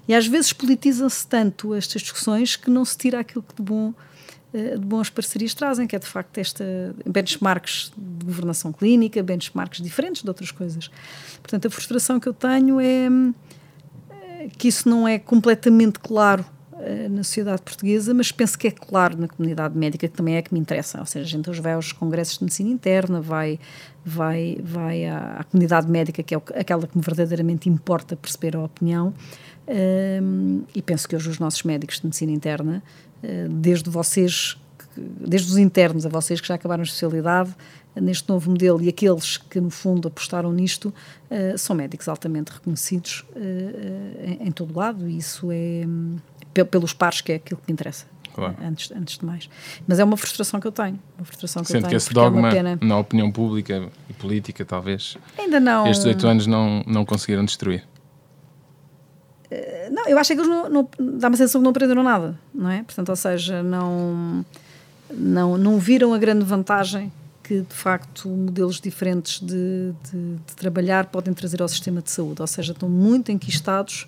e 0.07 0.15
às 0.15 0.27
vezes 0.27 0.53
politizam-se 0.53 1.27
tanto 1.27 1.75
estas 1.75 2.03
discussões 2.03 2.57
que 2.57 2.71
não 2.71 2.85
se 2.85 2.97
tira 2.97 3.19
aquilo 3.19 3.43
que 3.43 3.55
de 3.55 3.63
bom 3.63 3.93
eh, 4.55 4.77
de 4.77 4.85
boas 4.85 5.11
parcerias 5.11 5.53
trazem, 5.55 5.87
que 5.87 5.97
é 5.97 5.99
de 5.99 6.07
facto 6.07 6.39
esta 6.39 6.65
benchmarks 7.05 7.93
de 7.97 8.25
governação 8.25 8.73
clínica, 8.73 9.23
benchmarks 9.23 9.81
diferentes 9.81 10.23
de 10.23 10.29
outras 10.29 10.53
coisas. 10.53 10.89
Portanto, 11.43 11.67
a 11.67 11.71
frustração 11.71 12.21
que 12.21 12.29
eu 12.29 12.35
tenho 12.35 12.79
é 12.79 13.07
eh, 13.07 13.33
que 14.49 14.69
isso 14.69 14.89
não 14.89 15.07
é 15.07 15.19
completamente 15.19 15.99
claro 15.99 16.45
eh, 16.85 17.09
na 17.09 17.23
sociedade 17.23 17.63
portuguesa, 17.63 18.13
mas 18.13 18.33
penso 18.33 18.59
que 18.59 18.67
é 18.67 18.71
claro 18.71 19.17
na 19.17 19.29
comunidade 19.29 19.79
médica, 19.79 20.09
que 20.09 20.17
também 20.17 20.35
é 20.35 20.43
que 20.43 20.53
me 20.53 20.59
interessa. 20.59 20.99
Ou 20.99 21.07
seja, 21.07 21.25
a 21.25 21.29
gente 21.29 21.49
hoje 21.49 21.61
vai 21.61 21.75
aos 21.75 21.93
congressos 21.93 22.39
de 22.39 22.45
medicina 22.45 22.71
interna, 22.71 23.21
vai, 23.21 23.59
vai, 24.05 24.59
vai 24.61 25.07
à, 25.07 25.37
à 25.39 25.45
comunidade 25.45 25.89
médica, 25.89 26.25
que 26.25 26.35
é 26.35 26.41
aquela 26.57 26.87
que 26.89 26.97
me 26.97 27.03
verdadeiramente 27.05 27.69
importa 27.69 28.17
perceber 28.17 28.57
a 28.57 28.65
opinião. 28.65 29.15
Um, 29.69 29.73
ehm, 29.73 30.61
e 30.75 30.83
penso 30.83 31.09
que 31.09 31.15
hoje 31.15 31.31
os 31.31 31.39
nossos 31.39 31.63
médicos 31.63 32.01
de 32.01 32.07
medicina 32.07 32.33
interna, 32.33 32.83
uh, 33.23 33.49
desde 33.49 33.89
vocês, 33.89 34.59
desde 34.97 35.53
os 35.53 35.59
internos 35.59 36.05
a 36.05 36.09
vocês 36.09 36.41
que 36.41 36.49
já 36.49 36.57
acabaram 36.57 36.81
a 36.81 36.85
especialidade, 36.85 37.55
neste 38.01 38.29
novo 38.29 38.51
modelo 38.51 38.81
e 38.83 38.89
aqueles 38.89 39.37
que, 39.37 39.61
no 39.61 39.71
fundo, 39.71 40.09
apostaram 40.09 40.53
nisto 40.53 40.93
uh, 41.31 41.59
são 41.59 41.77
médicos 41.77 42.09
altamente 42.09 42.53
reconhecidos 42.53 43.25
uh, 43.37 44.25
em, 44.25 44.49
em, 44.49 44.51
todo 44.51 44.77
lado 44.77 45.09
e 45.09 45.19
isso 45.19 45.49
é 45.53 45.87
pelos 46.65 46.93
pares, 46.93 47.21
que 47.21 47.33
é 47.33 47.35
aquilo 47.37 47.61
que 47.61 47.71
me 47.71 47.73
interessa. 47.73 48.07
Claro. 48.35 48.57
Antes, 48.63 48.91
antes 48.93 49.19
de 49.19 49.27
mais. 49.27 49.49
Mas 49.87 49.99
é 49.99 50.05
uma 50.05 50.17
frustração 50.17 50.59
que 50.59 50.67
eu 50.67 50.73
tenho. 50.73 50.99
Uma 51.19 51.25
frustração 51.25 51.63
que 51.63 51.69
Sendo 51.69 51.79
eu 51.79 51.83
tenho, 51.83 51.91
que 51.91 51.97
esse 51.97 52.15
dogma 52.15 52.49
é 52.51 52.77
na 52.81 52.99
opinião 52.99 53.31
pública 53.31 53.91
e 54.09 54.13
política, 54.15 54.65
talvez, 54.65 55.19
ainda 55.39 55.61
não. 55.61 55.87
Estes 55.87 56.07
oito 56.07 56.27
anos 56.27 56.47
não, 56.47 56.83
não 56.87 57.05
conseguiram 57.05 57.45
destruir. 57.45 57.87
Não, 59.91 60.09
eu 60.09 60.19
acho 60.19 60.33
que 60.33 60.41
eles 60.41 60.49
não, 60.49 60.69
não, 60.69 60.89
dá 61.19 61.29
uma 61.29 61.37
sensação 61.37 61.61
que 61.61 61.65
não 61.65 61.71
aprenderam 61.71 62.03
nada, 62.03 62.39
não 62.55 62.71
é? 62.71 62.83
Portanto, 62.83 63.11
ou 63.11 63.17
seja, 63.17 63.63
não, 63.63 64.45
não, 65.11 65.59
não 65.59 65.79
viram 65.79 66.15
a 66.15 66.19
grande 66.19 66.43
vantagem 66.43 67.13
que, 67.43 67.61
de 67.61 67.75
facto, 67.75 68.29
modelos 68.29 68.81
diferentes 68.81 69.41
de, 69.41 69.93
de, 70.11 70.37
de 70.47 70.57
trabalhar 70.57 71.07
podem 71.07 71.35
trazer 71.35 71.61
ao 71.61 71.69
sistema 71.69 72.01
de 72.01 72.11
saúde. 72.11 72.41
Ou 72.41 72.47
seja, 72.47 72.73
estão 72.73 72.89
muito 72.89 73.33
enquistados 73.33 74.07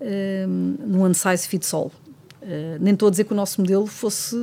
um, 0.00 0.06
ehm, 0.06 0.76
no 0.86 1.02
one 1.02 1.14
size 1.14 1.46
fits 1.46 1.72
all. 1.74 1.92
Uh, 2.42 2.78
nem 2.80 2.94
estou 2.94 3.08
a 3.08 3.10
dizer 3.10 3.24
que 3.24 3.32
o 3.34 3.36
nosso 3.36 3.60
modelo 3.60 3.86
fosse, 3.86 4.34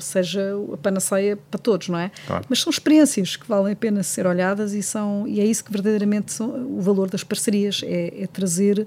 seja 0.00 0.52
a 0.72 0.76
panaceia 0.76 1.38
para 1.48 1.60
todos, 1.60 1.88
não 1.88 1.98
é? 1.98 2.10
Claro. 2.26 2.44
Mas 2.48 2.60
são 2.60 2.70
experiências 2.70 3.36
que 3.36 3.46
valem 3.46 3.72
a 3.72 3.76
pena 3.76 4.02
ser 4.02 4.26
olhadas 4.26 4.72
e, 4.72 4.82
são, 4.82 5.28
e 5.28 5.40
é 5.40 5.44
isso 5.44 5.64
que 5.64 5.70
verdadeiramente 5.70 6.32
são, 6.32 6.50
o 6.76 6.80
valor 6.80 7.08
das 7.08 7.22
parcerias, 7.22 7.82
é, 7.84 8.24
é 8.24 8.26
trazer 8.26 8.84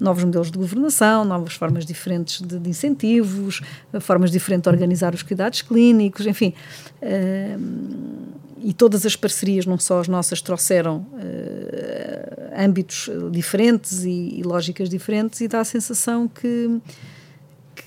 novos 0.00 0.24
modelos 0.24 0.50
de 0.50 0.58
governação, 0.58 1.24
novas 1.24 1.54
formas 1.54 1.84
diferentes 1.84 2.40
de, 2.40 2.58
de, 2.58 2.70
incentivos, 2.70 3.60
formas 4.00 4.30
diferentes 4.30 4.64
de 4.64 4.68
organizar 4.68 5.14
os 5.14 5.22
cuidados 5.22 5.62
clínicos, 5.62 6.26
enfim. 6.26 6.54
Uh, 7.02 8.38
e 8.60 8.72
todas 8.72 9.06
as 9.06 9.14
parcerias, 9.14 9.66
não 9.66 9.78
só 9.78 10.00
as 10.00 10.08
nossas, 10.08 10.42
trouxeram 10.42 11.06
uh, 11.12 12.64
âmbitos 12.64 13.08
diferentes 13.30 14.04
e, 14.04 14.38
e, 14.38 14.42
lógicas 14.42 14.88
diferentes, 14.88 15.40
e 15.40 15.48
dá 15.48 15.60
a 15.60 15.64
sensação 15.64 16.26
que, 16.26 16.80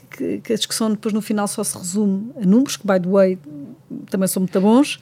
que, 0.10 0.38
que, 0.40 0.54
a 0.54 0.56
discussão 0.56 0.90
depois 0.90 1.14
no 1.14 1.22
final 1.22 1.48
só 1.48 1.64
se 1.64 1.78
resume 1.78 2.32
a 2.42 2.46
números, 2.46 2.78
que, 2.78 2.88
by 2.88 3.00
the 3.00 3.10
way, 3.10 3.40
também 4.10 4.28
são 4.28 4.42
muito 4.42 4.62
bons. 4.62 5.00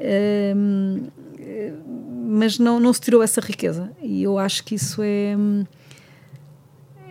Uh, 0.00 1.10
mas 2.24 2.58
não, 2.58 2.80
não 2.80 2.92
se 2.92 3.00
tirou 3.00 3.22
essa 3.22 3.40
riqueza 3.40 3.90
e 4.00 4.22
eu 4.22 4.38
acho 4.38 4.64
que 4.64 4.74
isso 4.74 5.02
é 5.02 5.36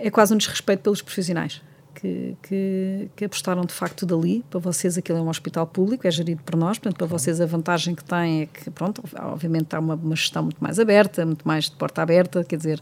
é 0.01 0.09
quase 0.09 0.33
um 0.33 0.37
desrespeito 0.37 0.83
pelos 0.83 1.01
profissionais 1.01 1.61
que, 1.93 2.35
que, 2.41 3.09
que, 3.15 3.25
apostaram 3.25 3.63
de 3.63 3.73
facto 3.73 4.05
dali. 4.05 4.43
Para 4.49 4.59
vocês, 4.59 4.97
aquilo 4.97 5.19
é 5.19 5.21
um 5.21 5.29
hospital 5.29 5.67
público, 5.67 6.07
é 6.07 6.11
gerido 6.11 6.41
por 6.43 6.55
nós, 6.55 6.77
portanto, 6.77 6.97
para 6.97 7.07
vocês 7.07 7.39
a 7.39 7.45
vantagem 7.45 7.93
que 7.93 8.03
tem 8.03 8.41
é 8.41 8.45
que, 8.47 8.69
pronto, 8.71 9.03
obviamente 9.19 9.75
há 9.75 9.79
uma, 9.79 9.95
uma 9.95 10.15
gestão 10.15 10.43
muito 10.43 10.61
mais 10.61 10.79
aberta, 10.79 11.25
muito 11.25 11.47
mais 11.47 11.65
de 11.65 11.75
porta 11.75 12.01
aberta, 12.01 12.43
quer 12.43 12.57
dizer, 12.57 12.81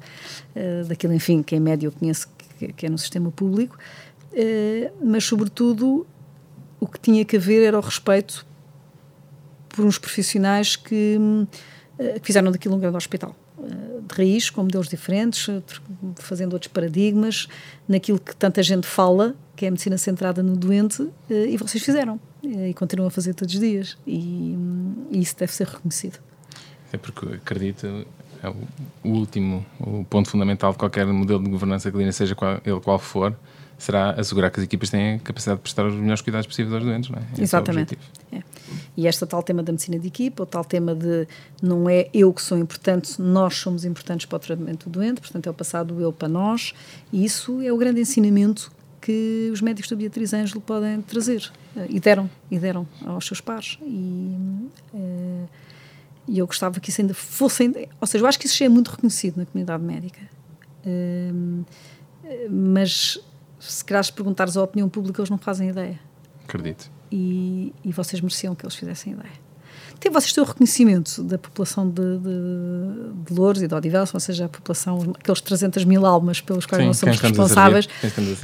uh, 0.56 0.88
daquilo, 0.88 1.14
enfim, 1.14 1.44
que 1.44 1.56
em 1.56 1.60
média 1.60 1.88
eu 1.88 1.92
conheço 1.92 2.28
que, 2.58 2.72
que 2.72 2.86
é 2.86 2.90
no 2.90 2.98
sistema 2.98 3.32
público, 3.32 3.78
uh, 4.32 5.06
mas 5.06 5.26
sobretudo 5.26 6.08
o 6.80 6.88
que 6.88 7.00
tinha 7.00 7.26
que 7.26 7.36
haver 7.36 7.64
era 7.64 7.78
o 7.78 7.82
respeito 7.82 8.46
por 9.68 9.86
uns 9.86 9.98
profissionais 9.98 10.76
que, 10.76 11.18
uh, 11.18 12.20
que 12.20 12.26
fizeram 12.26 12.52
daquilo 12.52 12.76
um 12.76 12.80
grande 12.80 12.98
hospital 12.98 13.36
de 14.08 14.16
raiz, 14.16 14.50
com 14.50 14.64
modelos 14.64 14.88
diferentes, 14.88 15.48
fazendo 16.16 16.54
outros 16.54 16.72
paradigmas, 16.72 17.48
naquilo 17.88 18.20
que 18.20 18.36
tanta 18.36 18.64
gente 18.64 18.88
fala, 18.88 19.36
que 19.56 19.66
é 19.66 19.68
a 19.68 19.72
medicina 19.72 19.98
centrada 19.98 20.42
no 20.42 20.56
doente, 20.56 21.08
eh, 21.30 21.48
e 21.50 21.58
vocês 21.58 21.84
fizeram. 21.84 22.20
Eh, 22.44 22.70
e 22.70 22.74
continuam 22.74 23.08
a 23.08 23.12
fazer 23.12 23.34
todos 23.34 23.54
os 23.54 23.60
dias. 23.60 23.98
E, 24.08 24.56
e 25.12 25.20
isso 25.20 25.36
deve 25.38 25.52
ser 25.52 25.68
reconhecido. 25.68 26.20
É 26.92 26.98
porque 26.98 27.26
acredito, 27.36 27.86
é 28.42 28.50
o 28.50 29.10
último, 29.10 29.66
o 29.80 30.04
ponto 30.06 30.30
fundamental 30.30 30.72
de 30.72 30.78
qualquer 30.78 31.06
modelo 31.06 31.44
de 31.44 31.50
governança 31.50 31.92
clínica, 31.92 32.14
seja 32.14 32.36
qual, 32.36 32.60
ele 32.66 32.80
qual 32.80 32.98
for, 32.98 33.36
será 33.80 34.12
assegurar 34.12 34.52
que 34.52 34.60
as 34.60 34.66
equipas 34.66 34.90
têm 34.90 35.16
a 35.16 35.20
capacidade 35.20 35.58
de 35.58 35.64
prestar 35.64 35.86
os 35.88 35.96
melhores 35.96 36.22
cuidados 36.22 36.46
possíveis 36.46 36.74
aos 36.76 36.84
doentes, 36.84 37.10
não 37.10 37.18
é? 37.18 37.24
Esse 37.34 37.42
Exatamente. 37.42 37.98
É 38.32 38.38
é. 38.38 38.44
E 38.96 39.08
este 39.08 39.26
tal 39.26 39.42
tema 39.42 39.64
da 39.64 39.72
medicina 39.72 39.98
de 39.98 40.08
equipa, 40.08 40.44
o 40.44 40.46
tal 40.46 40.64
tema 40.64 40.94
de 40.94 41.28
não 41.62 41.90
é 41.90 42.10
eu 42.14 42.32
que 42.34 42.42
sou 42.42 42.58
importante, 42.58 43.20
nós 43.20 43.56
somos 43.56 43.86
importantes 43.86 44.26
para 44.26 44.36
o 44.36 44.40
tratamento 44.40 44.90
do 44.90 45.00
doente, 45.00 45.22
portanto 45.22 45.48
é 45.48 45.50
o 45.50 45.54
passado 45.54 45.94
do 45.96 46.02
eu 46.02 46.12
para 46.12 46.28
nós, 46.28 46.74
e 47.12 47.24
isso 47.24 47.62
é 47.62 47.72
o 47.72 47.78
grande 47.78 48.02
ensinamento 48.02 48.72
que 49.02 49.50
os 49.52 49.62
médicos 49.62 49.90
da 49.90 49.96
Beatriz 49.96 50.34
Ângelo 50.34 50.62
podem 50.62 51.02
trazer, 51.02 51.50
eh, 51.76 51.88
e 51.90 52.00
deram, 52.00 52.30
e 52.52 52.60
deram 52.60 52.86
aos 53.06 53.26
seus 53.26 53.40
pares. 53.40 53.80
E, 53.82 54.36
eh, 54.94 55.46
e 56.28 56.38
eu 56.38 56.46
gostava 56.46 56.80
que 56.80 56.90
isso 56.90 57.02
ainda 57.02 57.14
fosse, 57.14 57.72
ou 58.00 58.06
seja, 58.06 58.24
eu 58.24 58.28
acho 58.28 58.38
que 58.38 58.46
isso 58.46 58.58
já 58.58 58.66
é 58.66 58.70
muito 58.70 58.92
reconhecido 58.92 59.38
na 59.38 59.46
comunidade 59.46 59.84
médica. 59.84 60.20
Eh, 60.86 61.32
mas 62.50 63.20
se 63.60 63.84
calhar 63.84 64.04
se 64.04 64.14
perguntares 64.14 64.56
à 64.58 64.64
opinião 64.64 64.88
pública, 64.90 65.22
eles 65.22 65.30
não 65.30 65.38
fazem 65.38 65.70
ideia. 65.70 66.00
Acredito. 66.44 66.90
E, 67.12 67.74
e 67.84 67.92
vocês 67.92 68.22
mereciam 68.22 68.56
que 68.56 68.66
eles 68.66 68.76
fizessem 68.76 69.14
ideia. 69.14 69.50
Tem 70.00 70.12
vocês 70.12 70.32
têm 70.32 70.44
o 70.44 70.48
reconhecimento 70.48 71.22
da 71.24 71.38
população 71.38 71.90
de, 71.90 72.18
de, 72.20 73.26
de 73.26 73.34
Louros 73.34 73.62
e 73.62 73.68
de 73.68 73.76
Odivelas, 73.76 74.14
ou 74.14 74.20
seja, 74.20 74.46
a 74.46 74.50
população, 74.50 75.14
aqueles 75.20 75.42
300 75.42 75.84
mil 75.84 76.06
almas 76.06 76.40
pelos 76.40 76.66
quais 76.66 76.82
Sim, 76.82 76.88
nós 76.88 76.98
somos 76.98 77.20
responsáveis. 77.20 77.88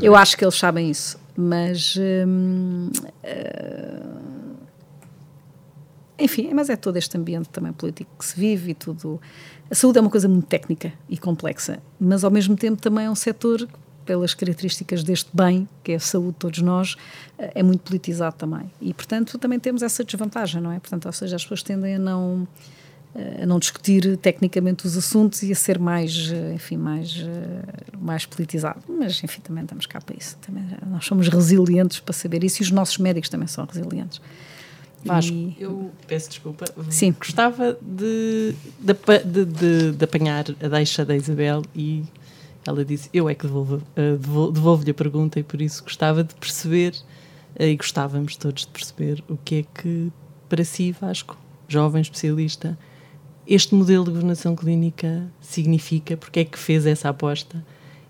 Eu 0.02 0.16
acho 0.16 0.38
que 0.38 0.44
eles 0.44 0.56
sabem 0.56 0.90
isso. 0.90 1.18
Mas. 1.36 1.96
Hum, 1.98 2.90
uh, 3.24 4.26
enfim, 6.18 6.54
mas 6.54 6.70
é 6.70 6.76
todo 6.76 6.96
este 6.98 7.18
ambiente 7.18 7.50
também 7.50 7.74
político 7.74 8.10
que 8.18 8.26
se 8.26 8.40
vive 8.40 8.72
e 8.72 8.74
tudo. 8.74 9.20
A 9.70 9.76
saúde 9.76 9.98
é 9.98 10.02
uma 10.02 10.10
coisa 10.10 10.28
muito 10.28 10.48
técnica 10.48 10.94
e 11.10 11.18
complexa, 11.18 11.80
mas 12.00 12.24
ao 12.24 12.32
mesmo 12.32 12.56
tempo 12.56 12.82
também 12.82 13.06
é 13.06 13.10
um 13.10 13.16
setor 13.16 13.68
pelas 14.06 14.34
características 14.34 15.04
deste 15.04 15.30
bem, 15.34 15.68
que 15.84 15.94
é 15.94 15.96
a 15.96 16.00
saúde 16.00 16.34
de 16.34 16.38
todos 16.40 16.62
nós, 16.62 16.96
eh, 17.38 17.52
é 17.56 17.64
muito 17.64 17.82
politizado 17.82 18.36
também. 18.36 18.72
E, 18.82 18.94
portanto, 18.94 19.38
também 19.38 19.60
temos 19.60 19.82
essa 19.82 20.04
desvantagem, 20.04 20.62
não 20.62 20.72
é? 20.72 20.80
Portanto, 20.80 21.06
ou 21.06 21.12
seja, 21.12 21.36
as 21.36 21.44
pessoas 21.44 21.64
tendem 21.64 21.96
a 21.96 22.00
não 22.00 22.48
eh, 23.16 23.44
a 23.44 23.46
não 23.46 23.60
discutir 23.60 24.18
tecnicamente 24.18 24.86
os 24.86 24.96
assuntos 24.96 25.42
e 25.42 25.52
a 25.52 25.56
ser 25.56 25.80
mais, 25.80 26.32
eh, 26.32 26.54
enfim, 26.54 26.78
mais, 26.78 27.26
mais 28.00 28.26
politizado. 28.26 28.82
Mas, 28.88 29.24
enfim, 29.24 29.42
também 29.42 29.64
estamos 29.64 29.86
cá 29.86 30.00
para 30.00 30.16
isso. 30.16 30.38
Também, 30.38 30.64
nós 30.88 31.06
somos 31.06 31.28
resilientes 31.28 32.00
para 32.00 32.14
saber 32.14 32.44
isso 32.44 32.62
e 32.62 32.64
os 32.64 32.72
nossos 32.72 32.98
médicos 32.98 33.30
também 33.30 33.48
são 33.48 33.66
resilientes. 33.66 34.22
Vasco, 35.04 35.34
e... 35.34 35.56
eu 35.60 35.92
peço 36.08 36.30
desculpa. 36.30 36.66
Sim. 36.90 37.16
Gostava 37.18 37.78
de, 37.80 38.56
de, 38.80 39.46
de, 39.46 39.92
de, 39.92 40.04
apanhar 40.04 40.46
a 40.62 40.68
deixa 40.68 41.06
da 41.06 41.16
Isabel 41.16 41.62
e 41.76 42.04
ela 42.66 42.84
disse: 42.84 43.10
Eu 43.14 43.30
é 43.30 43.36
que 43.36 43.46
devolvo-lhe 43.46 43.82
uh, 43.82 44.52
devolvo 44.52 44.90
a 44.90 44.94
pergunta 44.94 45.40
e 45.40 45.44
por 45.44 45.62
isso 45.62 45.84
gostava 45.84 46.24
de 46.24 46.34
perceber, 46.36 46.94
uh, 47.60 47.64
e 47.64 47.76
gostávamos 47.76 48.36
todos 48.36 48.64
de 48.66 48.72
perceber, 48.72 49.24
o 49.30 49.38
que 49.38 49.56
é 49.56 49.82
que, 49.82 50.12
para 50.50 50.64
si, 50.64 50.92
Vasco, 50.92 51.38
jovem 51.68 52.02
especialista, 52.02 52.78
este 53.48 53.76
modelo 53.76 54.06
de 54.06 54.12
governação 54.12 54.56
clínica 54.56 55.24
significa, 55.40 56.18
porque 56.18 56.40
é 56.40 56.46
que 56.46 56.58
fez 56.58 56.86
essa 56.86 57.10
aposta 57.10 57.64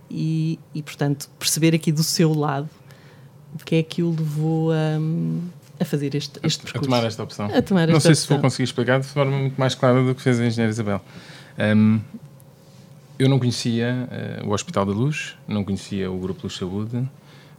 e, 0.10 0.60
e 0.74 0.82
portanto, 0.82 1.30
perceber 1.38 1.76
aqui 1.76 1.92
do 1.92 2.04
seu 2.04 2.34
lado 2.34 2.70
o 3.54 3.64
que 3.64 3.76
é 3.76 3.84
que 3.84 4.04
o 4.04 4.12
levou 4.12 4.72
a, 4.72 4.98
a 5.80 5.86
fazer 5.86 6.16
este, 6.16 6.40
este 6.44 6.62
a, 6.62 6.64
percurso. 6.64 6.78
A 6.78 6.98
tomar 6.98 7.08
esta 7.08 7.24
opção. 7.24 7.48
Tomar 7.64 7.84
esta 7.84 7.94
Não 7.94 8.00
sei 8.00 8.12
opção. 8.12 8.16
se 8.16 8.28
vou 8.30 8.40
conseguir 8.40 8.64
explicar 8.64 9.00
de 9.00 9.08
forma 9.08 9.38
muito 9.38 9.58
mais 9.58 9.76
clara 9.76 10.04
do 10.04 10.14
que 10.14 10.22
fez 10.22 10.40
a 10.40 10.46
engenheira 10.46 10.72
Isabel. 10.72 11.02
Um, 11.58 12.00
eu 13.18 13.30
não 13.30 13.40
conhecia 13.40 14.10
uh, 14.44 14.48
o 14.48 14.54
Hospital 14.54 14.86
da 14.86 14.92
Luz, 14.92 15.36
não 15.48 15.64
conhecia 15.64 16.12
o 16.12 16.18
Grupo 16.18 16.42
Luz 16.44 16.56
Saúde. 16.56 17.08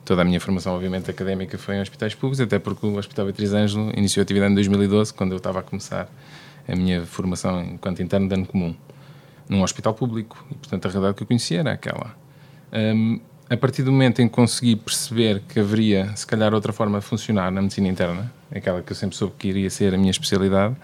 Toda 0.05 0.23
a 0.23 0.25
minha 0.25 0.41
formação, 0.41 0.75
obviamente, 0.75 1.11
académica 1.11 1.59
foi 1.59 1.77
em 1.77 1.81
hospitais 1.81 2.15
públicos, 2.15 2.41
até 2.41 2.59
porque 2.59 2.87
o 2.87 2.97
Hospital 2.97 3.27
Beatriz 3.27 3.53
Ângelo 3.53 3.91
iniciou 3.97 4.23
a 4.23 4.25
atividade 4.25 4.53
em 4.53 4.55
2012, 4.55 5.13
quando 5.13 5.33
eu 5.33 5.39
estava 5.39 5.61
a 5.61 5.63
começar 5.63 6.09
a 6.69 6.77
minha 6.77 7.05
formação 7.05 7.63
enquanto 7.65 8.03
interno 8.03 8.29
de 8.29 8.35
ano 8.35 8.47
comum, 8.47 8.75
num 9.49 9.63
hospital 9.63 9.95
público. 9.95 10.45
E, 10.51 10.55
portanto, 10.55 10.87
a 10.87 10.91
realidade 10.91 11.17
que 11.17 11.23
eu 11.23 11.27
conhecia 11.27 11.61
era 11.61 11.73
aquela. 11.73 12.15
Um, 12.73 13.21
a 13.49 13.57
partir 13.57 13.83
do 13.83 13.93
momento 13.93 14.21
em 14.21 14.29
que 14.29 14.35
consegui 14.35 14.77
perceber 14.77 15.43
que 15.49 15.61
haveria, 15.61 16.15
se 16.17 16.27
calhar, 16.27 16.53
outra 16.53 16.73
forma 16.73 16.99
de 16.99 17.05
funcionar 17.05 17.51
na 17.51 17.63
medicina 17.63 17.89
interna, 17.89 18.33
aquela 18.55 18.83
que 18.83 18.93
eu 18.93 18.97
sempre 18.97 19.17
soube 19.17 19.35
que 19.39 19.49
iria 19.49 19.71
ser 19.71 19.95
a 19.95 19.99
minha 19.99 20.11
especialidade, 20.11 20.77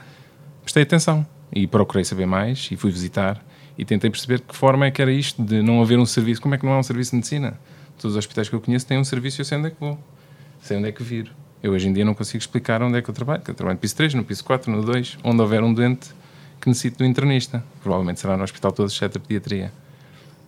prestei 0.62 0.85
atenção 0.85 1.26
e 1.52 1.66
procurei 1.66 2.04
saber 2.04 2.26
mais 2.26 2.68
e 2.70 2.76
fui 2.76 2.90
visitar 2.90 3.44
e 3.76 3.85
tentei 3.85 4.11
perceber 4.11 4.40
que 4.40 4.54
forma 4.54 4.87
é 4.87 4.90
que 4.90 5.00
era 5.00 5.12
isto 5.12 5.42
de 5.42 5.62
não 5.62 5.80
haver 5.80 5.98
um 5.98 6.06
serviço. 6.06 6.40
Como 6.40 6.54
é 6.54 6.58
que 6.58 6.64
não 6.64 6.72
há 6.72 6.78
um 6.78 6.82
serviço 6.82 7.11
de 7.11 7.16
medicina? 7.16 7.58
Todos 7.98 8.16
os 8.16 8.16
hospitais 8.16 8.48
que 8.48 8.54
eu 8.54 8.61
conheço 8.61 8.87
têm 8.87 8.98
um 8.98 9.04
serviço 9.04 9.40
e 9.40 9.42
eu 9.42 9.44
sei 9.44 9.58
onde 9.58 9.68
é 9.68 9.70
que 9.70 9.81
vou, 9.81 9.98
sei 10.60 10.77
onde 10.77 10.88
é 10.88 10.92
que 10.92 11.02
vir. 11.02 11.31
Eu 11.62 11.73
hoje 11.73 11.88
em 11.88 11.92
dia 11.92 12.04
não 12.04 12.14
consigo 12.14 12.38
explicar 12.38 12.83
onde 12.83 12.98
é 12.98 13.02
que 13.02 13.08
eu 13.08 13.14
trabalho. 13.14 13.42
Eu 13.46 13.54
trabalho 13.54 13.77
no 13.77 13.81
piso 13.81 13.94
3, 13.96 14.14
no 14.14 14.25
piso 14.25 14.44
4, 14.44 14.70
no 14.70 14.83
2, 14.83 15.18
onde 15.23 15.40
houver 15.40 15.62
um 15.62 15.73
doente 15.73 16.10
que 16.60 16.68
necessite 16.68 16.98
do 16.98 17.04
internista. 17.04 17.62
Provavelmente 17.83 18.20
será 18.20 18.37
no 18.37 18.42
hospital 18.42 18.73
todo, 18.73 18.88
exceto 18.88 19.18
a 19.18 19.20
pediatria. 19.20 19.73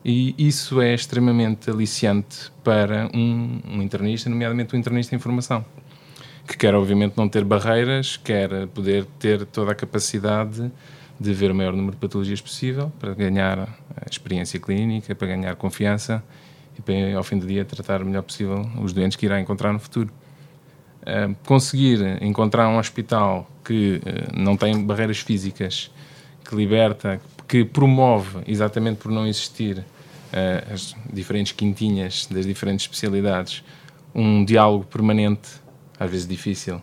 E 0.04 0.34
isso 0.36 0.82
é 0.82 0.92
extremamente 0.92 1.70
aliciante 1.70 2.52
para 2.62 3.08
um, 3.14 3.60
um 3.66 3.82
internista, 3.82 4.28
nomeadamente 4.28 4.76
um 4.76 4.78
internista 4.78 5.16
em 5.16 5.18
formação, 5.18 5.64
que 6.46 6.58
quer, 6.58 6.74
obviamente, 6.74 7.16
não 7.16 7.26
ter 7.28 7.42
barreiras, 7.42 8.18
quer 8.18 8.66
poder 8.66 9.06
ter 9.18 9.46
toda 9.46 9.72
a 9.72 9.74
capacidade 9.74 10.70
de 11.24 11.32
ver 11.32 11.50
o 11.50 11.54
maior 11.54 11.72
número 11.72 11.92
de 11.92 12.00
patologias 12.00 12.40
possível 12.40 12.92
para 13.00 13.14
ganhar 13.14 13.68
experiência 14.10 14.60
clínica, 14.60 15.14
para 15.14 15.28
ganhar 15.28 15.56
confiança 15.56 16.22
e 16.78 16.82
para, 16.82 17.16
ao 17.16 17.24
fim 17.24 17.38
do 17.38 17.46
dia, 17.46 17.64
tratar 17.64 18.02
o 18.02 18.04
melhor 18.04 18.22
possível 18.22 18.68
os 18.80 18.92
doentes 18.92 19.16
que 19.16 19.26
irá 19.26 19.40
encontrar 19.40 19.72
no 19.72 19.78
futuro. 19.78 20.10
Uh, 21.02 21.34
conseguir 21.44 22.22
encontrar 22.22 22.68
um 22.68 22.78
hospital 22.78 23.50
que 23.62 23.96
uh, 23.96 24.38
não 24.38 24.56
tem 24.56 24.82
barreiras 24.84 25.18
físicas, 25.18 25.90
que 26.48 26.54
liberta, 26.56 27.20
que 27.46 27.64
promove, 27.64 28.40
exatamente 28.46 28.98
por 28.98 29.12
não 29.12 29.26
existir 29.26 29.78
uh, 29.78 30.72
as 30.72 30.94
diferentes 31.12 31.52
quintinhas 31.52 32.26
das 32.30 32.46
diferentes 32.46 32.86
especialidades, 32.86 33.62
um 34.14 34.44
diálogo 34.44 34.84
permanente, 34.84 35.50
às 35.98 36.10
vezes 36.10 36.26
difícil, 36.26 36.80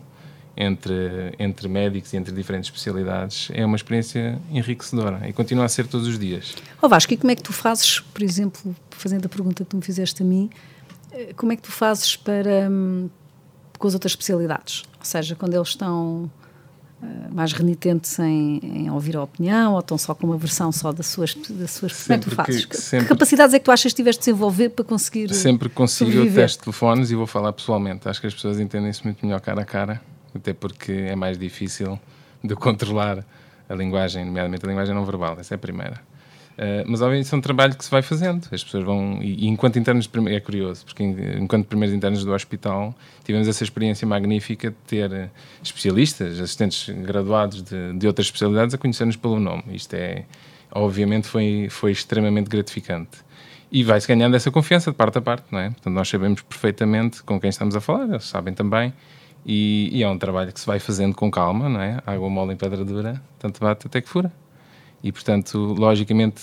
entre, 0.56 1.34
entre 1.38 1.68
médicos 1.68 2.12
e 2.12 2.16
entre 2.16 2.32
diferentes 2.32 2.68
especialidades, 2.68 3.50
é 3.52 3.64
uma 3.64 3.76
experiência 3.76 4.38
enriquecedora 4.50 5.28
e 5.28 5.32
continua 5.32 5.64
a 5.64 5.68
ser 5.68 5.86
todos 5.86 6.06
os 6.06 6.18
dias. 6.18 6.54
Ó 6.80 6.86
oh 6.86 6.88
Vasco, 6.88 7.12
e 7.12 7.16
como 7.16 7.30
é 7.30 7.36
que 7.36 7.42
tu 7.42 7.52
fazes, 7.52 8.00
por 8.00 8.22
exemplo, 8.22 8.74
fazendo 8.90 9.26
a 9.26 9.28
pergunta 9.28 9.64
que 9.64 9.70
tu 9.70 9.76
me 9.76 9.82
fizeste 9.82 10.22
a 10.22 10.26
mim, 10.26 10.50
eh, 11.12 11.32
como 11.36 11.52
é 11.52 11.56
que 11.56 11.62
tu 11.62 11.72
fazes 11.72 12.16
para 12.16 12.68
hum, 12.70 13.08
com 13.78 13.88
as 13.88 13.94
outras 13.94 14.12
especialidades? 14.12 14.82
Ou 14.98 15.04
seja, 15.04 15.34
quando 15.34 15.54
eles 15.54 15.68
estão 15.68 16.30
uh, 17.02 17.34
mais 17.34 17.52
renitentes 17.52 18.18
em, 18.18 18.60
em, 18.62 18.90
ouvir 18.90 19.16
a 19.16 19.22
opinião 19.22 19.72
ou 19.72 19.80
estão 19.80 19.98
só 19.98 20.14
com 20.14 20.26
uma 20.26 20.36
versão 20.36 20.70
só 20.70 20.92
das 20.92 21.06
suas, 21.06 21.34
das 21.34 21.72
suas 21.72 22.04
como 22.04 22.14
é 22.14 22.18
que 22.18 22.30
tu 22.30 22.34
fazes? 22.36 22.64
Que, 22.64 22.76
sempre, 22.76 23.06
que 23.06 23.08
capacidades 23.08 23.54
é 23.54 23.58
que 23.58 23.64
tu 23.64 23.70
achas 23.70 23.92
que 23.92 23.96
tiveste 23.96 24.20
de 24.20 24.26
desenvolver 24.26 24.68
para 24.68 24.84
conseguir 24.84 25.32
Sempre 25.34 25.68
consigo 25.68 26.10
eu 26.10 26.32
testo 26.32 26.64
telefones 26.64 27.10
e 27.10 27.14
vou 27.14 27.26
falar 27.26 27.52
pessoalmente. 27.52 28.08
Acho 28.08 28.20
que 28.20 28.26
as 28.26 28.34
pessoas 28.34 28.60
entendem 28.60 28.90
isso 28.90 29.02
muito 29.04 29.24
melhor 29.24 29.40
cara 29.40 29.62
a 29.62 29.64
cara, 29.64 30.00
até 30.34 30.52
porque 30.52 30.92
é 30.92 31.16
mais 31.16 31.38
difícil 31.38 31.98
de 32.42 32.54
controlar 32.54 33.24
a 33.68 33.74
linguagem, 33.74 34.24
nomeadamente 34.24 34.64
a 34.64 34.68
linguagem 34.68 34.94
não 34.94 35.04
verbal. 35.04 35.36
Essa 35.38 35.54
é 35.54 35.56
a 35.56 35.58
primeira. 35.58 36.00
Uh, 36.52 36.84
mas 36.86 37.00
obviamente 37.00 37.24
isso 37.24 37.34
é 37.34 37.38
um 37.38 37.40
trabalho 37.40 37.74
que 37.74 37.84
se 37.84 37.90
vai 37.90 38.02
fazendo. 38.02 38.46
As 38.52 38.62
pessoas 38.62 38.84
vão. 38.84 39.18
E, 39.22 39.44
e 39.44 39.48
enquanto 39.48 39.78
internos. 39.78 40.08
É 40.28 40.40
curioso, 40.40 40.84
porque 40.84 41.02
enquanto 41.02 41.66
primeiros 41.66 41.96
internos 41.96 42.24
do 42.24 42.32
hospital 42.32 42.94
tivemos 43.24 43.48
essa 43.48 43.64
experiência 43.64 44.06
magnífica 44.06 44.70
de 44.70 44.76
ter 44.86 45.30
especialistas, 45.62 46.38
assistentes 46.38 46.94
graduados 47.02 47.62
de, 47.62 47.94
de 47.94 48.06
outras 48.06 48.26
especialidades 48.26 48.74
a 48.74 48.78
conhecer-nos 48.78 49.16
pelo 49.16 49.40
nome. 49.40 49.64
Isto 49.68 49.94
é. 49.94 50.24
Obviamente 50.74 51.28
foi, 51.28 51.68
foi 51.70 51.92
extremamente 51.92 52.48
gratificante. 52.48 53.18
E 53.70 53.82
vai-se 53.82 54.06
ganhando 54.06 54.36
essa 54.36 54.50
confiança 54.50 54.90
de 54.90 54.96
parte 54.96 55.18
a 55.18 55.22
parte, 55.22 55.44
não 55.50 55.58
é? 55.58 55.70
Portanto, 55.70 55.94
nós 55.94 56.08
sabemos 56.08 56.42
perfeitamente 56.42 57.22
com 57.22 57.40
quem 57.40 57.48
estamos 57.48 57.74
a 57.74 57.80
falar, 57.80 58.04
eles 58.04 58.24
sabem 58.24 58.52
também. 58.52 58.92
E, 59.44 59.90
e 59.92 60.02
é 60.02 60.08
um 60.08 60.18
trabalho 60.18 60.52
que 60.52 60.60
se 60.60 60.66
vai 60.66 60.78
fazendo 60.78 61.14
com 61.14 61.30
calma, 61.30 61.68
não 61.68 61.80
é? 61.80 62.00
Água 62.06 62.30
mole 62.30 62.54
em 62.54 62.56
pedra 62.56 62.84
dura, 62.84 63.20
tanto 63.38 63.60
bate 63.60 63.86
até 63.86 64.00
que 64.00 64.08
fura. 64.08 64.32
E, 65.02 65.10
portanto, 65.10 65.58
logicamente, 65.58 66.40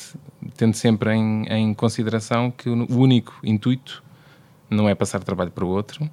tendo 0.57 0.73
sempre 0.73 1.13
em, 1.13 1.45
em, 1.47 1.73
consideração 1.73 2.51
que 2.51 2.69
o 2.69 2.97
único 2.97 3.39
intuito 3.41 4.03
não 4.69 4.89
é 4.89 4.93
passar 4.93 5.23
trabalho 5.23 5.49
para 5.49 5.63
o 5.63 5.69
outro, 5.69 6.09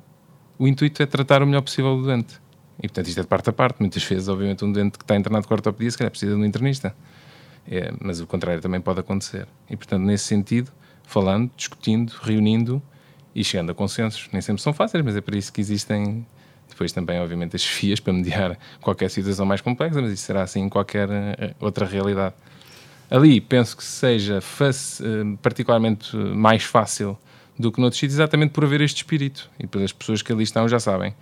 o 0.58 0.68
intuito 0.68 1.02
é 1.02 1.06
tratar 1.06 1.42
o 1.42 1.46
melhor 1.46 1.62
possível 1.62 1.96
o 1.96 2.02
doente. 2.02 2.40
E, 2.78 2.82
portanto, 2.82 3.08
isto 3.08 3.18
é 3.18 3.22
de 3.22 3.28
parte 3.28 3.50
a 3.50 3.52
parte. 3.52 3.80
Muitas 3.80 4.04
vezes, 4.04 4.28
obviamente, 4.28 4.64
um 4.64 4.70
doente 4.70 4.96
que 4.96 5.04
está 5.04 5.16
internado 5.16 5.48
com 5.48 5.54
ortopedia, 5.54 5.90
se 5.90 5.98
calhar 5.98 6.10
precisa 6.10 6.36
de 6.36 6.40
um 6.40 6.44
internista. 6.44 6.94
É, 7.68 7.92
mas 8.00 8.20
o 8.20 8.26
contrário 8.28 8.62
também 8.62 8.80
pode 8.80 9.00
acontecer. 9.00 9.48
E, 9.68 9.76
portanto, 9.76 10.02
nesse 10.02 10.24
sentido, 10.24 10.70
falando, 11.02 11.50
discutindo, 11.56 12.12
reunindo 12.22 12.80
e 13.34 13.42
chegando 13.42 13.70
a 13.70 13.74
consensos. 13.74 14.28
Nem 14.32 14.40
sempre 14.40 14.62
são 14.62 14.72
fáceis, 14.72 15.04
mas 15.04 15.16
é 15.16 15.20
para 15.20 15.36
isso 15.36 15.52
que 15.52 15.60
existem 15.60 16.24
depois 16.76 16.92
também, 16.92 17.18
obviamente, 17.18 17.56
as 17.56 17.64
FIAs 17.64 18.00
para 18.00 18.12
mediar 18.12 18.58
qualquer 18.82 19.08
situação 19.08 19.46
mais 19.46 19.62
complexa, 19.62 20.02
mas 20.02 20.12
isso 20.12 20.24
será 20.24 20.42
assim 20.42 20.60
em 20.60 20.68
qualquer 20.68 21.08
uh, 21.08 21.54
outra 21.58 21.86
realidade. 21.86 22.34
Ali 23.10 23.40
penso 23.40 23.74
que 23.74 23.82
seja 23.82 24.40
uh, 24.40 25.36
particularmente 25.38 26.14
mais 26.14 26.64
fácil 26.64 27.16
do 27.58 27.72
que 27.72 27.80
noutros 27.80 27.98
sítios, 27.98 28.16
exatamente 28.16 28.50
por 28.50 28.62
haver 28.62 28.82
este 28.82 28.98
espírito 28.98 29.50
e 29.58 29.66
pelas 29.66 29.90
pessoas 29.90 30.20
que 30.20 30.30
ali 30.30 30.42
estão 30.42 30.68
já 30.68 30.78
sabem 30.78 31.14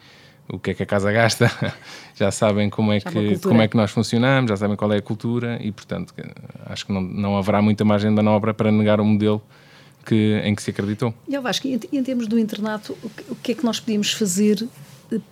o 0.48 0.58
que 0.58 0.72
é 0.72 0.74
que 0.74 0.82
a 0.82 0.86
casa 0.86 1.12
gasta, 1.12 1.50
já 2.16 2.32
sabem 2.32 2.68
como 2.68 2.92
é, 2.92 3.00
que, 3.00 3.38
como 3.38 3.62
é 3.62 3.68
que 3.68 3.76
nós 3.76 3.92
funcionamos, 3.92 4.48
já 4.50 4.56
sabem 4.56 4.76
qual 4.76 4.92
é 4.92 4.96
a 4.96 5.02
cultura 5.02 5.58
e, 5.62 5.70
portanto, 5.70 6.12
acho 6.66 6.84
que 6.84 6.92
não, 6.92 7.00
não 7.00 7.38
haverá 7.38 7.62
muita 7.62 7.84
margem 7.84 8.10
de 8.10 8.16
manobra 8.16 8.52
para 8.52 8.72
negar 8.72 9.00
o 9.00 9.04
modelo 9.04 9.40
que, 10.04 10.42
em 10.44 10.54
que 10.54 10.62
se 10.62 10.70
acreditou. 10.70 11.14
E 11.28 11.34
eu 11.34 11.46
acho 11.46 11.62
que, 11.62 11.80
em, 11.92 12.02
termos 12.02 12.26
do 12.26 12.38
internato, 12.38 12.98
o 13.02 13.08
que, 13.08 13.24
o 13.30 13.36
que 13.36 13.52
é 13.52 13.54
que 13.54 13.64
nós 13.64 13.80
podíamos 13.80 14.12
fazer 14.12 14.68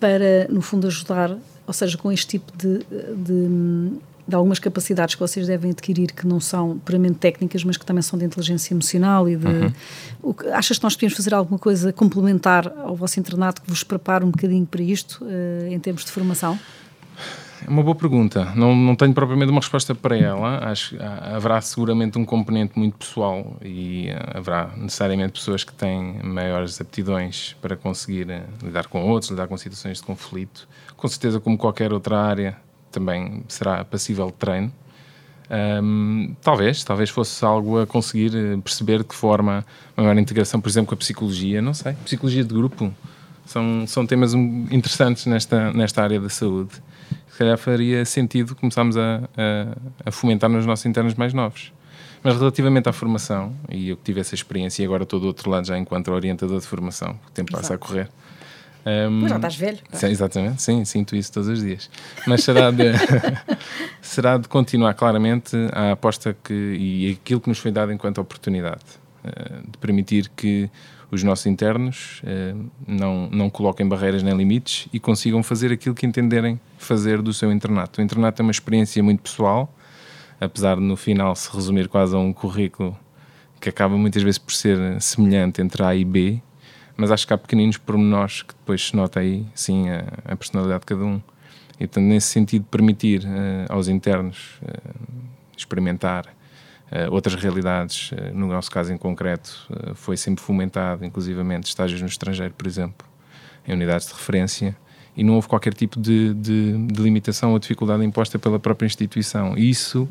para, 0.01 0.47
no 0.49 0.61
fundo, 0.61 0.87
ajudar, 0.87 1.37
ou 1.67 1.73
seja, 1.73 1.97
com 1.97 2.11
este 2.11 2.27
tipo 2.27 2.53
de, 2.57 2.79
de, 2.79 3.99
de, 4.29 4.35
algumas 4.35 4.59
capacidades 4.59 5.15
que 5.15 5.21
vocês 5.21 5.47
devem 5.47 5.71
adquirir 5.71 6.13
que 6.13 6.27
não 6.27 6.41
são 6.41 6.79
puramente 6.79 7.19
técnicas, 7.19 7.65
mas 7.65 7.77
que 7.77 7.85
também 7.87 8.03
são 8.03 8.19
de 8.19 8.25
inteligência 8.25 8.75
emocional 8.75 9.29
e 9.29 9.37
de. 9.37 9.47
Uhum. 9.47 9.73
O, 10.23 10.35
achas 10.53 10.79
que 10.79 10.85
nós 10.85 10.95
podemos 10.95 11.17
fazer 11.17 11.35
alguma 11.35 11.59
coisa 11.59 11.93
complementar 11.93 12.73
ao 12.79 12.95
vosso 12.95 13.19
internato 13.19 13.63
que 13.63 13.69
vos 13.69 13.83
prepare 13.83 14.25
um 14.25 14.31
bocadinho 14.31 14.67
para 14.67 14.83
isto, 14.83 15.25
uh, 15.25 15.67
em 15.67 15.79
termos 15.79 16.05
de 16.05 16.11
formação? 16.11 16.59
É 17.65 17.71
uma 17.71 17.83
boa 17.83 17.95
pergunta. 17.95 18.53
Não, 18.57 18.75
não 18.75 18.97
tenho 18.97 19.13
propriamente 19.13 19.51
uma 19.51 19.61
resposta 19.61 19.95
para 19.95 20.17
ela. 20.17 20.59
Acho 20.71 20.97
haverá 21.01 21.61
seguramente 21.61 22.19
um 22.19 22.25
componente 22.25 22.79
muito 22.79 22.99
pessoal 22.99 23.57
e 23.63 24.09
eh, 24.09 24.19
haverá 24.35 24.71
necessariamente 24.77 25.33
pessoas 25.33 25.63
que 25.63 25.73
têm 25.73 26.21
maiores 26.23 26.81
aptidões 26.81 27.55
para 27.61 27.77
conseguir 27.77 28.31
eh, 28.31 28.45
lidar 28.63 28.87
com 28.89 29.03
outros, 29.05 29.31
lidar 29.31 29.47
com 29.47 29.57
situações 29.57 29.99
de 29.99 30.05
conflito. 30.05 30.69
Com 30.97 31.07
certeza, 31.07 31.39
como 31.39 31.57
qualquer 31.57 31.93
outra 31.93 32.19
área, 32.19 32.57
também 32.91 33.45
será 33.49 33.85
passível 33.85 34.27
de 34.27 34.35
treino. 34.35 34.73
Um, 35.51 36.35
talvez, 36.41 36.83
talvez 36.83 37.11
fosse 37.11 37.45
algo 37.45 37.81
a 37.81 37.87
conseguir 37.87 38.35
eh, 38.35 38.57
perceber 38.63 38.99
de 38.99 39.05
que 39.05 39.15
forma 39.15 39.65
maior 39.97 40.17
integração, 40.19 40.61
por 40.61 40.69
exemplo, 40.69 40.89
com 40.89 40.95
a 40.95 40.99
psicologia, 40.99 41.61
não 41.63 41.75
sei, 41.75 41.93
psicologia 42.05 42.43
de 42.43 42.55
grupo. 42.55 42.93
São, 43.45 43.87
são 43.87 44.07
temas 44.07 44.35
interessantes 44.35 45.27
nesta, 45.27 45.73
nesta 45.73 46.03
área 46.03 46.21
da 46.21 46.29
saúde 46.29 46.81
se 47.33 47.39
calhar 47.39 47.57
faria 47.57 48.05
sentido 48.05 48.55
começarmos 48.55 48.95
a, 48.95 49.23
a, 49.37 50.09
a, 50.09 50.13
fomentar 50.13 50.51
nos 50.51 50.67
nossos 50.67 50.85
internos 50.85 51.15
mais 51.15 51.33
novos. 51.33 51.73
Mas 52.23 52.37
relativamente 52.37 52.91
à 52.91 52.93
formação, 52.93 53.55
e 53.71 53.89
eu 53.89 53.97
que 53.97 54.03
tive 54.05 54.21
essa 54.21 54.35
experiência 54.35 54.83
e 54.83 54.85
agora 54.85 55.05
estou 55.05 55.19
do 55.19 55.27
outro 55.27 55.51
lado 55.51 55.67
já 55.67 55.79
enquanto 55.79 56.13
orientador 56.13 56.61
de 56.61 56.67
formação, 56.67 57.19
o 57.27 57.31
tempo 57.31 57.51
Exato. 57.51 57.63
passa 57.63 57.75
a 57.75 57.79
correr. 57.79 58.09
Um, 58.85 59.27
já 59.29 59.37
estás 59.37 59.57
velho. 59.57 59.79
Sim, 59.93 60.07
exatamente, 60.09 60.63
sim, 60.63 60.85
sinto 60.85 61.17
isso 61.17 61.33
todos 61.33 61.49
os 61.49 61.63
dias. 61.63 61.89
Mas 62.27 62.45
será 62.45 62.71
de, 62.71 62.93
será 64.03 64.37
de 64.37 64.47
continuar 64.47 64.93
claramente 64.93 65.57
a 65.73 65.93
aposta 65.93 66.37
que, 66.45 66.53
e 66.53 67.19
aquilo 67.19 67.41
que 67.41 67.49
nos 67.49 67.59
foi 67.59 67.73
dado 67.73 67.93
enquanto 67.93 68.21
oportunidade, 68.21 68.85
uh, 69.25 69.71
de 69.71 69.79
permitir 69.79 70.31
que 70.37 70.71
os 71.13 71.23
nossos 71.23 71.45
internos 71.45 72.23
eh, 72.25 72.55
não, 72.87 73.29
não 73.31 73.51
coloquem 73.51 73.87
barreiras 73.87 74.23
nem 74.23 74.35
limites 74.35 74.89
e 74.95 74.99
consigam 74.99 75.43
fazer 75.43 75.71
aquilo 75.71 75.95
que 75.95 76.07
entenderem 76.07 76.59
fazer 76.79 77.21
do 77.21 77.35
seu 77.35 77.53
internato. 77.53 78.01
O 78.01 78.05
internato 78.05 78.41
é 78.41 78.43
uma 78.43 78.51
experiência 78.51 79.03
muito 79.03 79.21
pessoal, 79.21 79.71
apesar 80.41 80.77
de 80.77 80.81
no 80.81 80.97
final 80.97 81.37
se 81.37 81.55
resumir 81.55 81.87
quase 81.87 82.17
a 82.17 82.19
um 82.19 82.33
currículo 82.33 82.99
que 83.61 83.69
acaba 83.69 83.95
muitas 83.95 84.23
vezes 84.23 84.39
por 84.39 84.55
ser 84.55 85.01
semelhante 85.03 85.61
entre 85.61 85.85
A 85.85 85.95
e 85.95 86.03
B, 86.03 86.41
mas 86.97 87.11
acho 87.11 87.27
que 87.27 87.35
há 87.35 87.39
pequeninos 87.39 87.77
pormenores 87.77 88.43
que 88.43 88.55
depois 88.55 88.89
se 88.89 88.97
nota 88.97 89.21
aí, 89.21 89.45
sim, 89.55 89.91
a, 89.91 90.05
a 90.25 90.35
personalidade 90.35 90.81
de 90.81 90.87
cada 90.87 91.05
um. 91.05 91.21
E, 91.75 91.87
portanto, 91.87 92.05
nesse 92.05 92.29
sentido, 92.29 92.65
permitir 92.71 93.23
uh, 93.25 93.67
aos 93.69 93.87
internos 93.87 94.59
uh, 94.63 94.93
experimentar 95.57 96.25
outras 97.11 97.35
realidades, 97.35 98.13
uh, 98.13 98.35
no 98.35 98.49
nosso 98.49 98.71
caso 98.71 98.93
em 98.93 98.99
concreto, 98.99 99.67
uh, 99.71 99.95
foi 99.95 100.17
sempre 100.17 100.45
fomentado, 100.45 101.05
inclusivamente 101.05 101.69
estágios 101.69 102.01
no 102.01 102.07
estrangeiro, 102.07 102.53
por 102.53 102.67
exemplo, 102.67 103.07
em 103.67 103.73
unidades 103.73 104.07
de 104.09 104.13
referência, 104.13 104.77
e 105.17 105.25
não 105.25 105.35
houve 105.35 105.49
qualquer 105.49 105.73
tipo 105.73 105.99
de, 105.99 106.35
de, 106.35 106.87
de 106.87 107.03
limitação 107.03 107.53
ou 107.53 107.59
dificuldade 107.59 108.05
imposta 108.05 108.39
pela 108.39 108.59
própria 108.59 108.87
instituição. 108.87 109.57
Isso, 109.59 110.09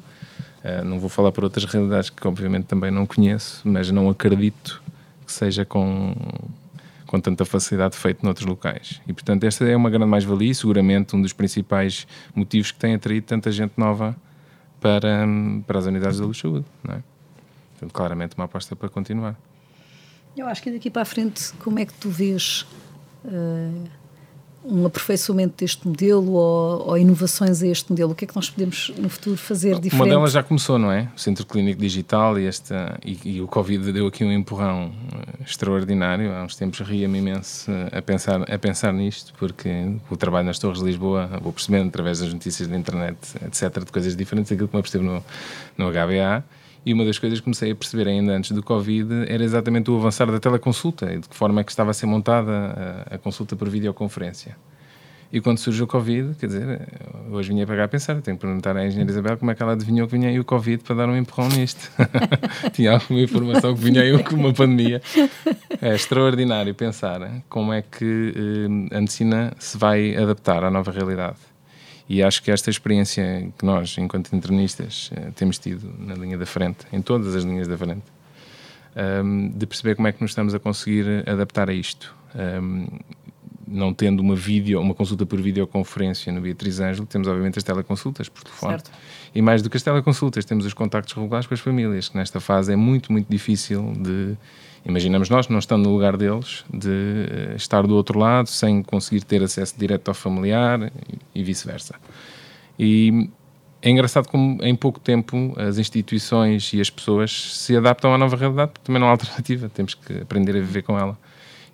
não 0.85 0.99
vou 0.99 1.09
falar 1.09 1.31
por 1.31 1.43
outras 1.43 1.65
realidades 1.65 2.11
que 2.11 2.27
obviamente 2.27 2.65
também 2.65 2.91
não 2.91 3.07
conheço, 3.07 3.61
mas 3.67 3.89
não 3.89 4.11
acredito 4.11 4.79
que 5.25 5.31
seja 5.31 5.65
com, 5.65 6.15
com 7.07 7.19
tanta 7.19 7.43
facilidade 7.45 7.97
feito 7.97 8.23
noutros 8.23 8.45
locais. 8.45 9.01
E 9.07 9.11
portanto, 9.11 9.43
esta 9.43 9.65
é 9.65 9.75
uma 9.75 9.89
grande 9.89 10.05
mais-valia 10.05 10.51
e 10.51 10.55
seguramente 10.55 11.15
um 11.15 11.21
dos 11.21 11.33
principais 11.33 12.05
motivos 12.35 12.71
que 12.71 12.77
tem 12.77 12.93
atraído 12.93 13.25
tanta 13.25 13.51
gente 13.51 13.73
nova 13.77 14.15
para, 14.81 15.25
para 15.65 15.79
as 15.79 15.85
unidades 15.85 16.19
da 16.19 16.25
luz 16.25 16.37
saúde. 16.37 16.65
Não 16.83 16.95
é? 16.95 17.03
Portanto, 17.73 17.93
claramente 17.93 18.35
uma 18.35 18.45
aposta 18.45 18.75
para 18.75 18.89
continuar. 18.89 19.39
Eu 20.35 20.47
acho 20.47 20.61
que 20.61 20.71
daqui 20.71 20.89
para 20.89 21.03
a 21.03 21.05
frente, 21.05 21.53
como 21.53 21.79
é 21.79 21.85
que 21.85 21.93
tu 21.93 22.09
vês 22.09 22.65
uh, 23.23 23.89
um 24.63 24.85
aperfeiçoamento 24.85 25.55
deste 25.57 25.87
modelo 25.87 26.33
ou, 26.33 26.89
ou, 26.89 26.97
inovações 26.97 27.61
a 27.63 27.67
este 27.67 27.89
modelo? 27.89 28.11
O 28.11 28.15
que 28.15 28.25
é 28.25 28.27
que 28.27 28.35
nós 28.35 28.49
podemos 28.49 28.91
no 28.97 29.09
futuro 29.09 29.37
fazer 29.37 29.79
diferente? 29.79 29.95
Uma 29.95 30.07
delas 30.07 30.31
já 30.31 30.43
começou, 30.43 30.77
não 30.77 30.91
é? 30.91 31.09
O 31.15 31.19
Centro 31.19 31.45
Clínico 31.45 31.81
Digital 31.81 32.39
e, 32.39 32.45
esta, 32.45 32.99
e, 33.03 33.19
e 33.23 33.41
o 33.41 33.47
Covid 33.47 33.91
deu 33.91 34.07
aqui 34.07 34.23
um 34.23 34.31
empurrão 34.31 34.91
eh, 35.13 35.43
extraordinário. 35.45 36.31
Há 36.33 36.43
uns 36.43 36.55
tempos 36.55 36.79
ria-me 36.81 37.17
imenso 37.17 37.71
eh, 37.71 37.97
a 37.97 38.01
pensar, 38.01 38.41
a 38.41 38.59
pensar 38.59 38.93
nisto, 38.93 39.33
porque 39.37 39.69
o 40.09 40.17
trabalho 40.17 40.45
nas 40.45 40.59
Torres 40.59 40.79
de 40.79 40.85
Lisboa, 40.85 41.29
vou 41.41 41.51
percebendo 41.51 41.87
através 41.87 42.19
das 42.19 42.33
notícias 42.33 42.67
da 42.67 42.77
internet, 42.77 43.17
etc., 43.45 43.83
de 43.83 43.91
coisas 43.91 44.15
diferentes 44.15 44.51
daquilo 44.51 44.67
que 44.67 44.75
me 44.75 44.79
apercebo 44.79 45.03
no, 45.03 45.23
no 45.77 45.91
HBA. 45.91 46.43
E 46.85 46.93
uma 46.93 47.05
das 47.05 47.19
coisas 47.19 47.39
que 47.39 47.43
comecei 47.43 47.71
a 47.71 47.75
perceber 47.75 48.07
ainda 48.07 48.33
antes 48.33 48.51
do 48.51 48.63
Covid 48.63 49.25
era 49.27 49.43
exatamente 49.43 49.91
o 49.91 49.97
avançar 49.97 50.31
da 50.31 50.39
teleconsulta 50.39 51.13
e 51.13 51.19
de 51.19 51.29
que 51.29 51.35
forma 51.35 51.61
é 51.61 51.63
que 51.63 51.71
estava 51.71 51.91
a 51.91 51.93
ser 51.93 52.07
montada 52.07 53.05
a, 53.09 53.15
a 53.15 53.17
consulta 53.19 53.55
por 53.55 53.69
videoconferência. 53.69 54.57
E 55.33 55.39
quando 55.39 55.59
surge 55.59 55.81
o 55.81 55.87
Covid, 55.87 56.35
quer 56.35 56.47
dizer, 56.47 56.81
hoje 57.31 57.49
vinha 57.49 57.65
para 57.65 57.77
cá 57.77 57.83
a 57.85 57.87
pensar, 57.87 58.21
tenho 58.21 58.35
que 58.35 58.41
perguntar 58.41 58.75
à 58.75 58.85
engenheira 58.85 59.09
Isabel 59.09 59.37
como 59.37 59.49
é 59.49 59.55
que 59.55 59.63
ela 59.63 59.73
adivinhou 59.73 60.05
que 60.05 60.17
vinha 60.17 60.27
aí 60.27 60.37
o 60.37 60.43
Covid 60.43 60.83
para 60.83 60.95
dar 60.95 61.07
um 61.07 61.15
empurrão 61.15 61.47
nisto. 61.47 61.89
Tinha 62.73 62.93
alguma 62.93 63.21
informação 63.21 63.73
que 63.73 63.79
vinha 63.79 64.01
aí 64.01 64.11
uma 64.11 64.53
pandemia. 64.53 65.01
É 65.81 65.95
extraordinário 65.95 66.75
pensar 66.75 67.43
como 67.47 67.71
é 67.71 67.81
que 67.81 68.33
eh, 68.35 68.97
a 68.97 68.99
medicina 68.99 69.53
se 69.57 69.77
vai 69.77 70.17
adaptar 70.17 70.65
à 70.65 70.69
nova 70.69 70.91
realidade. 70.91 71.37
E 72.11 72.21
acho 72.21 72.43
que 72.43 72.51
esta 72.51 72.69
experiência 72.69 73.49
que 73.57 73.65
nós, 73.65 73.95
enquanto 73.97 74.35
internistas, 74.35 75.09
eh, 75.15 75.31
temos 75.33 75.57
tido 75.57 75.89
na 75.97 76.13
linha 76.13 76.37
da 76.37 76.45
frente, 76.45 76.79
em 76.91 77.01
todas 77.01 77.33
as 77.33 77.45
linhas 77.45 77.69
da 77.69 77.77
frente, 77.77 78.03
um, 79.23 79.47
de 79.47 79.65
perceber 79.65 79.95
como 79.95 80.09
é 80.09 80.11
que 80.11 80.21
nos 80.21 80.31
estamos 80.31 80.53
a 80.53 80.59
conseguir 80.59 81.23
adaptar 81.25 81.69
a 81.69 81.73
isto. 81.73 82.13
Um, 82.35 82.85
não 83.65 83.93
tendo 83.93 84.19
uma 84.19 84.35
vídeo, 84.35 84.81
uma 84.81 84.93
consulta 84.93 85.25
por 85.25 85.39
videoconferência 85.39 86.33
no 86.33 86.41
Beatriz 86.41 86.81
Ângelo, 86.81 87.07
temos 87.07 87.29
obviamente 87.29 87.57
as 87.57 87.63
teleconsultas 87.63 88.27
por 88.27 88.43
telefone. 88.43 88.73
Certo. 88.73 88.91
E 89.33 89.41
mais 89.41 89.61
do 89.61 89.69
que 89.69 89.77
as 89.77 89.83
teleconsultas, 89.83 90.43
temos 90.43 90.65
os 90.65 90.73
contactos 90.73 91.13
regulares 91.13 91.47
com 91.47 91.53
as 91.53 91.61
famílias, 91.61 92.09
que 92.09 92.17
nesta 92.17 92.41
fase 92.41 92.73
é 92.73 92.75
muito, 92.75 93.09
muito 93.09 93.29
difícil 93.29 93.93
de, 93.93 94.35
imaginamos 94.85 95.29
nós, 95.29 95.47
não 95.47 95.59
estando 95.59 95.83
no 95.83 95.93
lugar 95.93 96.17
deles, 96.17 96.63
de 96.73 96.89
uh, 96.89 97.55
estar 97.55 97.85
do 97.85 97.95
outro 97.95 98.17
lado 98.17 98.47
sem 98.47 98.81
conseguir 98.83 99.23
ter 99.23 99.43
acesso 99.43 99.75
direto 99.77 100.07
ao 100.09 100.13
familiar 100.13 100.91
e, 101.33 101.43
vice-versa. 101.43 101.95
E 102.77 103.29
é 103.81 103.89
engraçado 103.89 104.27
como 104.27 104.63
em 104.63 104.75
pouco 104.75 104.99
tempo 104.99 105.53
as 105.57 105.77
instituições 105.77 106.73
e 106.73 106.81
as 106.81 106.89
pessoas 106.89 107.55
se 107.55 107.75
adaptam 107.75 108.13
à 108.13 108.17
nova 108.17 108.35
realidade, 108.35 108.71
porque 108.71 108.85
também 108.85 108.99
não 108.99 109.07
há 109.07 109.11
alternativa, 109.11 109.69
temos 109.73 109.93
que 109.93 110.21
aprender 110.21 110.51
a 110.51 110.59
viver 110.59 110.81
com 110.83 110.97
ela. 110.97 111.17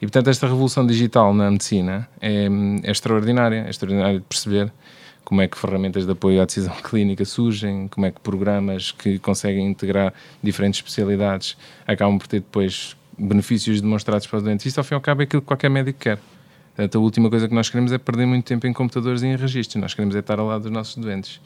E 0.01 0.05
portanto, 0.05 0.29
esta 0.29 0.45
revolução 0.45 0.85
digital 0.85 1.33
na 1.33 1.49
medicina 1.49 2.07
é, 2.21 2.47
é 2.83 2.91
extraordinária, 2.91 3.63
é 3.65 3.69
extraordinária 3.69 4.19
de 4.19 4.25
perceber 4.25 4.71
como 5.27 5.41
é 5.41 5.47
que 5.49 5.57
ferramentas 5.57 6.05
de 6.05 6.11
apoio 6.13 6.41
à 6.41 6.45
decisão 6.45 6.73
clínica 6.81 7.25
surgem, 7.25 7.89
como 7.89 8.05
é 8.05 8.11
que 8.11 8.21
programas 8.21 8.93
que 8.93 9.19
conseguem 9.19 9.67
integrar 9.67 10.13
diferentes 10.41 10.77
especialidades 10.77 11.57
acabam 11.85 12.17
por 12.17 12.27
ter 12.27 12.39
depois 12.39 12.95
benefícios 13.17 13.81
demonstrados 13.81 14.25
para 14.25 14.37
os 14.37 14.43
doentes. 14.43 14.65
Isto, 14.65 14.77
ao 14.77 14.85
fim 14.85 14.93
e 14.93 14.95
ao 14.95 15.01
cabo, 15.01 15.21
é 15.21 15.25
aquilo 15.25 15.41
que 15.41 15.47
qualquer 15.47 15.69
médico 15.69 15.99
quer. 15.99 16.17
Portanto, 16.67 16.97
a 16.97 17.01
última 17.01 17.29
coisa 17.29 17.45
que 17.45 17.53
nós 17.53 17.69
queremos 17.69 17.91
é 17.91 17.97
perder 17.97 18.25
muito 18.25 18.45
tempo 18.45 18.65
em 18.67 18.71
computadores 18.71 19.21
e 19.21 19.27
em 19.27 19.35
registros. 19.35 19.81
Nós 19.81 19.93
queremos 19.93 20.15
é 20.15 20.19
estar 20.19 20.39
ao 20.39 20.47
lado 20.47 20.61
dos 20.61 20.71
nossos 20.71 20.95
doentes. 20.95 21.41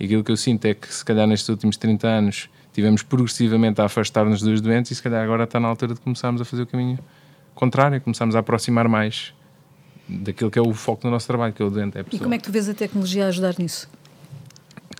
E 0.00 0.06
aquilo 0.06 0.24
que 0.24 0.32
eu 0.32 0.36
sinto 0.38 0.64
é 0.64 0.72
que, 0.72 0.90
se 0.90 1.04
calhar, 1.04 1.26
nestes 1.26 1.50
últimos 1.50 1.76
30 1.76 2.08
anos, 2.08 2.48
tivemos 2.72 3.02
progressivamente 3.02 3.82
a 3.82 3.84
afastar-nos 3.84 4.40
dos 4.40 4.62
doentes 4.62 4.92
e, 4.92 4.94
se 4.94 5.02
calhar, 5.02 5.22
agora 5.22 5.44
está 5.44 5.60
na 5.60 5.68
altura 5.68 5.92
de 5.92 6.00
começarmos 6.00 6.40
a 6.40 6.44
fazer 6.46 6.62
o 6.62 6.66
caminho 6.66 6.98
contrário, 7.54 8.00
começamos 8.00 8.34
a 8.34 8.38
aproximar 8.38 8.86
mais 8.88 9.34
daquilo 10.08 10.50
que 10.50 10.58
é 10.58 10.62
o 10.62 10.72
foco 10.72 11.02
do 11.02 11.10
nosso 11.10 11.26
trabalho, 11.26 11.52
que 11.52 11.62
é 11.62 11.64
o 11.64 11.70
doente. 11.70 11.98
É 11.98 12.04
e 12.12 12.18
como 12.18 12.34
é 12.34 12.38
que 12.38 12.44
tu 12.44 12.52
vês 12.52 12.68
a 12.68 12.74
tecnologia 12.74 13.26
a 13.26 13.28
ajudar 13.28 13.54
nisso? 13.58 13.88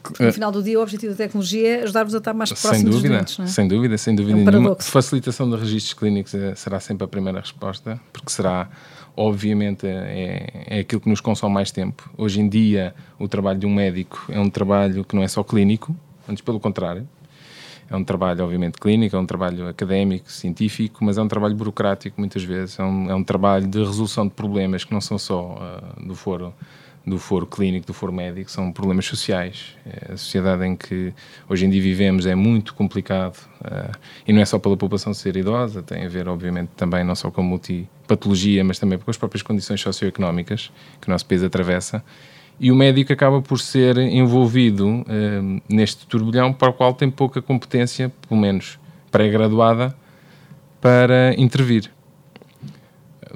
Porque, 0.03 0.23
no 0.25 0.33
final 0.33 0.53
do 0.53 0.63
dia, 0.63 0.79
o 0.79 0.83
objetivo 0.83 1.13
da 1.13 1.19
tecnologia 1.19 1.79
é 1.79 1.83
ajudar-vos 1.83 2.15
a 2.15 2.19
estar 2.19 2.33
mais 2.33 2.51
próximos 2.51 2.77
sem 2.77 2.85
dúvida, 2.85 3.09
dos 3.09 3.17
doentes, 3.17 3.39
não 3.39 3.45
é? 3.45 3.49
Sem 3.49 3.69
dúvida, 3.69 3.99
sem 3.99 4.15
dúvida. 4.15 4.57
É 4.57 4.59
um 4.59 4.77
Facilitação 4.77 5.51
de 5.51 5.57
registros 5.57 5.95
clínicos 5.95 6.35
é, 6.35 6.55
será 6.55 6.79
sempre 6.79 7.05
a 7.05 7.09
primeira 7.09 7.41
resposta, 7.41 8.01
porque 8.13 8.31
será, 8.31 8.69
obviamente, 9.17 9.87
é, 9.87 10.65
é 10.67 10.79
aquilo 10.81 11.01
que 11.01 11.09
nos 11.09 11.21
consome 11.21 11.55
mais 11.55 11.73
tempo. 11.73 12.09
Hoje 12.17 12.41
em 12.41 12.49
dia, 12.49 12.95
o 13.19 13.27
trabalho 13.27 13.59
de 13.59 13.67
um 13.67 13.75
médico 13.75 14.25
é 14.29 14.39
um 14.39 14.49
trabalho 14.49 15.05
que 15.05 15.17
não 15.17 15.23
é 15.23 15.29
só 15.29 15.43
clínico, 15.43 15.95
antes 16.29 16.41
pelo 16.43 16.61
contrário, 16.61 17.09
é 17.89 17.97
um 17.97 18.05
trabalho, 18.05 18.45
obviamente, 18.45 18.79
clínico, 18.79 19.15
é 19.15 19.19
um 19.19 19.27
trabalho 19.27 19.69
académico, 19.69 20.31
científico, 20.31 21.05
mas 21.05 21.19
é 21.19 21.23
um 21.23 21.29
trabalho 21.29 21.55
burocrático, 21.55 22.21
muitas 22.21 22.43
vezes. 22.43 22.79
É 22.79 22.83
um, 22.83 23.11
é 23.11 23.15
um 23.15 23.23
trabalho 23.23 23.67
de 23.67 23.79
resolução 23.79 24.27
de 24.27 24.35
problemas 24.35 24.85
que 24.85 24.93
não 24.93 25.01
são 25.01 25.19
só 25.19 25.55
uh, 25.55 26.07
do 26.07 26.15
foro 26.15 26.53
do 27.07 27.21
foro 27.21 27.47
clínico, 27.47 27.87
do 27.87 27.95
foro 27.95 28.13
médico, 28.13 28.51
são 28.51 28.73
problemas 28.73 29.07
sociais. 29.07 29.77
É 29.87 30.15
a 30.15 30.17
sociedade 30.17 30.67
em 30.67 30.75
que 30.75 31.15
hoje 31.49 31.65
em 31.65 31.71
dia 31.71 31.81
vivemos 31.81 32.27
é 32.27 32.35
muito 32.35 32.75
complicado 32.75 33.37
uh, 33.61 33.97
e 34.27 34.33
não 34.33 34.43
é 34.43 34.45
só 34.45 34.59
pela 34.59 34.77
população 34.77 35.15
ser 35.15 35.37
idosa, 35.37 35.83
tem 35.83 36.05
a 36.05 36.09
ver, 36.09 36.27
obviamente, 36.27 36.71
também 36.77 37.05
não 37.05 37.15
só 37.15 37.31
com 37.31 37.45
multipatologia, 37.45 38.65
mas 38.65 38.81
também 38.81 38.99
com 38.99 39.09
as 39.09 39.17
próprias 39.17 39.41
condições 39.41 39.81
socioeconómicas 39.81 40.73
que 41.01 41.07
o 41.07 41.11
nosso 41.13 41.25
país 41.27 41.45
atravessa 41.45 42.03
e 42.59 42.73
o 42.73 42.77
médico 42.77 43.13
acaba 43.13 43.43
por 43.43 43.61
ser 43.61 43.99
envolvido 43.99 44.89
uh, 44.89 45.63
neste 45.69 46.07
turbilhão 46.07 46.53
para 46.53 46.71
o 46.71 46.73
qual 46.73 46.95
tem 46.95 47.11
pouca 47.11 47.43
competência, 47.43 48.11
pelo 48.27 48.41
menos 48.41 48.79
pré-graduada, 49.11 49.95
para 50.81 51.35
intervir. 51.37 51.91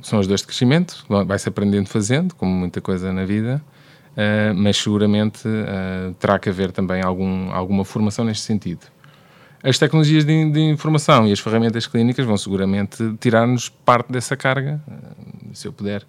São 0.02 0.18
as 0.18 0.26
dores 0.26 0.40
de 0.40 0.46
crescimento, 0.46 1.04
vai-se 1.26 1.48
aprendendo 1.48 1.88
fazendo, 1.88 2.34
como 2.34 2.50
muita 2.50 2.80
coisa 2.80 3.12
na 3.12 3.24
vida, 3.24 3.62
uh, 4.12 4.54
mas 4.54 4.78
seguramente 4.78 5.46
uh, 5.46 6.14
terá 6.14 6.38
que 6.38 6.48
haver 6.48 6.72
também 6.72 7.02
algum, 7.02 7.52
alguma 7.52 7.84
formação 7.84 8.24
neste 8.24 8.44
sentido. 8.44 8.86
As 9.62 9.78
tecnologias 9.78 10.24
de, 10.24 10.50
de, 10.50 10.60
informação 10.60 11.28
e 11.28 11.32
as 11.32 11.38
ferramentas 11.38 11.86
clínicas 11.86 12.24
vão 12.24 12.38
seguramente 12.38 12.96
tirar-nos 13.20 13.68
parte 13.68 14.10
dessa 14.10 14.34
carga, 14.34 14.80
se 15.52 15.68
eu 15.68 15.72
puder 15.72 16.06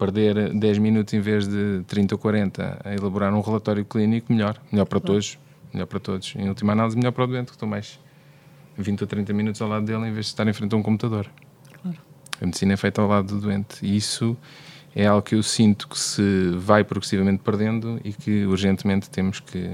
perder 0.00 0.54
10 0.54 0.78
minutos 0.78 1.12
em 1.12 1.20
vez 1.20 1.46
de 1.46 1.82
30 1.86 2.14
ou 2.14 2.18
40 2.18 2.80
a 2.82 2.94
elaborar 2.94 3.34
um 3.34 3.42
relatório 3.42 3.84
clínico, 3.84 4.32
melhor. 4.32 4.58
Melhor 4.72 4.86
para 4.86 4.98
claro. 4.98 5.14
todos. 5.14 5.38
Melhor 5.74 5.86
para 5.86 6.00
todos. 6.00 6.34
Em 6.36 6.48
última 6.48 6.72
análise, 6.72 6.96
melhor 6.96 7.12
para 7.12 7.24
o 7.24 7.26
doente, 7.26 7.48
que 7.48 7.52
estou 7.52 7.68
mais 7.68 8.00
20 8.78 9.02
ou 9.02 9.06
30 9.06 9.32
minutos 9.34 9.60
ao 9.60 9.68
lado 9.68 9.84
dele 9.84 10.08
em 10.08 10.12
vez 10.12 10.26
de 10.26 10.32
estar 10.32 10.48
em 10.48 10.52
frente 10.54 10.74
a 10.74 10.78
um 10.78 10.82
computador. 10.82 11.30
Claro. 11.82 11.98
A 12.40 12.46
medicina 12.46 12.72
é 12.72 12.76
feita 12.78 13.02
ao 13.02 13.08
lado 13.08 13.26
do 13.26 13.40
doente. 13.42 13.76
E 13.82 13.94
isso 13.94 14.34
é 14.96 15.06
algo 15.06 15.22
que 15.22 15.34
eu 15.34 15.42
sinto 15.42 15.86
que 15.86 15.98
se 15.98 16.50
vai 16.56 16.82
progressivamente 16.82 17.42
perdendo 17.42 18.00
e 18.02 18.14
que 18.14 18.46
urgentemente 18.46 19.10
temos 19.10 19.38
que, 19.38 19.70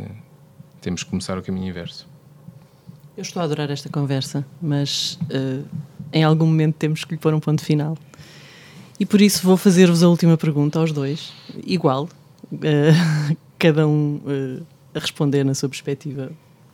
temos 0.81 1.05
que 1.05 1.11
começar 1.11 1.39
o 1.39 1.43
caminho 1.43 1.69
inverso. 1.69 2.09
Eu 3.17 3.23
estou 3.23 3.41
a 3.41 3.45
adorar 3.45 3.71
esta 3.71 3.89
conversa, 3.89 4.45
mas 4.61 5.19
uh, 5.31 5.65
em 6.13 6.25
algum 6.25 6.47
momento 6.47 6.75
temos 6.75 7.05
que 7.05 7.15
lhe 7.15 7.21
pôr 7.21 7.33
um 7.33 7.41
ponto 7.41 7.65
final. 7.65 7.97
E 8.99 9.05
por 9.05 9.21
isso 9.21 9.43
vou 9.43 9.57
fazer-vos 9.57 10.03
a 10.03 10.09
última 10.09 10.37
pergunta 10.37 10.79
aos 10.79 10.91
dois, 10.93 11.33
igual, 11.65 12.09
uh, 12.53 13.37
cada 13.59 13.87
um 13.87 14.21
uh, 14.25 14.67
a 14.95 14.99
responder 14.99 15.45
na 15.45 15.55
sua 15.55 15.69
perspectiva 15.69 16.33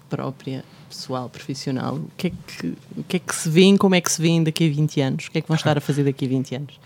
própria, 0.09 0.65
pessoal, 0.89 1.29
profissional. 1.29 1.97
O 1.97 2.11
que, 2.17 2.29
é 2.29 2.31
que, 2.31 2.75
o 2.97 3.05
que 3.05 3.17
é 3.17 3.19
que 3.19 3.35
se 3.35 3.49
vêem, 3.49 3.77
como 3.77 3.95
é 3.95 4.01
que 4.01 4.13
se 4.13 4.21
vêem 4.21 4.45
daqui 4.45 4.69
a 4.69 4.73
20 4.73 5.01
anos? 5.01 5.27
O 5.27 5.31
que 5.31 5.39
é 5.39 5.41
que 5.41 5.49
vão 5.49 5.57
estar 5.57 5.77
a 5.77 5.81
fazer 5.81 6.05
daqui 6.05 6.27
a 6.27 6.29
20 6.29 6.55
anos? 6.55 6.81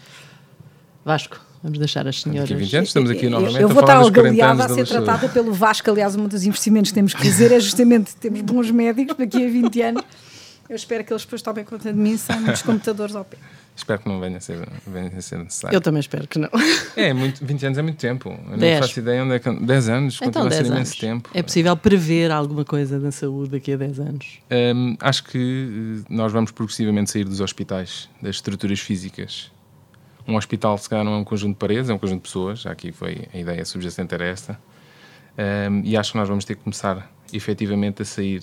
Vasco, 1.05 1.41
vamos 1.63 1.79
deixar 1.79 2.07
as 2.07 2.23
senhoras. 2.23 2.49
Daqui 2.49 2.55
a 2.55 2.65
20 2.65 2.77
anos 2.77 2.89
estamos 2.89 3.11
aqui 3.11 3.29
novamente 3.29 3.61
Eu 3.61 3.69
vou 3.69 3.81
estar 3.81 3.97
algaleada 3.97 4.65
a 4.65 4.69
ser 4.69 4.87
tratada 4.87 5.29
pelo 5.29 5.53
Vasco. 5.53 5.91
Aliás, 5.91 6.17
um 6.17 6.27
dos 6.27 6.45
investimentos 6.45 6.93
que 6.93 6.95
temos 6.95 7.13
que 7.13 7.23
dizer 7.23 7.53
é 7.53 7.61
justamente 7.61 8.17
temos 8.17 8.41
bons 8.41 8.71
médicos 8.71 9.17
daqui 9.17 9.45
a 9.45 9.49
20 9.49 9.83
anos. 9.83 10.05
Eu 10.69 10.77
espero 10.77 11.05
que 11.05 11.13
eles 11.13 11.23
depois 11.23 11.43
tomem 11.43 11.65
conta 11.65 11.93
de 11.93 11.99
mim 11.99 12.17
sem 12.17 12.41
muitos 12.41 12.63
computadores 12.63 13.15
ao 13.15 13.25
pé. 13.25 13.37
Espero 13.77 14.01
que 14.01 14.09
não 14.09 14.19
venha 14.19 14.39
a 14.39 14.41
ser, 14.41 14.67
venha 14.87 15.13
a 15.15 15.21
ser 15.21 15.39
necessário. 15.39 15.77
Eu 15.77 15.83
também 15.83 16.01
espero 16.01 16.27
que 16.27 16.39
não. 16.39 16.49
É, 16.97 17.13
muito, 17.13 17.45
20 17.45 17.67
anos 17.67 17.79
é 17.79 17.83
muito 17.83 17.99
tempo. 17.99 18.31
Eu 18.31 18.57
não 18.57 18.79
faço 18.81 18.99
ideia 18.99 19.23
onde 19.23 19.35
é 19.35 19.39
que. 19.39 19.51
10 19.51 19.89
anos, 19.91 20.17
então, 20.17 20.29
continua 20.29 20.49
10 20.49 20.61
a 20.61 20.65
ser 20.65 20.73
imenso 20.73 20.99
tempo. 20.99 21.31
É 21.35 21.43
possível 21.43 21.77
prever 21.77 22.31
alguma 22.31 22.65
coisa 22.65 22.99
da 22.99 23.13
saúde 23.13 23.51
daqui 23.51 23.75
a 23.75 23.77
10 23.77 24.01
anos? 24.01 24.39
Um, 24.51 24.97
acho 24.99 25.25
que 25.25 26.01
eh, 26.01 26.07
nós 26.09 26.33
vamos 26.33 26.53
progressivamente 26.53 27.11
sair 27.11 27.25
dos 27.25 27.41
hospitais, 27.41 28.09
das 28.23 28.37
estruturas 28.37 28.81
físicas. 28.81 29.53
Um 30.27 30.37
hospital, 30.37 30.79
se 30.79 30.89
calhar, 30.89 31.05
não 31.05 31.13
é 31.13 31.17
um 31.19 31.25
conjunto 31.25 31.53
de 31.53 31.59
paredes, 31.59 31.91
é 31.91 31.95
um 31.95 31.99
conjunto 31.99 32.23
de 32.23 32.29
pessoas. 32.29 32.61
Já 32.61 32.73
aqui 32.73 32.93
foi 32.93 33.29
a 33.33 33.39
ideia 33.39 33.63
subjacente 33.67 34.15
era 34.15 34.25
esta. 34.25 34.59
Um, 35.71 35.83
e 35.85 35.99
acho 35.99 36.13
que 36.13 36.19
nós 36.19 36.29
vamos 36.29 36.47
ter 36.47 36.57
que 36.57 36.63
começar 36.63 37.13
efetivamente 37.31 38.01
a 38.01 38.05
sair 38.07 38.43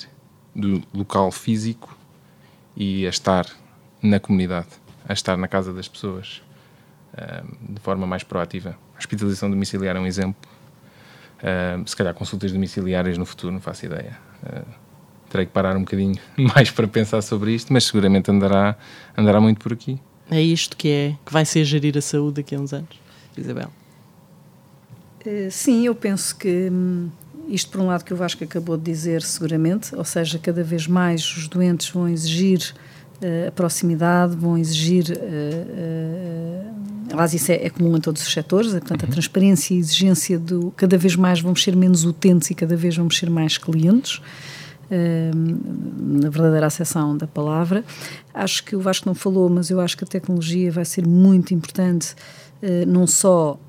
do 0.55 0.83
local 0.93 1.31
físico 1.31 1.97
e 2.77 3.07
a 3.07 3.09
estar 3.09 3.47
na 3.99 4.19
comunidade 4.19 4.82
a 5.07 5.13
estar 5.13 5.37
na 5.37 5.47
casa 5.47 5.73
das 5.73 5.87
pessoas 5.87 6.41
uh, 7.13 7.73
de 7.73 7.79
forma 7.81 8.07
mais 8.07 8.23
proativa. 8.23 8.77
A 8.95 8.99
hospitalização 8.99 9.49
domiciliar 9.49 9.95
é 9.95 9.99
um 9.99 10.07
exemplo. 10.07 10.49
Uh, 11.39 11.87
se 11.87 11.95
calhar 11.95 12.13
consultas 12.13 12.51
domiciliárias 12.51 13.17
no 13.17 13.25
futuro, 13.25 13.51
não 13.51 13.59
faço 13.59 13.85
ideia. 13.85 14.17
Uh, 14.43 14.65
terei 15.29 15.45
que 15.45 15.51
parar 15.51 15.75
um 15.75 15.81
bocadinho 15.81 16.15
mais 16.37 16.71
para 16.71 16.87
pensar 16.87 17.21
sobre 17.21 17.53
isto, 17.53 17.73
mas 17.73 17.85
seguramente 17.85 18.31
andará, 18.31 18.77
andará 19.17 19.41
muito 19.41 19.59
por 19.59 19.73
aqui. 19.73 19.99
É 20.31 20.41
isto 20.41 20.77
que 20.77 20.89
é 20.89 21.15
que 21.25 21.33
vai 21.33 21.43
ser 21.43 21.65
gerir 21.65 21.97
a 21.97 22.01
saúde 22.01 22.35
daqui 22.35 22.55
a 22.55 22.59
uns 22.59 22.73
anos, 22.73 22.99
Isabel? 23.37 23.69
Uh, 25.25 25.51
sim, 25.51 25.85
eu 25.85 25.95
penso 25.95 26.35
que 26.35 26.69
hum, 26.71 27.09
isto 27.49 27.71
por 27.71 27.81
um 27.81 27.87
lado 27.87 28.05
que 28.05 28.13
o 28.13 28.17
Vasco 28.17 28.43
acabou 28.43 28.77
de 28.77 28.83
dizer 28.83 29.21
seguramente, 29.21 29.93
ou 29.95 30.05
seja, 30.05 30.39
cada 30.39 30.63
vez 30.63 30.87
mais 30.87 31.25
os 31.35 31.47
doentes 31.47 31.89
vão 31.89 32.07
exigir 32.07 32.73
uh, 32.73 32.92
a 33.47 33.51
proximidade, 33.51 34.35
vão 34.35 34.57
exigir. 34.57 35.05
Uh, 35.11 36.73
aliás, 37.11 37.33
isso 37.33 37.51
é, 37.51 37.65
é, 37.65 37.69
comum 37.69 37.95
em 37.97 38.01
todos 38.01 38.21
os 38.21 38.31
setores, 38.31 38.71
portanto, 38.71 39.03
a 39.03 39.05
uhum. 39.05 39.11
transparência 39.11 39.73
e 39.73 39.77
a 39.77 39.79
exigência 39.79 40.39
do. 40.39 40.71
cada 40.75 40.97
vez 40.97 41.15
mais 41.15 41.39
vamos 41.39 41.63
ser 41.63 41.75
menos 41.75 42.05
utentes 42.05 42.49
e 42.51 42.55
cada 42.55 42.75
vez 42.75 42.95
vamos 42.95 43.17
ser 43.17 43.29
mais 43.29 43.57
clientes. 43.57 44.21
na 44.89 46.29
verdadeira 46.29 46.67
acessão 46.67 47.17
da 47.17 47.25
palavra. 47.25 47.83
Acho 48.33 48.63
que 48.63 48.75
o 48.75 48.79
Vasco 48.79 49.07
não 49.07 49.15
falou, 49.15 49.49
mas 49.49 49.69
eu 49.69 49.79
acho 49.79 49.97
que 49.97 50.03
a 50.03 50.07
tecnologia 50.07 50.71
vai 50.71 50.85
ser 50.85 51.07
muito 51.07 51.53
importante, 51.53 52.15
não 52.87 53.07
só 53.07 53.59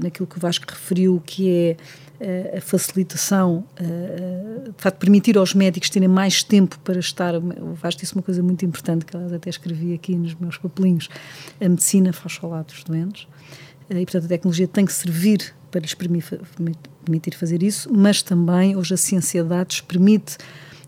naquilo 0.00 0.26
que 0.26 0.36
o 0.36 0.40
Vasco 0.40 0.64
referiu, 0.68 1.22
que 1.24 1.48
é 1.48 1.76
a 2.56 2.60
facilitação, 2.60 3.64
de 3.78 4.82
facto, 4.82 4.98
permitir 4.98 5.36
aos 5.36 5.54
médicos 5.54 5.90
terem 5.90 6.08
mais 6.08 6.42
tempo 6.42 6.78
para 6.80 6.98
estar. 6.98 7.34
O 7.36 7.74
Vasco 7.74 8.00
disse 8.00 8.14
uma 8.14 8.22
coisa 8.22 8.42
muito 8.42 8.64
importante, 8.64 9.04
que 9.04 9.16
até 9.16 9.50
escrevi 9.50 9.94
aqui 9.94 10.14
nos 10.16 10.34
meus 10.34 10.56
papelinhos: 10.56 11.08
a 11.60 11.68
medicina 11.68 12.12
faz 12.12 12.34
falar 12.34 12.62
dos 12.62 12.82
doentes, 12.84 13.26
e 13.90 13.94
portanto 14.04 14.24
a 14.24 14.28
tecnologia 14.28 14.68
tem 14.68 14.86
que 14.86 14.92
servir 14.92 15.54
para 15.70 15.80
lhes 15.80 15.94
permitir 15.94 17.34
fazer 17.36 17.62
isso, 17.62 17.92
mas 17.92 18.22
também 18.22 18.76
hoje 18.76 18.94
a 18.94 18.96
ciência 18.96 19.42
dados 19.42 19.80
permite 19.80 20.38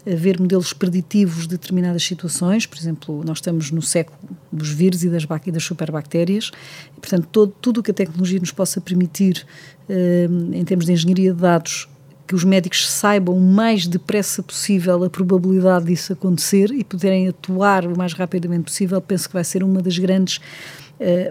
haver 0.07 0.41
modelos 0.41 0.73
preditivos 0.73 1.43
de 1.43 1.49
determinadas 1.49 2.03
situações, 2.05 2.65
por 2.65 2.79
exemplo, 2.79 3.25
nós 3.25 3.39
estamos 3.39 3.71
no 3.71 3.83
século 3.83 4.17
dos 4.53 4.71
vírus 4.71 5.03
e 5.03 5.11
das, 5.11 5.25
e 5.45 5.51
das 5.51 5.65
superbactérias, 5.65 6.53
e, 6.97 7.01
portanto, 7.01 7.29
todo, 7.31 7.55
tudo 7.61 7.81
o 7.81 7.83
que 7.83 7.91
a 7.91 7.95
tecnologia 7.95 8.39
nos 8.39 8.53
possa 8.53 8.81
permitir 8.81 9.45
eh, 9.89 10.29
em 10.53 10.65
termos 10.65 10.87
de 10.87 10.93
engenharia 10.93 11.35
de 11.35 11.41
dados, 11.41 11.89
que 12.27 12.35
os 12.35 12.45
médicos 12.45 12.91
saibam 12.91 13.37
o 13.37 13.41
mais 13.41 13.87
depressa 13.87 14.43
possível 14.43 15.05
a 15.05 15.11
probabilidade 15.11 15.87
disso 15.87 16.13
acontecer 16.13 16.71
e 16.73 16.83
poderem 16.83 17.29
atuar 17.29 17.87
o 17.87 17.97
mais 17.97 18.13
rapidamente 18.13 18.65
possível, 18.65 19.01
penso 19.01 19.29
que 19.29 19.35
vai 19.35 19.45
ser 19.45 19.63
uma 19.63 19.81
das 19.81 19.99
grandes 19.99 20.41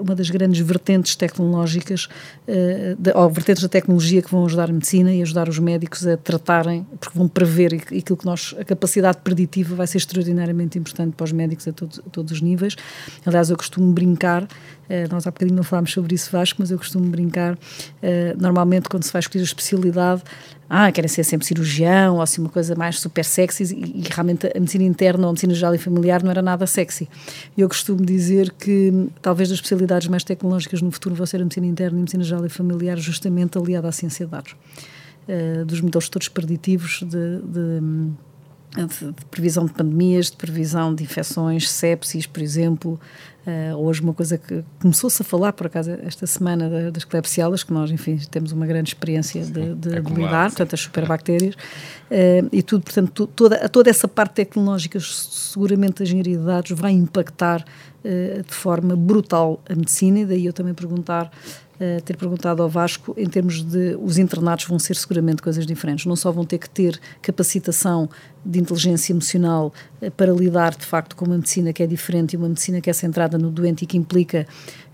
uma 0.02 0.16
das 0.16 0.30
grandes 0.30 0.60
vertentes 0.60 1.16
tecnológicas, 1.16 2.08
eh, 2.48 2.96
ou 3.16 3.30
vertentes 3.30 3.64
da 3.64 3.70
tecnologia 3.70 4.22
que 4.22 4.30
vão 4.30 4.46
ajudar 4.46 4.70
a 4.70 4.74
medicina 4.74 5.14
e 5.14 5.22
ajudar 5.22 5.50
os 5.50 5.60
médicos 5.60 6.06
a 6.06 6.18
tratarem, 6.18 6.86
porque 7.00 7.18
vão 7.18 7.28
prever 7.28 7.74
aquilo 7.74 8.18
que 8.18 8.26
nós, 8.26 8.56
a 8.60 8.64
capacidade 8.64 9.20
preditiva 9.24 9.76
vai 9.76 9.88
ser 9.88 9.98
extraordinariamente 9.98 10.78
importante 10.78 11.16
para 11.16 11.24
os 11.24 11.32
médicos 11.32 11.68
a 11.68 11.74
todos, 11.74 12.00
a 12.00 12.10
todos 12.10 12.32
os 12.32 12.42
níveis. 12.42 12.76
Aliás, 13.26 13.50
eu 13.50 13.58
costumo 13.58 13.92
brincar, 13.92 14.44
eh, 14.44 14.48
nós 15.12 15.26
há 15.26 15.32
bocadinho 15.32 15.56
não 15.56 15.64
falámos 15.64 15.92
sobre 15.92 16.16
isso, 16.16 16.32
Vasco, 16.32 16.58
mas 16.60 16.72
eu 16.72 16.78
costumo 16.78 17.06
brincar, 17.10 17.58
normalmente 18.38 18.88
quando 18.88 19.04
se 19.04 19.12
vai 19.12 19.20
escolher 19.20 19.42
a 19.42 19.46
especialidade, 19.46 20.24
ah, 20.70 20.92
querem 20.92 21.08
ser 21.08 21.24
sempre 21.24 21.46
cirurgião 21.46 22.16
ou 22.16 22.22
assim 22.22 22.42
uma 22.42 22.50
coisa 22.50 22.76
mais 22.76 23.00
super 23.00 23.24
sexy 23.24 23.64
e, 23.64 24.04
realmente 24.10 24.48
a 24.48 24.60
medicina 24.60 24.84
interna 24.84 25.24
ou 25.24 25.30
a 25.30 25.32
medicina 25.32 25.54
geral 25.54 25.76
e 25.76 25.78
familiar 25.78 26.24
não 26.24 26.32
era 26.32 26.42
nada 26.42 26.66
sexy. 26.66 27.08
Eu 27.56 27.70
costumo 27.70 28.04
dizer 28.04 28.52
que 28.52 29.08
talvez 29.22 29.50
das 29.50 29.58
especialidades 29.58 30.08
mais 30.08 30.24
tecnológicas 30.24 30.82
no 30.82 30.92
futuro 30.92 31.14
vão 31.14 31.26
ser 31.26 31.38
a 31.38 31.44
medicina 31.44 31.68
interna 31.68 31.98
e 31.98 32.00
a 32.00 32.02
medicina 32.02 32.24
geral 32.24 32.46
e 32.46 32.50
familiar 32.50 32.98
justamente 32.98 33.58
aliada 33.58 33.88
à 33.88 33.92
ciência 33.92 34.26
de 34.26 34.32
dados. 34.32 34.56
Uh, 35.28 35.66
dos 35.66 35.82
modelos 35.82 36.08
todos 36.08 36.28
preditivos 36.28 37.02
de, 37.02 37.40
de, 37.40 37.82
de, 38.76 39.14
previsão 39.32 39.66
de 39.66 39.74
pandemias, 39.74 40.30
de 40.30 40.38
previsão 40.38 40.94
de 40.94 41.04
infecções, 41.04 41.70
sepsis, 41.70 42.28
por 42.28 42.44
exemplo, 42.44 43.00
Uh, 43.46 43.76
hoje 43.76 44.02
uma 44.02 44.14
coisa 44.14 44.40
que 44.40 44.64
começou-se 44.82 45.22
a 45.22 45.26
falar, 45.26 45.54
por 45.54 45.68
acaso, 45.68 45.92
esta 46.02 46.26
semana 46.26 46.92
das 46.92 47.04
clepsialas, 47.04 47.64
que 47.64 47.72
nós, 47.72 47.92
enfim, 47.92 48.18
temos 48.32 48.52
uma 48.52 48.66
grande 48.66 48.90
experiência 48.90 49.46
de, 49.46 49.76
de, 49.76 49.98
é 49.98 50.02
de 50.02 50.14
lidar, 50.14 50.50
portanto, 50.50 50.74
as 50.74 50.80
superbactérias, 50.80 51.54
uh, 51.54 52.50
e 52.52 52.64
tudo, 52.64 52.84
portanto, 52.84 53.28
toda, 53.28 53.70
toda 53.70 53.88
essa 53.88 54.08
parte 54.08 54.34
tecnológica, 54.34 55.00
seguramente 55.00 56.02
a 56.02 56.06
engenharia 56.06 56.40
de 56.40 56.44
dados 56.44 56.72
vai 56.72 56.92
impactar 56.94 57.62
uh, 57.62 58.42
de 58.42 58.54
forma 58.54 58.96
brutal 58.96 59.62
a 59.70 59.76
medicina, 59.76 60.22
e 60.22 60.26
daí 60.26 60.46
eu 60.48 60.54
também 60.54 60.74
perguntar 60.74 61.32
Uh, 61.76 62.02
ter 62.04 62.16
perguntado 62.16 62.64
ao 62.64 62.70
Vasco 62.70 63.14
em 63.18 63.28
termos 63.28 63.62
de 63.62 63.98
os 64.02 64.18
internados 64.18 64.64
vão 64.64 64.80
ser 64.80 64.96
seguramente 64.96 65.42
coisas 65.42 65.66
diferentes. 65.66 66.06
Não 66.06 66.16
só 66.16 66.32
vão 66.32 66.46
ter 66.46 66.58
que 66.58 66.70
ter 66.70 66.98
capacitação 67.22 68.10
de 68.46 68.60
inteligência 68.60 69.12
emocional 69.12 69.74
uh, 70.02 70.12
para 70.12 70.32
lidar 70.32 70.76
de 70.76 70.86
facto 70.86 71.16
com 71.16 71.26
uma 71.26 71.36
medicina 71.36 71.74
que 71.74 71.82
é 71.82 71.88
diferente 71.88 72.34
e 72.34 72.38
uma 72.38 72.48
medicina 72.48 72.80
que 72.80 72.90
é 72.90 72.94
centrada 72.94 73.38
no 73.38 73.50
doente 73.50 73.84
e 73.84 73.88
que 73.88 73.98
implica 73.98 74.46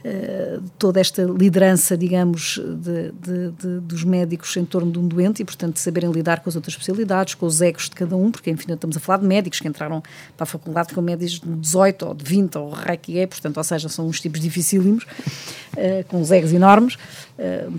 uh, 0.05 0.63
toda 0.77 0.99
esta 0.99 1.23
liderança, 1.23 1.97
digamos, 1.97 2.59
de, 2.59 3.11
de, 3.11 3.51
de, 3.51 3.79
dos 3.81 4.03
médicos 4.03 4.55
em 4.57 4.65
torno 4.65 4.91
de 4.91 4.99
um 4.99 5.07
doente 5.07 5.41
e, 5.41 5.45
portanto, 5.45 5.77
saberem 5.77 6.11
lidar 6.11 6.41
com 6.41 6.49
as 6.49 6.55
outras 6.55 6.73
especialidades, 6.73 7.35
com 7.35 7.45
os 7.45 7.61
egos 7.61 7.85
de 7.85 7.91
cada 7.91 8.15
um, 8.15 8.31
porque, 8.31 8.49
enfim, 8.49 8.71
estamos 8.71 8.97
a 8.97 8.99
falar 8.99 9.19
de 9.19 9.27
médicos 9.27 9.59
que 9.59 9.67
entraram 9.67 10.01
para 10.35 10.43
a 10.43 10.45
faculdade 10.45 10.93
com 10.93 11.01
médios 11.01 11.39
de 11.39 11.47
18 11.47 12.05
ou 12.05 12.13
de 12.13 12.25
20 12.25 12.57
ou 12.57 12.73
que 13.01 13.19
é, 13.19 13.27
portanto, 13.27 13.57
ou 13.57 13.63
seja, 13.63 13.89
são 13.89 14.07
uns 14.07 14.19
tipos 14.19 14.39
dificílimos, 14.39 15.03
uh, 15.03 16.03
com 16.07 16.21
os 16.21 16.31
egos 16.31 16.53
enormes, 16.53 16.97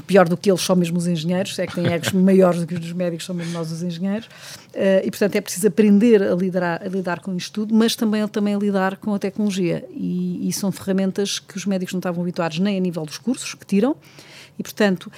pior 0.08 0.28
do 0.28 0.36
que 0.36 0.50
eles, 0.50 0.60
só 0.60 0.74
mesmo 0.74 0.98
os 0.98 1.06
engenheiros, 1.06 1.56
é 1.56 1.68
que 1.68 1.74
têm 1.76 1.86
egos 1.86 2.10
maiores 2.12 2.60
do 2.60 2.66
que 2.66 2.74
os 2.74 2.80
dos 2.80 2.92
médicos, 2.92 3.24
são 3.24 3.34
mesmo 3.34 3.52
nós 3.52 3.70
os 3.70 3.80
engenheiros, 3.80 4.28
e, 5.04 5.08
portanto, 5.08 5.36
é 5.36 5.40
preciso 5.40 5.61
aprender 5.66 6.22
a 6.22 6.34
lidar, 6.34 6.82
a 6.82 6.88
lidar 6.88 7.20
com 7.20 7.34
isto 7.36 7.52
tudo, 7.52 7.74
mas 7.74 7.96
também, 7.96 8.26
também 8.28 8.54
a 8.54 8.58
lidar 8.58 8.96
com 8.96 9.14
a 9.14 9.18
tecnologia, 9.18 9.84
e, 9.90 10.48
e 10.48 10.52
são 10.52 10.70
ferramentas 10.70 11.38
que 11.38 11.56
os 11.56 11.66
médicos 11.66 11.92
não 11.92 11.98
estavam 11.98 12.12
estavam 12.12 12.22
habituados 12.22 12.58
nem 12.58 12.76
a 12.76 12.80
nível 12.80 13.04
dos 13.04 13.18
cursos 13.18 13.54
que 13.54 13.66
tiram, 13.66 13.96
e 14.58 14.62
portanto. 14.62 15.10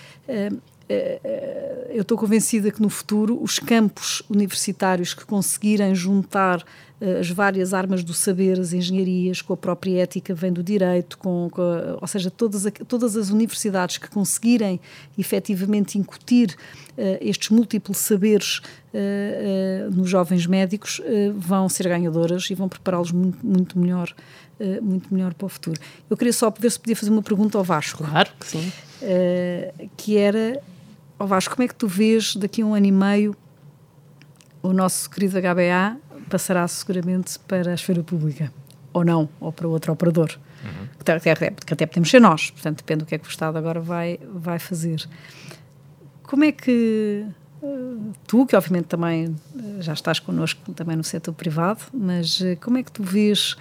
Uh, 0.90 0.92
uh, 0.92 1.90
eu 1.90 2.02
estou 2.02 2.18
convencida 2.18 2.70
que 2.70 2.82
no 2.82 2.90
futuro 2.90 3.42
os 3.42 3.58
campos 3.58 4.22
universitários 4.28 5.14
que 5.14 5.24
conseguirem 5.24 5.94
juntar 5.94 6.60
uh, 6.60 7.20
as 7.20 7.30
várias 7.30 7.72
armas 7.72 8.04
do 8.04 8.12
saber, 8.12 8.60
as 8.60 8.72
engenharias, 8.72 9.40
com 9.40 9.54
a 9.54 9.56
própria 9.56 10.02
ética 10.02 10.34
vem 10.34 10.52
do 10.52 10.62
direito, 10.62 11.16
com, 11.16 11.48
com 11.50 11.62
a, 11.62 11.98
ou 12.00 12.06
seja, 12.06 12.30
todas, 12.30 12.64
todas 12.86 13.16
as 13.16 13.30
universidades 13.30 13.96
que 13.96 14.08
conseguirem 14.10 14.78
efetivamente 15.16 15.98
incutir 15.98 16.54
uh, 16.98 17.18
estes 17.20 17.48
múltiplos 17.48 17.98
saberes 17.98 18.58
uh, 18.92 19.90
nos 19.90 20.10
jovens 20.10 20.46
médicos 20.46 21.00
vão 21.36 21.68
ser 21.68 21.88
ganhadoras 21.88 22.50
e 22.50 22.54
vão 22.54 22.68
prepará-los 22.68 23.10
muito, 23.10 23.38
muito 23.46 23.78
melhor 23.78 24.14
uh, 24.60 24.82
muito 24.82 25.12
melhor 25.12 25.34
para 25.34 25.46
o 25.46 25.48
futuro. 25.48 25.80
Eu 26.08 26.16
queria 26.16 26.32
só 26.32 26.50
ver 26.50 26.70
se 26.70 26.78
podia 26.78 26.96
fazer 26.96 27.10
uma 27.10 27.22
pergunta 27.22 27.58
ao 27.58 27.64
Vasco. 27.64 28.04
Claro 28.04 28.30
que 28.38 28.46
sim. 28.46 28.72
Uh, 29.02 29.90
que 29.96 30.16
era, 30.16 30.60
ao 31.18 31.26
Vasco, 31.26 31.54
como 31.54 31.64
é 31.64 31.68
que 31.68 31.74
tu 31.74 31.86
vês 31.86 32.36
daqui 32.36 32.62
a 32.62 32.66
um 32.66 32.74
ano 32.74 32.86
e 32.86 32.92
meio 32.92 33.36
o 34.62 34.72
nosso 34.72 35.08
querido 35.10 35.38
HBA 35.40 35.96
passará 36.28 36.66
seguramente 36.66 37.38
para 37.40 37.70
a 37.70 37.74
esfera 37.74 38.02
pública? 38.02 38.52
Ou 38.92 39.04
não? 39.04 39.28
Ou 39.40 39.52
para 39.52 39.68
outro 39.68 39.92
operador? 39.92 40.38
Uhum. 40.64 40.88
Que, 41.20 41.28
até, 41.28 41.50
que 41.50 41.74
até 41.74 41.86
podemos 41.86 42.10
ser 42.10 42.20
nós, 42.20 42.50
portanto 42.50 42.78
depende 42.78 43.04
do 43.04 43.06
que 43.06 43.14
é 43.14 43.18
que 43.18 43.26
o 43.26 43.30
Estado 43.30 43.58
agora 43.58 43.80
vai, 43.80 44.18
vai 44.32 44.58
fazer. 44.58 45.06
Como 46.22 46.44
é 46.44 46.52
que 46.52 47.26
eh, 47.62 47.66
tu, 48.26 48.46
que 48.46 48.56
obviamente 48.56 48.86
também 48.86 49.36
já 49.80 49.92
estás 49.92 50.18
connosco 50.18 50.72
também 50.72 50.96
no 50.96 51.04
setor 51.04 51.34
privado, 51.34 51.80
mas 51.92 52.40
como 52.60 52.78
é 52.78 52.82
que 52.82 52.90
tu 52.90 53.02
vês 53.02 53.56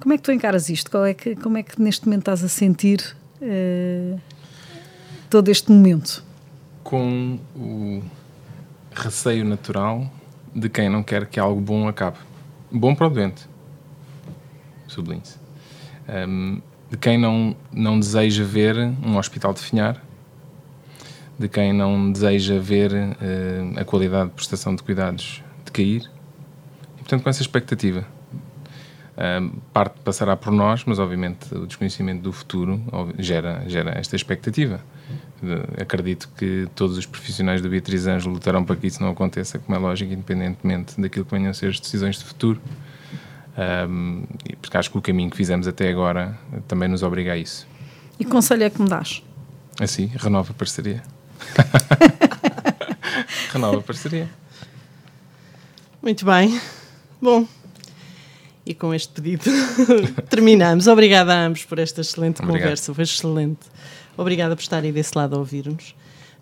como 0.00 0.12
é 0.12 0.16
que 0.16 0.22
tu 0.22 0.32
encaras 0.32 0.68
isto? 0.68 0.90
Qual 0.90 1.04
é 1.04 1.14
que, 1.14 1.36
como 1.36 1.56
é 1.56 1.62
que 1.62 1.80
neste 1.80 2.06
momento 2.06 2.22
estás 2.22 2.44
a 2.44 2.48
sentir 2.48 3.16
uh, 3.40 4.20
todo 5.30 5.48
este 5.48 5.70
momento? 5.70 6.22
Com 6.84 7.40
o 7.56 8.02
receio 8.94 9.44
natural 9.44 10.08
de 10.54 10.68
quem 10.68 10.88
não 10.88 11.02
quer 11.02 11.26
que 11.26 11.40
algo 11.40 11.60
bom 11.60 11.88
acabe. 11.88 12.18
Bom 12.70 12.94
para 12.94 13.08
o 13.08 13.10
doente. 13.10 13.48
Sublinhe-se. 14.86 15.38
Um, 16.08 16.60
de 16.90 16.96
quem 16.96 17.18
não, 17.18 17.56
não 17.72 17.98
deseja 17.98 18.44
ver 18.44 18.76
um 18.76 19.16
hospital 19.16 19.52
definhar, 19.52 20.00
de 21.36 21.48
quem 21.48 21.72
não 21.72 22.12
deseja 22.12 22.60
ver 22.60 22.92
uh, 22.92 23.80
a 23.80 23.84
qualidade 23.84 24.28
de 24.28 24.34
prestação 24.36 24.76
de 24.76 24.82
cuidados 24.82 25.42
decair. 25.64 26.08
E, 26.96 26.98
portanto, 26.98 27.24
com 27.24 27.30
essa 27.30 27.42
expectativa 27.42 28.06
parte 29.72 30.00
passará 30.00 30.36
por 30.36 30.52
nós, 30.52 30.84
mas 30.84 30.98
obviamente 30.98 31.54
o 31.54 31.66
desconhecimento 31.66 32.22
do 32.22 32.32
futuro 32.32 32.80
gera, 33.18 33.62
gera 33.68 33.92
esta 33.98 34.16
expectativa. 34.16 34.80
Acredito 35.80 36.28
que 36.36 36.68
todos 36.74 36.96
os 36.98 37.06
profissionais 37.06 37.60
do 37.60 37.68
Beatriz 37.68 38.06
Anjo 38.06 38.30
lutarão 38.30 38.64
para 38.64 38.76
que 38.76 38.86
isso 38.86 39.02
não 39.02 39.10
aconteça, 39.10 39.58
como 39.58 39.76
é 39.76 39.78
lógico, 39.78 40.12
independentemente 40.12 41.00
daquilo 41.00 41.24
que 41.24 41.30
venham 41.30 41.50
a 41.50 41.54
ser 41.54 41.68
as 41.68 41.80
decisões 41.80 42.18
de 42.18 42.24
futuro. 42.24 42.60
Um, 43.56 44.24
porque 44.60 44.76
acho 44.76 44.90
que 44.90 44.98
o 44.98 45.02
caminho 45.02 45.30
que 45.30 45.36
fizemos 45.36 45.68
até 45.68 45.88
agora 45.88 46.36
também 46.66 46.88
nos 46.88 47.02
obriga 47.02 47.32
a 47.32 47.36
isso. 47.36 47.66
E 48.18 48.24
que 48.24 48.30
conselho 48.30 48.64
é 48.64 48.70
que 48.70 48.80
me 48.80 48.88
dás? 48.88 49.22
Assim, 49.80 50.10
renova 50.16 50.52
a 50.52 50.54
parceria. 50.54 51.02
renova 53.52 53.78
a 53.78 53.82
parceria. 53.82 54.28
Muito 56.02 56.24
bem. 56.24 56.60
Bom, 57.20 57.46
e 58.66 58.74
com 58.74 58.94
este 58.94 59.12
pedido 59.12 59.44
terminamos. 60.28 60.86
Obrigada 60.86 61.34
a 61.34 61.46
ambos 61.46 61.64
por 61.64 61.78
esta 61.78 62.00
excelente 62.00 62.40
Obrigado. 62.40 62.62
conversa, 62.62 62.94
foi 62.94 63.04
excelente. 63.04 63.60
Obrigada 64.16 64.54
por 64.54 64.62
estarem 64.62 64.92
desse 64.92 65.16
lado 65.16 65.34
a 65.34 65.38
ouvir-nos. 65.38 65.94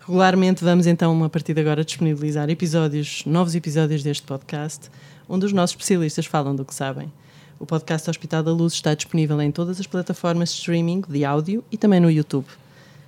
Regularmente 0.05 0.63
vamos 0.63 0.85
então, 0.85 1.23
a 1.23 1.29
partir 1.29 1.53
de 1.53 1.61
agora, 1.61 1.83
disponibilizar 1.83 2.49
episódios, 2.49 3.23
novos 3.25 3.55
episódios 3.55 4.03
deste 4.03 4.23
podcast, 4.23 4.89
onde 5.29 5.45
os 5.45 5.53
nossos 5.53 5.75
especialistas 5.75 6.25
falam 6.25 6.55
do 6.55 6.65
que 6.65 6.75
sabem. 6.75 7.11
O 7.57 7.65
podcast 7.65 8.09
Hospital 8.09 8.43
da 8.43 8.51
Luz 8.51 8.73
está 8.73 8.93
disponível 8.93 9.41
em 9.41 9.51
todas 9.51 9.79
as 9.79 9.87
plataformas 9.87 10.49
de 10.49 10.55
streaming 10.55 11.03
de 11.07 11.23
áudio 11.23 11.63
e 11.71 11.77
também 11.77 12.01
no 12.01 12.11
YouTube. 12.11 12.47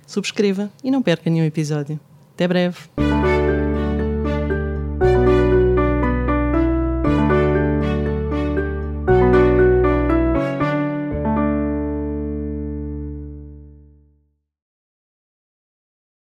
Subscreva 0.06 0.70
e 0.82 0.90
não 0.90 1.02
perca 1.02 1.28
nenhum 1.28 1.44
episódio. 1.44 2.00
Até 2.34 2.48
breve! 2.48 2.78